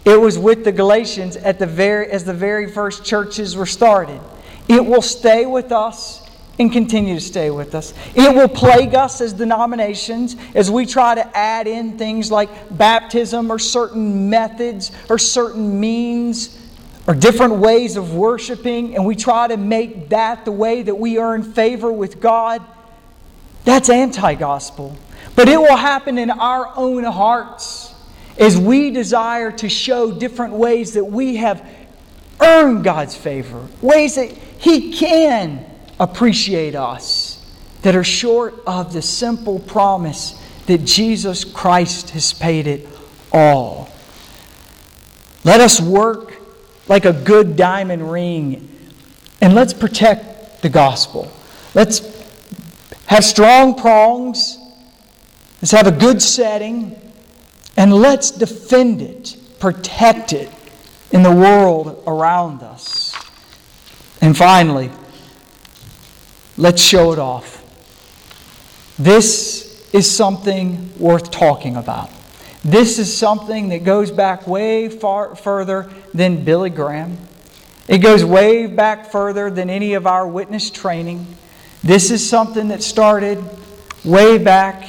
It 0.04 0.20
was 0.20 0.38
with 0.38 0.64
the 0.64 0.72
Galatians 0.72 1.36
at 1.36 1.60
the 1.60 1.66
very, 1.66 2.08
as 2.08 2.24
the 2.24 2.34
very 2.34 2.70
first 2.70 3.04
churches 3.04 3.54
were 3.54 3.66
started. 3.66 4.20
It 4.68 4.84
will 4.84 5.02
stay 5.02 5.46
with 5.46 5.70
us 5.70 6.28
and 6.58 6.72
continue 6.72 7.14
to 7.14 7.20
stay 7.20 7.50
with 7.50 7.74
us. 7.74 7.94
It 8.14 8.34
will 8.34 8.48
plague 8.48 8.94
us 8.94 9.20
as 9.20 9.32
denominations 9.32 10.36
as 10.54 10.70
we 10.70 10.86
try 10.86 11.14
to 11.14 11.36
add 11.36 11.66
in 11.66 11.96
things 11.96 12.30
like 12.30 12.76
baptism 12.76 13.50
or 13.50 13.58
certain 13.58 14.28
methods 14.28 14.90
or 15.08 15.18
certain 15.18 15.78
means 15.78 16.58
or 17.06 17.14
different 17.14 17.54
ways 17.54 17.96
of 17.96 18.14
worshiping, 18.14 18.94
and 18.94 19.04
we 19.04 19.16
try 19.16 19.48
to 19.48 19.56
make 19.56 20.10
that 20.10 20.44
the 20.44 20.52
way 20.52 20.82
that 20.82 20.94
we 20.94 21.18
earn 21.18 21.42
favor 21.42 21.92
with 21.92 22.20
God. 22.20 22.62
That's 23.64 23.88
anti 23.88 24.34
gospel. 24.34 24.96
But 25.34 25.48
it 25.48 25.58
will 25.58 25.76
happen 25.76 26.18
in 26.18 26.30
our 26.30 26.72
own 26.76 27.04
hearts 27.04 27.94
as 28.38 28.58
we 28.58 28.90
desire 28.90 29.50
to 29.52 29.68
show 29.68 30.12
different 30.12 30.54
ways 30.54 30.92
that 30.94 31.04
we 31.04 31.36
have 31.36 31.66
earned 32.40 32.84
God's 32.84 33.16
favor, 33.16 33.66
ways 33.80 34.16
that 34.16 34.30
He 34.30 34.92
can 34.92 35.64
appreciate 35.98 36.74
us, 36.74 37.44
that 37.82 37.96
are 37.96 38.04
short 38.04 38.54
of 38.66 38.92
the 38.92 39.02
simple 39.02 39.58
promise 39.58 40.38
that 40.66 40.84
Jesus 40.84 41.44
Christ 41.44 42.10
has 42.10 42.32
paid 42.32 42.66
it 42.66 42.86
all. 43.32 43.88
Let 45.44 45.60
us 45.60 45.80
work 45.80 46.31
like 46.88 47.04
a 47.04 47.12
good 47.12 47.56
diamond 47.56 48.10
ring 48.10 48.68
and 49.40 49.54
let's 49.54 49.74
protect 49.74 50.62
the 50.62 50.68
gospel. 50.68 51.30
Let's 51.74 52.00
have 53.06 53.24
strong 53.24 53.74
prongs. 53.74 54.56
Let's 55.60 55.72
have 55.72 55.88
a 55.88 55.92
good 55.92 56.22
setting. 56.22 56.96
And 57.76 57.92
let's 57.92 58.30
defend 58.30 59.02
it, 59.02 59.36
protect 59.58 60.32
it 60.32 60.50
in 61.10 61.22
the 61.22 61.34
world 61.34 62.02
around 62.06 62.62
us. 62.62 63.14
And 64.20 64.36
finally, 64.36 64.90
let's 66.56 66.80
show 66.80 67.12
it 67.12 67.18
off. 67.18 67.58
This 68.98 69.92
is 69.92 70.08
something 70.08 70.96
worth 70.98 71.30
talking 71.32 71.76
about. 71.76 72.10
This 72.64 73.00
is 73.00 73.16
something 73.16 73.70
that 73.70 73.82
goes 73.82 74.12
back 74.12 74.46
way 74.46 74.88
far 74.88 75.34
further 75.34 75.90
than 76.14 76.44
Billy 76.44 76.70
Graham. 76.70 77.18
It 77.88 77.98
goes 77.98 78.24
way 78.24 78.66
back 78.66 79.10
further 79.10 79.50
than 79.50 79.68
any 79.68 79.94
of 79.94 80.06
our 80.06 80.26
witness 80.28 80.70
training. 80.70 81.26
This 81.82 82.12
is 82.12 82.28
something 82.28 82.68
that 82.68 82.80
started 82.80 83.42
way 84.04 84.38
back 84.38 84.88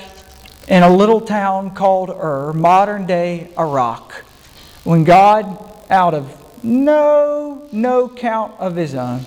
in 0.67 0.83
a 0.83 0.95
little 0.95 1.19
town 1.19 1.73
called 1.73 2.11
Ur, 2.11 2.53
modern 2.53 3.07
day 3.07 3.49
Iraq, 3.57 4.23
when 4.83 5.03
God, 5.03 5.71
out 5.89 6.13
of 6.13 6.63
no, 6.63 7.67
no 7.71 8.07
count 8.07 8.53
of 8.59 8.75
his 8.75 8.93
own, 8.93 9.25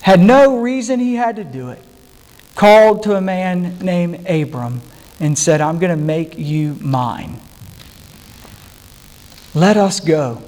had 0.00 0.20
no 0.20 0.58
reason 0.58 0.98
he 0.98 1.16
had 1.16 1.36
to 1.36 1.44
do 1.44 1.68
it, 1.68 1.82
called 2.54 3.02
to 3.02 3.14
a 3.14 3.20
man 3.20 3.78
named 3.80 4.26
Abram 4.26 4.80
and 5.20 5.38
said, 5.38 5.60
I'm 5.60 5.78
going 5.78 5.96
to 5.96 6.04
make 6.04 6.38
you 6.38 6.76
mine. 6.80 7.40
Let 9.54 9.76
us 9.76 10.00
go. 10.00 10.42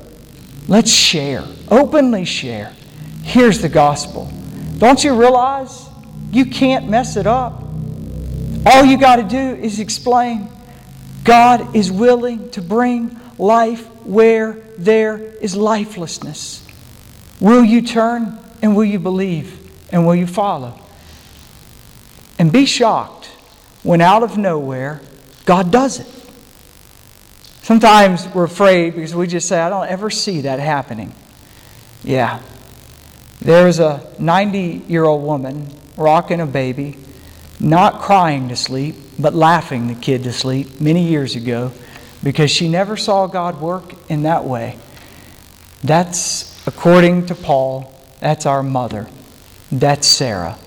Let's 0.67 0.91
share, 0.91 1.45
openly 1.71 2.25
share. 2.25 2.75
Here's 3.23 3.61
the 3.61 3.69
gospel. 3.69 4.31
Don't 4.79 5.05
you 5.05 5.15
realize 5.15 5.89
you 6.31 6.47
can't 6.47 6.89
mess 6.89 7.17
it 7.17 7.27
up. 7.27 7.63
All 8.67 8.85
you 8.85 8.99
got 8.99 9.17
to 9.17 9.23
do 9.23 9.63
is 9.63 9.79
explain 9.79 10.49
God 11.23 11.77
is 11.77 11.91
willing 11.91 12.51
to 12.51 12.63
bring 12.63 13.19
life 13.39 13.87
where 14.05 14.55
there 14.79 15.19
is 15.19 15.55
lifelessness. 15.55 16.67
Will 17.41 17.65
you 17.65 17.83
turn 17.83 18.39
and 18.63 18.75
will 18.75 18.85
you 18.85 18.99
believe 18.99 19.61
and 19.93 20.07
will 20.07 20.15
you 20.15 20.27
follow? 20.27 20.81
And 22.39 22.53
be 22.53 22.67
shocked 22.67 23.24
when 23.85 24.01
out 24.01 24.25
of 24.25 24.37
nowhere 24.37 25.01
God 25.45 25.71
does 25.71 26.01
it. 26.01 26.07
Sometimes 27.63 28.27
we're 28.35 28.45
afraid 28.45 28.95
because 28.95 29.15
we 29.15 29.27
just 29.27 29.49
say, 29.49 29.61
I 29.61 29.71
don't 29.71 29.89
ever 29.89 30.11
see 30.11 30.43
that 30.43 30.59
happening. 30.59 31.15
Yeah. 32.03 32.43
There 33.41 33.67
was 33.67 33.79
a 33.79 34.07
90 34.19 34.85
year 34.89 35.05
old 35.05 35.23
woman 35.23 35.69
rocking 35.97 36.41
a 36.41 36.47
baby, 36.47 36.97
not 37.61 38.01
crying 38.01 38.49
to 38.49 38.57
sleep, 38.57 38.97
but 39.19 39.35
laughing 39.35 39.87
the 39.87 39.95
kid 39.95 40.25
to 40.25 40.33
sleep 40.33 40.81
many 40.81 41.07
years 41.07 41.37
ago 41.37 41.73
because 42.23 42.51
she 42.51 42.69
never 42.69 42.97
saw 42.97 43.27
God 43.27 43.61
work 43.61 43.95
in 44.11 44.23
that 44.23 44.45
way. 44.45 44.79
That's, 45.83 46.67
according 46.67 47.27
to 47.27 47.35
Paul, 47.35 47.95
that's 48.21 48.47
our 48.47 48.63
mother. 48.63 49.07
That's 49.71 50.07
Sarah. 50.07 50.59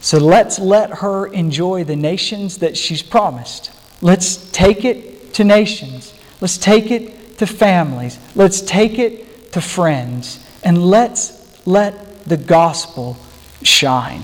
So 0.00 0.18
let's 0.18 0.58
let 0.58 0.90
her 0.90 1.26
enjoy 1.26 1.84
the 1.84 1.96
nations 1.96 2.58
that 2.58 2.76
she's 2.76 3.02
promised. 3.02 3.70
Let's 4.00 4.50
take 4.50 4.84
it 4.84 5.34
to 5.34 5.44
nations. 5.44 6.14
Let's 6.40 6.56
take 6.56 6.90
it 6.90 7.38
to 7.38 7.46
families. 7.46 8.18
Let's 8.34 8.62
take 8.62 8.98
it 8.98 9.52
to 9.52 9.60
friends. 9.60 10.44
And 10.62 10.84
let's 10.84 11.66
let 11.66 12.24
the 12.24 12.36
gospel 12.36 13.16
shine. 13.62 14.22